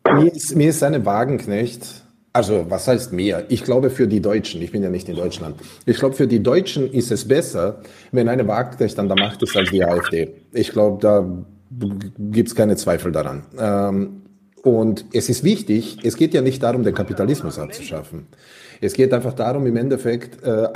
[0.04, 3.46] mir ist, mir ist seine Wagenknecht, also was heißt mehr?
[3.48, 5.56] Ich glaube für die Deutschen, ich bin ja nicht in Deutschland,
[5.86, 7.80] ich glaube für die Deutschen ist es besser,
[8.12, 10.34] wenn eine Wagenknecht an der Macht ist als die AfD.
[10.52, 11.26] Ich glaube, da
[11.70, 13.44] gibt es keine Zweifel daran.
[13.58, 14.22] Ähm,
[14.62, 18.26] und es ist wichtig, es geht ja nicht darum, den Kapitalismus abzuschaffen.
[18.80, 20.66] Es geht einfach darum, im Endeffekt äh,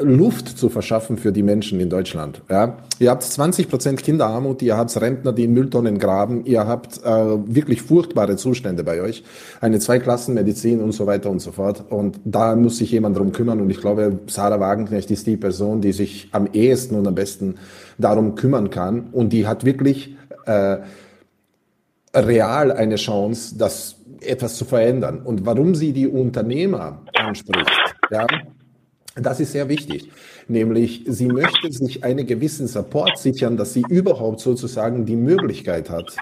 [0.00, 2.42] Luft zu verschaffen für die Menschen in Deutschland.
[2.50, 2.78] Ja?
[2.98, 7.08] Ihr habt 20 Prozent Kinderarmut, ihr habt Rentner, die in Mülltonnen graben, ihr habt äh,
[7.08, 9.24] wirklich furchtbare Zustände bei euch,
[9.60, 11.84] eine Zweiklassenmedizin und so weiter und so fort.
[11.90, 13.60] Und da muss sich jemand drum kümmern.
[13.60, 17.56] Und ich glaube, Sarah Wagenknecht ist die Person, die sich am ehesten und am besten
[17.98, 19.08] darum kümmern kann.
[19.12, 20.16] Und die hat wirklich
[20.46, 20.78] äh,
[22.14, 25.20] real eine Chance, das etwas zu verändern.
[25.22, 27.70] Und warum sie die Unternehmer anspricht,
[28.10, 28.26] ja,
[29.14, 30.10] das ist sehr wichtig.
[30.48, 36.16] Nämlich, sie möchte sich einen gewissen Support sichern, dass sie überhaupt sozusagen die Möglichkeit hat,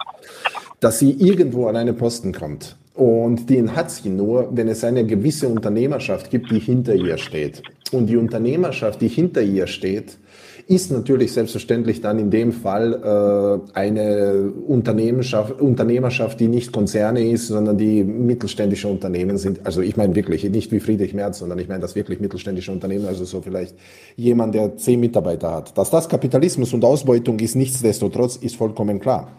[0.81, 2.77] dass sie irgendwo an einen Posten kommt.
[2.94, 7.62] Und den hat sie nur, wenn es eine gewisse Unternehmerschaft gibt, die hinter ihr steht.
[7.90, 10.19] Und die Unternehmerschaft, die hinter ihr steht,
[10.66, 17.48] ist natürlich selbstverständlich dann in dem Fall äh, eine Unternehmerschaft, Unternehmerschaft, die nicht Konzerne ist,
[17.48, 19.60] sondern die mittelständische Unternehmen sind.
[19.64, 23.06] Also ich meine wirklich nicht wie Friedrich Merz, sondern ich meine das wirklich mittelständische Unternehmen,
[23.06, 23.74] also so vielleicht
[24.16, 25.76] jemand, der zehn Mitarbeiter hat.
[25.76, 29.30] Dass das Kapitalismus und Ausbeutung ist, nichtsdestotrotz, ist vollkommen klar.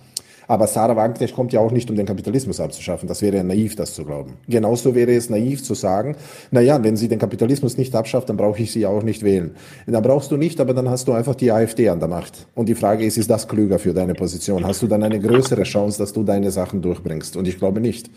[0.48, 3.08] Aber Sarah Wagenknecht kommt ja auch nicht, um den Kapitalismus abzuschaffen.
[3.08, 4.38] Das wäre ja naiv, das zu glauben.
[4.48, 6.16] Genauso wäre es naiv zu sagen,
[6.52, 9.56] na ja, wenn sie den Kapitalismus nicht abschafft, dann brauche ich sie auch nicht wählen.
[9.88, 12.48] Dann brauchst du nicht, aber dann hast du einfach die AfD an der Macht.
[12.56, 14.66] Und die Frage ist, ist das klüger für deine Position?
[14.66, 17.38] Hast du dann eine größere Chance, dass du deine Sachen durchbringst?
[17.38, 18.10] Und ich glaube nicht.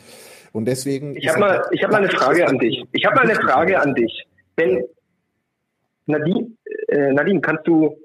[0.52, 1.16] Und deswegen.
[1.16, 2.84] Ich habe mal, habe mal eine Frage an dich.
[2.92, 4.26] Ich habe mal eine Frage an dich.
[4.56, 4.82] Wenn
[6.06, 6.50] Nadine,
[6.88, 7.98] äh, Nadine, kannst du,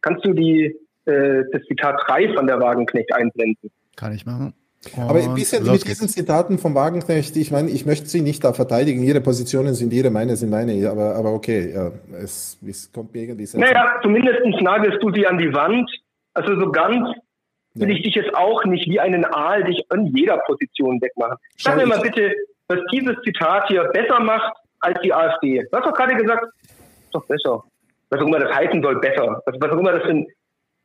[0.00, 3.70] kannst du die äh, das Zitat 3 von der Wagenknecht einblenden.
[3.96, 4.54] Kann ich machen.
[4.96, 8.44] Und Aber ein bisschen mit diesen Zitaten vom Wagenknecht, ich meine, ich möchte sie nicht
[8.44, 9.02] da verteidigen.
[9.02, 11.90] Ihre Positionen sind ihre, meine sind meine, aber, aber okay, ja,
[12.22, 13.60] es, es kommt mir irgendwie sehr.
[13.60, 15.90] Naja, zumindest nagelst du sie an die Wand.
[16.34, 17.08] Also so ganz
[17.74, 17.96] will ja.
[17.96, 21.36] ich dich jetzt auch nicht wie einen Aal dich an jeder Position wegmachen.
[21.56, 22.32] Sag mir mal bitte,
[22.68, 25.62] was dieses Zitat hier besser macht als die AfD.
[25.70, 27.62] Du hast doch gerade gesagt, ist doch besser.
[28.10, 29.42] Was auch immer das heißen soll, besser.
[29.46, 30.26] Was, was auch immer das für ein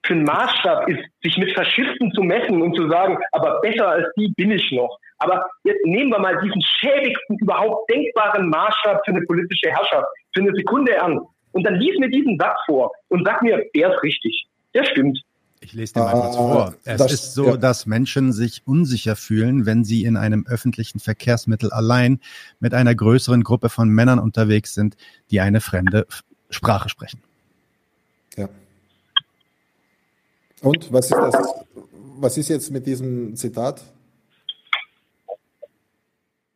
[0.03, 4.07] für ein Maßstab ist, sich mit Faschisten zu messen und zu sagen, aber besser als
[4.17, 4.97] die bin ich noch.
[5.19, 10.41] Aber jetzt nehmen wir mal diesen schäbigsten überhaupt denkbaren Maßstab für eine politische Herrschaft für
[10.41, 11.19] eine Sekunde an.
[11.51, 14.47] Und dann lies mir diesen Satz vor und sag mir, der ist richtig.
[14.73, 15.19] Der stimmt.
[15.61, 16.73] Ich lese dir mal kurz ah, vor.
[16.85, 17.57] Es das, ist so, ja.
[17.57, 22.21] dass Menschen sich unsicher fühlen, wenn sie in einem öffentlichen Verkehrsmittel allein
[22.59, 24.95] mit einer größeren Gruppe von Männern unterwegs sind,
[25.31, 26.07] die eine fremde
[26.49, 27.21] Sprache sprechen.
[28.37, 28.47] Ja.
[30.61, 31.65] Und was ist das?
[32.19, 33.81] Was ist jetzt mit diesem Zitat?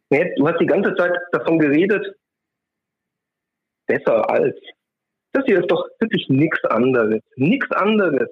[0.10, 2.16] Du hast die ganze Zeit davon geredet,
[3.88, 4.56] besser als.
[5.32, 7.22] Das hier ist doch wirklich nichts anderes.
[7.36, 8.30] Nichts anderes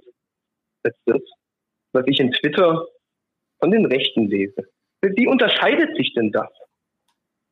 [0.84, 1.22] als das,
[1.94, 2.86] was ich in Twitter
[3.60, 4.68] von den Rechten lese.
[5.02, 6.50] Wie unterscheidet sich denn das?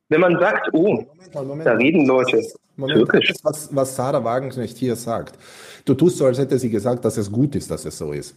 [0.08, 2.69] Wenn man sagt, oh, Moment, Moment, da reden Leute Moment, türkisch.
[2.88, 5.38] Das ist, was, was Sarah Wagenknecht hier sagt.
[5.84, 8.36] Du tust so, als hätte sie gesagt, dass es gut ist, dass es so ist.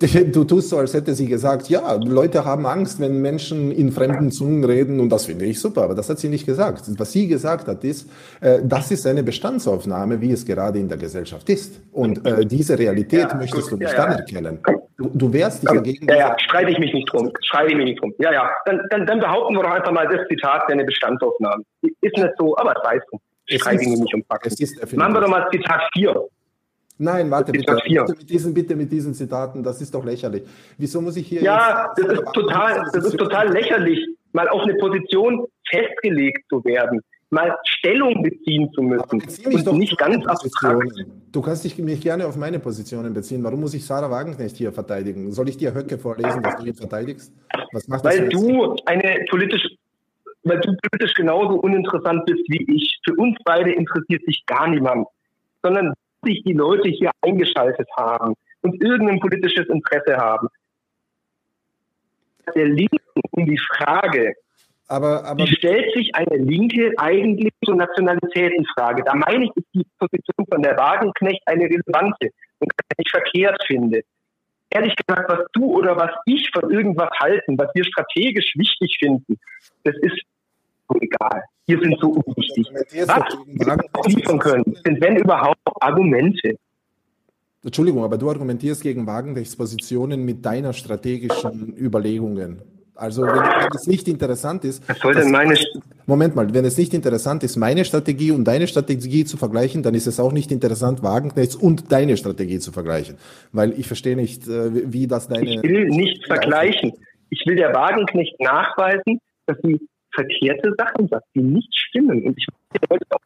[0.32, 4.30] Du tust so, als hätte sie gesagt, ja, Leute haben Angst, wenn Menschen in fremden
[4.30, 6.84] Zungen reden und das finde ich super, aber das hat sie nicht gesagt.
[6.98, 8.08] Was sie gesagt hat, ist,
[8.40, 11.80] äh, das ist eine Bestandsaufnahme, wie es gerade in der Gesellschaft ist.
[11.92, 14.60] Und äh, diese Realität ja, möchtest gut, du nicht ja, anerkennen.
[14.96, 16.08] Du, du wehrst dich dagegen.
[16.08, 17.30] Ja, ja, streite ich mich nicht drum.
[17.42, 18.14] Streite ich mich nicht drum.
[18.18, 18.50] Ja, ja.
[18.66, 21.62] Dann, dann, dann behaupten wir doch einfach mal, das Zitat wäre eine Bestandsaufnahme.
[22.00, 23.29] Ist nicht so, aber es weiß ich.
[23.50, 24.96] Ich mich nicht um Fakten.
[24.96, 26.28] Machen wir doch mal Zitat 4.
[26.98, 27.76] Nein, warte bitte.
[27.82, 28.04] bitte.
[28.08, 30.42] mit diesen, bitte mit diesen Zitaten, das ist doch lächerlich.
[30.76, 31.42] Wieso muss ich hier.
[31.42, 33.98] Ja, das ist, total, das ist total lächerlich,
[34.32, 37.00] mal auf eine Position festgelegt zu werden
[37.30, 40.92] mal Stellung beziehen zu müssen und doch nicht ganz abstrakt.
[41.32, 43.42] Du kannst dich mich gerne auf meine Positionen beziehen.
[43.44, 45.30] Warum muss ich Sarah Wagenknecht hier verteidigen?
[45.32, 47.32] Soll ich dir Höcke vorlesen, dass du ihn verteidigst?
[47.72, 49.62] Was macht weil du eine politisch,
[50.42, 52.98] weil du politisch genauso uninteressant bist wie ich.
[53.04, 55.06] Für uns beide interessiert sich gar niemand,
[55.62, 60.48] sondern sich die Leute hier eingeschaltet haben und irgendein politisches Interesse haben.
[62.54, 62.98] Der Linken
[63.32, 64.34] um die Frage,
[64.90, 69.04] aber, aber Wie stellt sich eine Linke eigentlich zur Nationalitätenfrage?
[69.04, 74.02] Da meine ich, ist die Position von der Wagenknecht eine relevante und ich verkehrt finde.
[74.70, 79.38] Ehrlich gesagt, was du oder was ich von irgendwas halten, was wir strategisch wichtig finden,
[79.84, 80.22] das ist
[80.88, 81.42] so egal.
[81.66, 82.68] Wir sind so unwichtig.
[82.72, 86.56] Was wir liefern können, sind wenn überhaupt Argumente.
[87.62, 92.62] Entschuldigung, aber du argumentierst gegen Wagenknechts Positionen mit deiner strategischen Überlegungen.
[93.00, 94.86] Also wenn, wenn, es nicht interessant ist.
[94.86, 95.54] Was soll denn meine
[96.04, 99.94] Moment mal, wenn es nicht interessant ist, meine Strategie und deine Strategie zu vergleichen, dann
[99.94, 103.16] ist es auch nicht interessant, Wagenknechts und deine Strategie zu vergleichen.
[103.52, 105.48] Weil ich verstehe nicht, äh, wie das deine.
[105.48, 106.92] Ich will nicht vergleichen.
[107.30, 109.80] Ich will der Wagenknecht nachweisen, dass sie
[110.12, 112.22] verkehrte Sachen sagt, die nicht stimmen.
[112.26, 113.20] Und ich will heute auch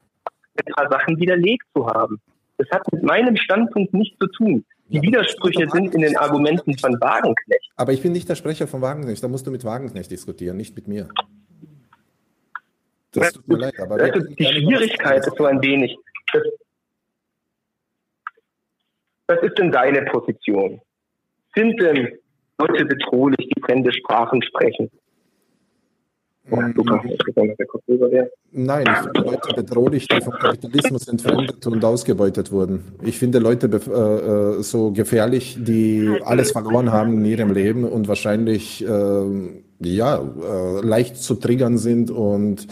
[0.65, 2.21] ein paar Sachen widerlegt zu haben.
[2.57, 4.65] Das hat mit meinem Standpunkt nichts zu tun.
[4.89, 7.71] Die Widersprüche sind in den Argumenten von Wagenknecht.
[7.77, 9.23] Aber ich bin nicht der Sprecher von Wagenknecht.
[9.23, 11.09] Da musst du mit Wagenknecht diskutieren, nicht mit mir.
[13.13, 15.97] Das tut mir leid, aber das ist die Schwierigkeit ist so ein wenig.
[16.33, 16.43] Das,
[19.27, 20.81] was ist denn deine Position?
[21.55, 22.19] Sind denn
[22.59, 24.91] Leute bedrohlich, die fremde Sprachen sprechen?
[28.53, 32.85] Nein, ich finde Leute bedrohlich, die vom Kapitalismus entfremdet und ausgebeutet wurden.
[33.03, 38.09] Ich finde Leute äh, äh, so gefährlich, die alles verloren haben in ihrem Leben und
[38.09, 39.25] wahrscheinlich äh,
[39.81, 42.67] ja, äh, leicht zu triggern sind und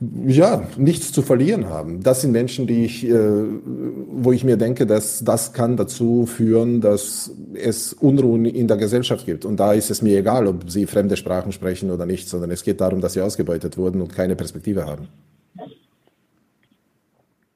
[0.00, 2.02] ja, nichts zu verlieren haben.
[2.02, 6.80] Das sind Menschen, die ich, äh, wo ich mir denke, dass das kann dazu führen,
[6.80, 9.44] dass es Unruhen in der Gesellschaft gibt.
[9.44, 12.64] Und da ist es mir egal, ob sie fremde Sprachen sprechen oder nicht, sondern es
[12.64, 15.08] geht darum, dass sie ausgebeutet wurden und keine Perspektive haben.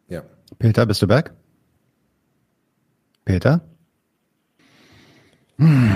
[0.08, 0.22] Ja.
[0.58, 1.32] Peter, bist du back?
[3.24, 3.62] Peter?
[5.56, 5.90] Hm.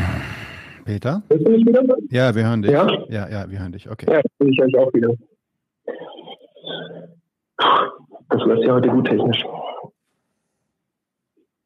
[0.86, 1.22] Peter?
[2.08, 2.70] Ja, wir hören dich.
[2.70, 3.90] Ja, ja, ja wir hören dich.
[3.90, 4.06] Okay.
[4.10, 5.12] Ja, ich euch auch wieder.
[8.30, 9.44] Das läuft ja heute gut technisch.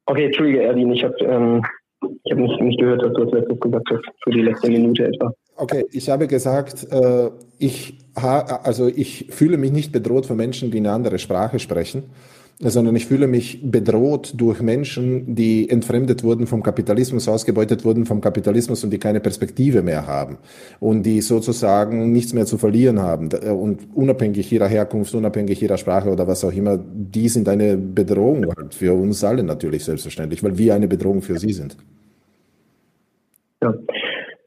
[0.06, 1.62] Okay, Entschuldige, Erdin, ich habe ähm,
[2.02, 5.32] hab nicht, nicht gehört, was du als letztes gesagt hast, für die letzte Minute etwa.
[5.56, 10.70] Okay, ich habe gesagt, äh, ich, ha, also ich fühle mich nicht bedroht von Menschen,
[10.70, 12.10] die eine andere Sprache sprechen
[12.58, 18.20] sondern ich fühle mich bedroht durch Menschen, die entfremdet wurden vom Kapitalismus, ausgebeutet wurden vom
[18.20, 20.38] Kapitalismus und die keine Perspektive mehr haben
[20.80, 26.10] und die sozusagen nichts mehr zu verlieren haben und unabhängig ihrer Herkunft, unabhängig ihrer Sprache
[26.10, 30.56] oder was auch immer, die sind eine Bedrohung halt für uns alle natürlich selbstverständlich, weil
[30.58, 31.76] wir eine Bedrohung für sie sind.
[33.62, 33.74] Ja.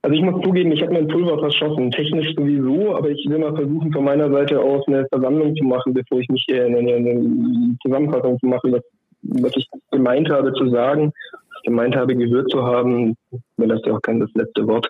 [0.06, 3.56] Also ich muss zugeben, ich habe mein Pulver verschossen, technisch sowieso, aber ich will mal
[3.56, 7.76] versuchen, von meiner Seite aus eine Versammlung zu machen, bevor ich mich hier eine, eine
[7.82, 8.84] Zusammenfassung zu machen, was,
[9.23, 13.18] was ich gemeint habe zu sagen, was ich gemeint habe gehört zu haben,
[13.57, 14.88] mir das ja auch kein das letzte Wort.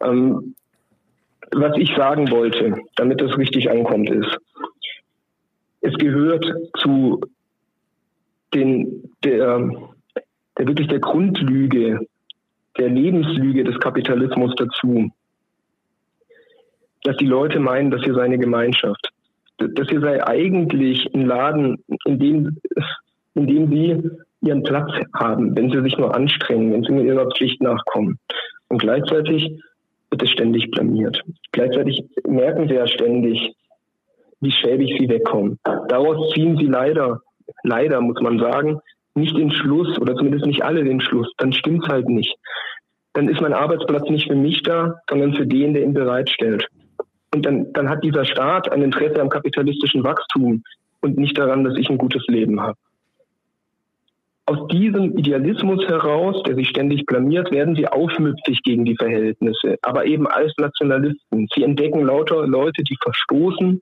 [0.00, 0.56] Ähm,
[1.52, 4.36] was ich sagen wollte, damit das richtig ankommt, ist,
[5.82, 7.20] es gehört zu
[8.54, 9.70] den, der,
[10.58, 12.00] der wirklich der Grundlüge
[12.78, 15.10] der Lebenslüge des Kapitalismus dazu,
[17.04, 19.10] dass die Leute meinen, das hier sei eine Gemeinschaft.
[19.58, 22.58] Das hier sei eigentlich ein Laden, in dem,
[23.34, 27.28] in dem sie ihren Platz haben, wenn sie sich nur anstrengen, wenn sie mit ihrer
[27.30, 28.18] Pflicht nachkommen.
[28.68, 29.52] Und gleichzeitig
[30.10, 31.22] wird es ständig blamiert.
[31.52, 33.54] Gleichzeitig merken sie ja ständig,
[34.40, 35.58] wie schäbig sie wegkommen.
[35.88, 37.20] Daraus ziehen sie leider,
[37.62, 38.80] leider muss man sagen,
[39.14, 42.34] nicht den Schluss oder zumindest nicht alle den Schluss, dann stimmt's halt nicht.
[43.14, 46.66] Dann ist mein Arbeitsplatz nicht für mich da, sondern für den, der ihn bereitstellt.
[47.34, 50.62] Und dann, dann hat dieser Staat ein Interesse am kapitalistischen Wachstum
[51.00, 52.78] und nicht daran, dass ich ein gutes Leben habe.
[54.46, 60.04] Aus diesem Idealismus heraus, der sich ständig blamiert, werden sie aufmüpfig gegen die Verhältnisse, aber
[60.04, 61.48] eben als Nationalisten.
[61.54, 63.80] Sie entdecken lauter Leute, die verstoßen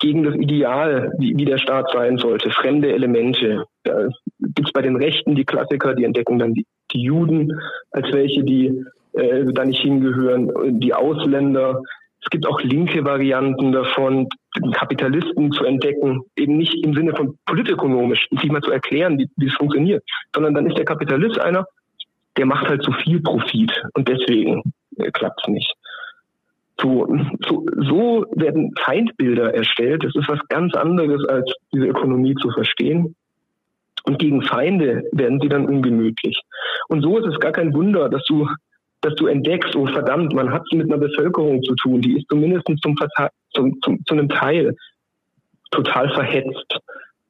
[0.00, 3.64] gegen das Ideal, wie, wie der Staat sein sollte, fremde Elemente.
[3.84, 4.08] Da
[4.40, 7.52] gibt es bei den Rechten die Klassiker, die entdecken dann die, die Juden
[7.90, 11.80] als welche, die äh, da nicht hingehören, die Ausländer.
[12.20, 17.38] Es gibt auch linke Varianten davon, den Kapitalisten zu entdecken, eben nicht im Sinne von
[17.44, 20.02] politökonomisch, sich mal zu erklären, wie, wie es funktioniert,
[20.34, 21.66] sondern dann ist der Kapitalist einer,
[22.36, 24.62] der macht halt zu viel Profit und deswegen
[24.96, 25.74] äh, klappt es nicht.
[26.80, 27.06] So,
[27.46, 30.04] so, so werden Feindbilder erstellt.
[30.04, 33.14] Das ist was ganz anderes, als diese Ökonomie zu verstehen.
[34.04, 36.38] Und gegen Feinde werden sie dann ungemütlich.
[36.88, 38.48] Und so ist es gar kein Wunder, dass du,
[39.00, 42.26] dass du entdeckst, oh verdammt, man hat es mit einer Bevölkerung zu tun, die ist
[42.28, 42.96] zumindest zum,
[43.54, 44.74] zum, zum, zu einem Teil
[45.70, 46.78] total verhetzt,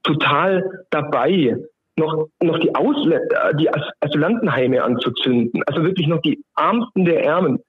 [0.03, 1.57] total dabei,
[1.97, 3.69] noch, noch die, Ausländer, die
[4.01, 7.61] Asylantenheime anzuzünden, also wirklich noch die Ärmsten der Ärmen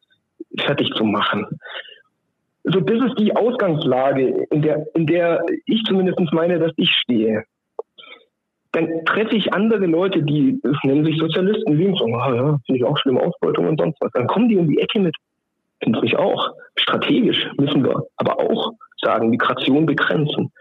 [0.59, 1.45] fertig zu machen.
[2.63, 7.43] So, das ist die Ausgangslage, in der, in der ich zumindest meine, dass ich stehe.
[8.71, 12.83] Dann treffe ich andere Leute, die nennen sich Sozialisten, die sagen, ah, ja, finde ich
[12.83, 14.11] auch schlimme Ausbeutung und sonst was.
[14.13, 15.15] Dann kommen die um die Ecke mit,
[15.81, 16.49] finde ich auch.
[16.75, 20.51] Strategisch müssen wir aber auch sagen, Migration begrenzen.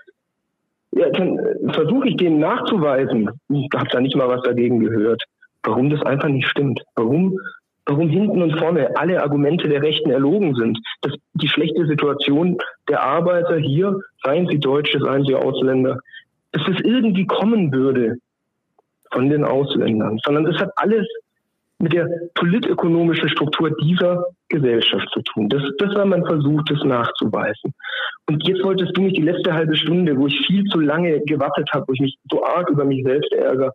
[0.93, 1.41] Ja, dann
[1.73, 5.23] versuche ich denen nachzuweisen, ich habe da nicht mal was dagegen gehört,
[5.65, 6.85] warum das einfach nicht stimmt.
[6.95, 7.37] Warum
[7.87, 10.79] warum hinten und vorne alle Argumente der Rechten erlogen sind.
[11.03, 12.57] Dass die schlechte Situation
[12.89, 15.99] der Arbeiter hier, seien sie Deutsche, seien sie Ausländer,
[16.53, 18.17] dass das irgendwie kommen würde
[19.13, 21.07] von den Ausländern, sondern es hat alles
[21.79, 25.49] mit der politökonomischen Struktur dieser Gesellschaft zu tun.
[25.49, 27.75] Das, das war mein Versuch, das nachzuweisen.
[28.29, 31.69] Und jetzt wolltest du mich die letzte halbe Stunde, wo ich viel zu lange gewartet
[31.73, 33.73] habe, wo ich mich so arg über mich selbst ärgere,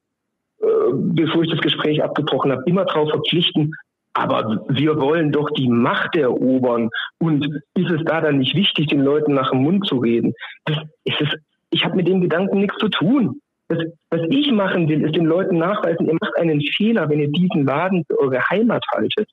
[0.62, 3.74] äh, bevor ich das Gespräch abgebrochen habe, immer darauf verpflichten,
[4.14, 6.90] aber wir wollen doch die Macht erobern.
[7.20, 7.46] Und
[7.76, 10.34] ist es da dann nicht wichtig, den Leuten nach dem Mund zu reden?
[10.66, 11.30] Das ist es,
[11.70, 13.42] ich habe mit dem Gedanken nichts zu tun.
[13.68, 13.80] Das,
[14.10, 17.66] was ich machen will, ist den Leuten nachweisen, ihr macht einen Fehler, wenn ihr diesen
[17.66, 19.30] Laden für eure Heimat haltet.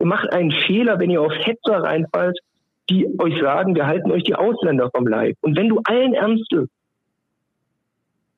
[0.00, 2.38] Ihr macht einen Fehler, wenn ihr auf Hetzer reinfallt,
[2.88, 5.36] die euch sagen, wir halten euch die Ausländer vom Leib.
[5.42, 6.68] Und wenn du allen Ernstes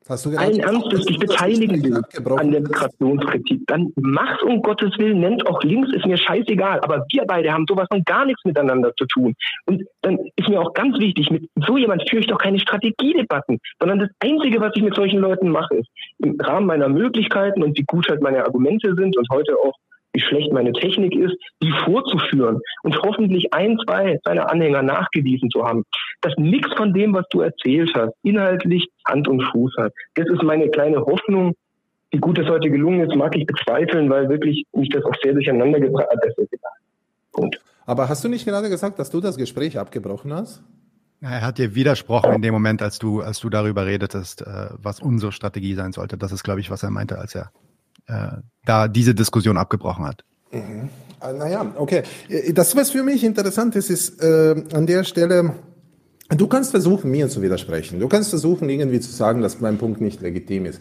[0.09, 2.03] Hast du allen Ernstes dich beteiligen will
[2.37, 6.81] an der Migrationskritik, dann mach's um Gottes Willen, nennt auch links, ist mir scheißegal.
[6.81, 9.35] Aber wir beide haben sowas von gar nichts miteinander zu tun.
[9.67, 13.59] Und dann ist mir auch ganz wichtig, mit so jemand führe ich doch keine Strategiedebatten,
[13.79, 17.77] sondern das Einzige, was ich mit solchen Leuten mache, ist im Rahmen meiner Möglichkeiten und
[17.77, 19.75] wie gut halt meine Argumente sind und heute auch
[20.13, 25.65] wie schlecht meine Technik ist, die vorzuführen und hoffentlich ein, zwei seiner Anhänger nachgewiesen zu
[25.65, 25.85] haben,
[26.23, 29.93] dass nichts von dem, was du erzählt hast, inhaltlich Hand und Fuß hat.
[30.15, 31.55] Das ist meine kleine Hoffnung.
[32.11, 35.35] Wie gut es heute gelungen ist, mag ich bezweifeln, weil wirklich mich das auch sehr
[35.35, 36.25] durcheinander gebracht hat.
[36.25, 36.71] Das ist egal.
[37.33, 37.61] Punkt.
[37.85, 40.63] Aber hast du nicht gerade gesagt, dass du das Gespräch abgebrochen hast?
[41.21, 45.01] Er hat dir widersprochen in dem Moment, als du, als du darüber redetest, äh, was
[45.01, 46.17] unsere Strategie sein sollte.
[46.17, 47.51] Das ist, glaube ich, was er meinte, als er
[48.09, 50.25] äh, da diese Diskussion abgebrochen hat.
[50.53, 50.89] Mhm.
[51.21, 52.03] Ah, naja, okay.
[52.29, 55.55] Äh, das, was für mich interessant ist, ist äh, an der Stelle,
[56.29, 58.01] du kannst versuchen, mir zu widersprechen.
[58.01, 60.81] Du kannst versuchen, irgendwie zu sagen, dass mein Punkt nicht legitim ist.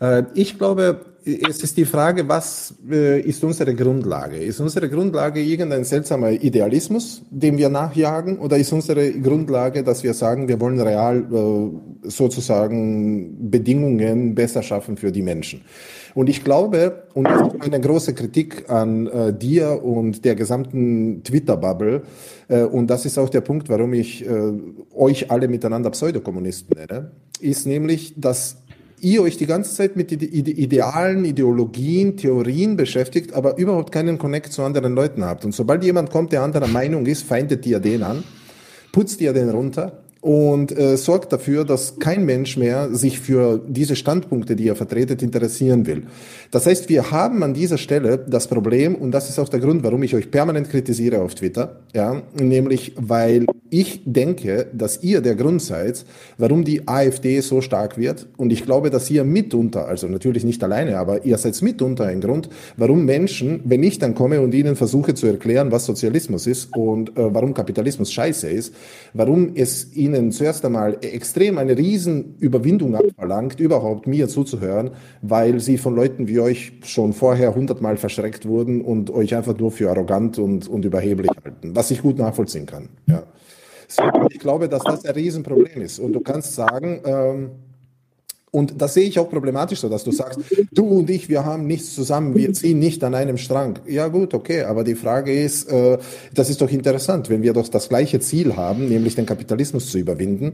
[0.00, 4.36] Äh, ich glaube, es ist die Frage, was äh, ist unsere Grundlage?
[4.36, 10.14] Ist unsere Grundlage irgendein seltsamer Idealismus, dem wir nachjagen, oder ist unsere Grundlage, dass wir
[10.14, 15.62] sagen, wir wollen real äh, sozusagen Bedingungen besser schaffen für die Menschen?
[16.14, 21.24] Und ich glaube, und das ist eine große Kritik an äh, dir und der gesamten
[21.24, 22.02] Twitter-Bubble,
[22.48, 24.52] äh, und das ist auch der Punkt, warum ich äh,
[24.94, 27.10] euch alle miteinander Pseudokommunisten nenne,
[27.40, 28.62] ist nämlich, dass
[29.00, 34.62] ihr euch die ganze Zeit mit Idealen, Ideologien, Theorien beschäftigt, aber überhaupt keinen Connect zu
[34.62, 35.44] anderen Leuten habt.
[35.44, 38.24] Und sobald jemand kommt, der anderer Meinung ist, feindet ihr den an,
[38.92, 43.94] putzt ihr den runter und äh, sorgt dafür, dass kein Mensch mehr sich für diese
[43.94, 46.04] Standpunkte, die ihr vertretet, interessieren will.
[46.50, 49.84] Das heißt, wir haben an dieser Stelle das Problem, und das ist auch der Grund,
[49.84, 55.34] warum ich euch permanent kritisiere auf Twitter, ja, nämlich weil ich denke, dass ihr der
[55.34, 56.04] Grund seid,
[56.38, 58.26] warum die AfD so stark wird.
[58.36, 62.20] Und ich glaube, dass ihr mitunter, also natürlich nicht alleine, aber ihr seid mitunter ein
[62.20, 66.76] Grund, warum Menschen, wenn ich dann komme und ihnen versuche zu erklären, was Sozialismus ist
[66.76, 68.74] und äh, warum Kapitalismus scheiße ist,
[69.14, 74.90] warum es ihnen zuerst einmal extrem eine Riesenüberwindung abverlangt, überhaupt mir zuzuhören,
[75.22, 79.70] weil sie von Leuten wie euch schon vorher hundertmal verschreckt wurden und euch einfach nur
[79.70, 82.88] für arrogant und, und überheblich halten, was ich gut nachvollziehen kann.
[83.06, 83.22] Ja.
[84.30, 85.98] Ich glaube, dass das ein Riesenproblem ist.
[85.98, 87.50] Und du kannst sagen, ähm,
[88.56, 90.38] und das sehe ich auch problematisch so, dass du sagst,
[90.72, 93.78] du und ich, wir haben nichts zusammen, wir ziehen nicht an einem Strang.
[93.86, 95.98] Ja gut, okay, aber die Frage ist, äh,
[96.32, 99.98] das ist doch interessant, wenn wir doch das gleiche Ziel haben, nämlich den Kapitalismus zu
[99.98, 100.52] überwinden,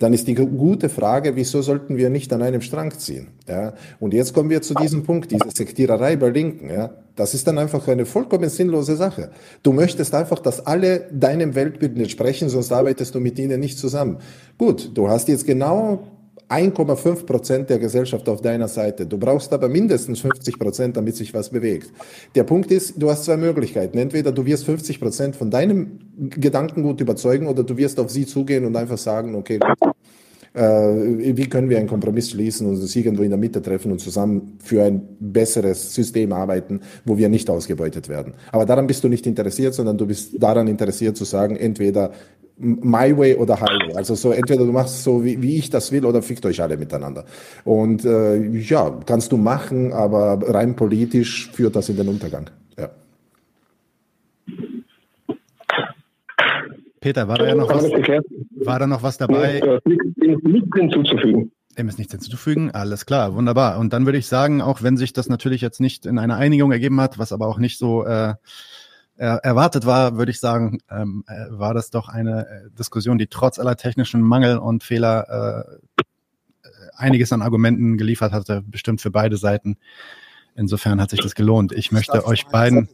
[0.00, 3.28] dann ist die gute Frage, wieso sollten wir nicht an einem Strang ziehen?
[3.46, 3.74] Ja?
[4.00, 6.70] Und jetzt kommen wir zu diesem Punkt, diese Sektiererei bei Linken.
[6.70, 6.94] Ja?
[7.16, 9.30] Das ist dann einfach eine vollkommen sinnlose Sache.
[9.62, 14.16] Du möchtest einfach, dass alle deinem Weltbild entsprechen, sonst arbeitest du mit ihnen nicht zusammen.
[14.56, 16.02] Gut, du hast jetzt genau
[16.50, 19.06] 1,5 Prozent der Gesellschaft auf deiner Seite.
[19.06, 21.92] Du brauchst aber mindestens 50 Prozent, damit sich was bewegt.
[22.34, 23.98] Der Punkt ist, du hast zwei Möglichkeiten.
[23.98, 28.64] Entweder du wirst 50 Prozent von deinem Gedankengut überzeugen oder du wirst auf sie zugehen
[28.64, 29.92] und einfach sagen, okay, gut,
[30.54, 34.00] äh, wie können wir einen Kompromiss schließen und uns irgendwo in der Mitte treffen und
[34.00, 38.34] zusammen für ein besseres System arbeiten, wo wir nicht ausgebeutet werden.
[38.50, 42.10] Aber daran bist du nicht interessiert, sondern du bist daran interessiert zu sagen, entweder
[42.60, 43.94] My Way oder Highway.
[43.94, 46.76] Also so entweder du machst so, wie, wie ich das will, oder fickt euch alle
[46.76, 47.24] miteinander.
[47.64, 52.50] Und äh, ja, kannst du machen, aber rein politisch führt das in den Untergang.
[52.78, 52.90] Ja.
[57.00, 59.80] Peter, war da ja noch was, war da noch was dabei?
[59.86, 61.50] Nichts hinzuzufügen.
[61.78, 62.72] Dem ist nichts hinzuzufügen.
[62.72, 63.78] Alles klar, wunderbar.
[63.78, 66.72] Und dann würde ich sagen, auch wenn sich das natürlich jetzt nicht in einer Einigung
[66.72, 68.34] ergeben hat, was aber auch nicht so äh,
[69.24, 73.58] erwartet war, würde ich sagen, ähm, äh, war das doch eine äh, Diskussion, die trotz
[73.58, 76.02] aller technischen Mangel und Fehler äh,
[76.94, 79.76] einiges an Argumenten geliefert hatte, bestimmt für beide Seiten.
[80.54, 81.72] Insofern hat sich das gelohnt.
[81.72, 82.88] Ich möchte euch beiden.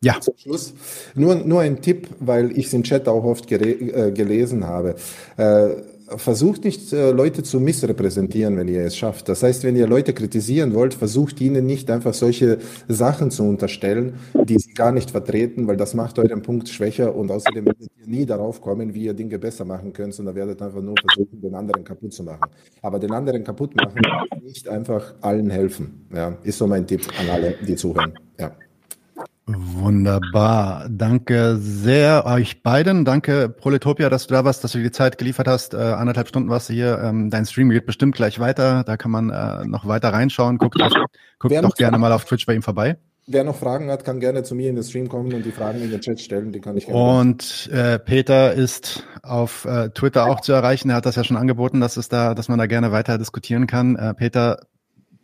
[0.00, 0.20] Ja.
[0.20, 0.74] Zum Schluss.
[1.14, 4.94] Nur, nur ein Tipp, weil ich es im Chat auch oft äh, gelesen habe.
[5.36, 5.70] Äh,
[6.16, 9.28] versucht nicht, äh, Leute zu missrepräsentieren, wenn ihr es schafft.
[9.28, 12.58] Das heißt, wenn ihr Leute kritisieren wollt, versucht ihnen nicht einfach solche
[12.88, 17.30] Sachen zu unterstellen, die sie gar nicht vertreten, weil das macht euren Punkt schwächer und
[17.30, 20.82] außerdem werdet ihr nie darauf kommen, wie ihr Dinge besser machen könnt, sondern werdet einfach
[20.82, 22.50] nur versuchen, den anderen kaputt zu machen.
[22.82, 24.00] Aber den anderen kaputt machen,
[24.42, 26.06] nicht einfach allen helfen.
[26.14, 28.14] Ja, ist so mein Tipp an alle, die zuhören.
[28.38, 28.52] Ja.
[29.48, 30.86] Wunderbar.
[30.90, 33.06] Danke sehr euch beiden.
[33.06, 35.72] Danke, Proletopia, dass du da warst, dass du dir die Zeit geliefert hast.
[35.72, 37.00] Äh, anderthalb Stunden warst du hier.
[37.02, 38.84] Ähm, dein Stream geht bestimmt gleich weiter.
[38.84, 40.58] Da kann man äh, noch weiter reinschauen.
[40.58, 40.92] Guckt, auf,
[41.38, 42.98] guckt doch gerne mal auf Twitch bei ihm vorbei.
[43.26, 45.82] Wer noch Fragen hat, kann gerne zu mir in den Stream kommen und die Fragen
[45.82, 46.52] in den Chat stellen.
[46.52, 46.98] Die kann ich gerne.
[46.98, 50.90] Und äh, Peter ist auf äh, Twitter auch zu erreichen.
[50.90, 53.66] Er hat das ja schon angeboten, dass es da, dass man da gerne weiter diskutieren
[53.66, 53.96] kann.
[53.96, 54.60] Äh, Peter,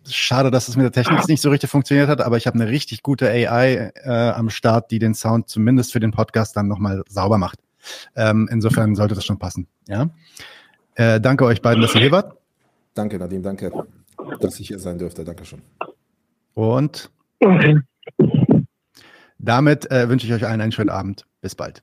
[0.08, 2.68] Schade, dass es mit der Technik nicht so richtig funktioniert hat, aber ich habe eine
[2.68, 7.02] richtig gute AI äh, am Start, die den Sound zumindest für den Podcast dann nochmal
[7.08, 7.58] sauber macht.
[8.16, 9.66] Ähm, insofern sollte das schon passen.
[9.88, 10.10] Ja.
[10.94, 12.36] Äh, danke euch beiden, dass ihr hier wart.
[12.94, 13.72] Danke, Nadim, danke,
[14.40, 15.24] dass ich hier sein durfte.
[15.24, 15.62] Dankeschön.
[16.54, 17.10] Und
[19.38, 21.26] damit äh, wünsche ich euch allen einen schönen Abend.
[21.40, 21.82] Bis bald.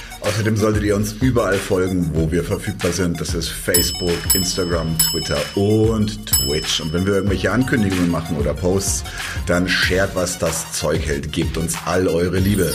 [0.21, 3.19] Außerdem solltet ihr uns überall folgen, wo wir verfügbar sind.
[3.19, 6.79] Das ist Facebook, Instagram, Twitter und Twitch.
[6.79, 9.03] Und wenn wir irgendwelche Ankündigungen machen oder Posts,
[9.47, 11.31] dann shared, was das Zeug hält.
[11.31, 12.71] Gebt uns all eure Liebe.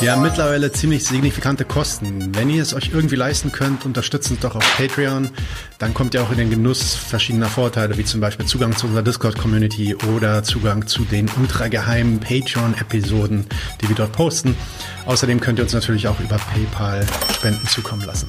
[0.00, 2.34] Wir haben mittlerweile ziemlich signifikante Kosten.
[2.34, 5.30] Wenn ihr es euch irgendwie leisten könnt, unterstützt uns doch auf Patreon.
[5.78, 9.04] Dann kommt ihr auch in den Genuss verschiedener Vorteile, wie zum Beispiel Zugang zu unserer
[9.04, 13.46] Discord-Community oder Zugang zu den ultrageheimen Patreon-Episoden,
[13.80, 14.56] die wir dort posten.
[15.06, 18.28] Außerdem könnt ihr uns natürlich auch über PayPal Spenden zukommen lassen.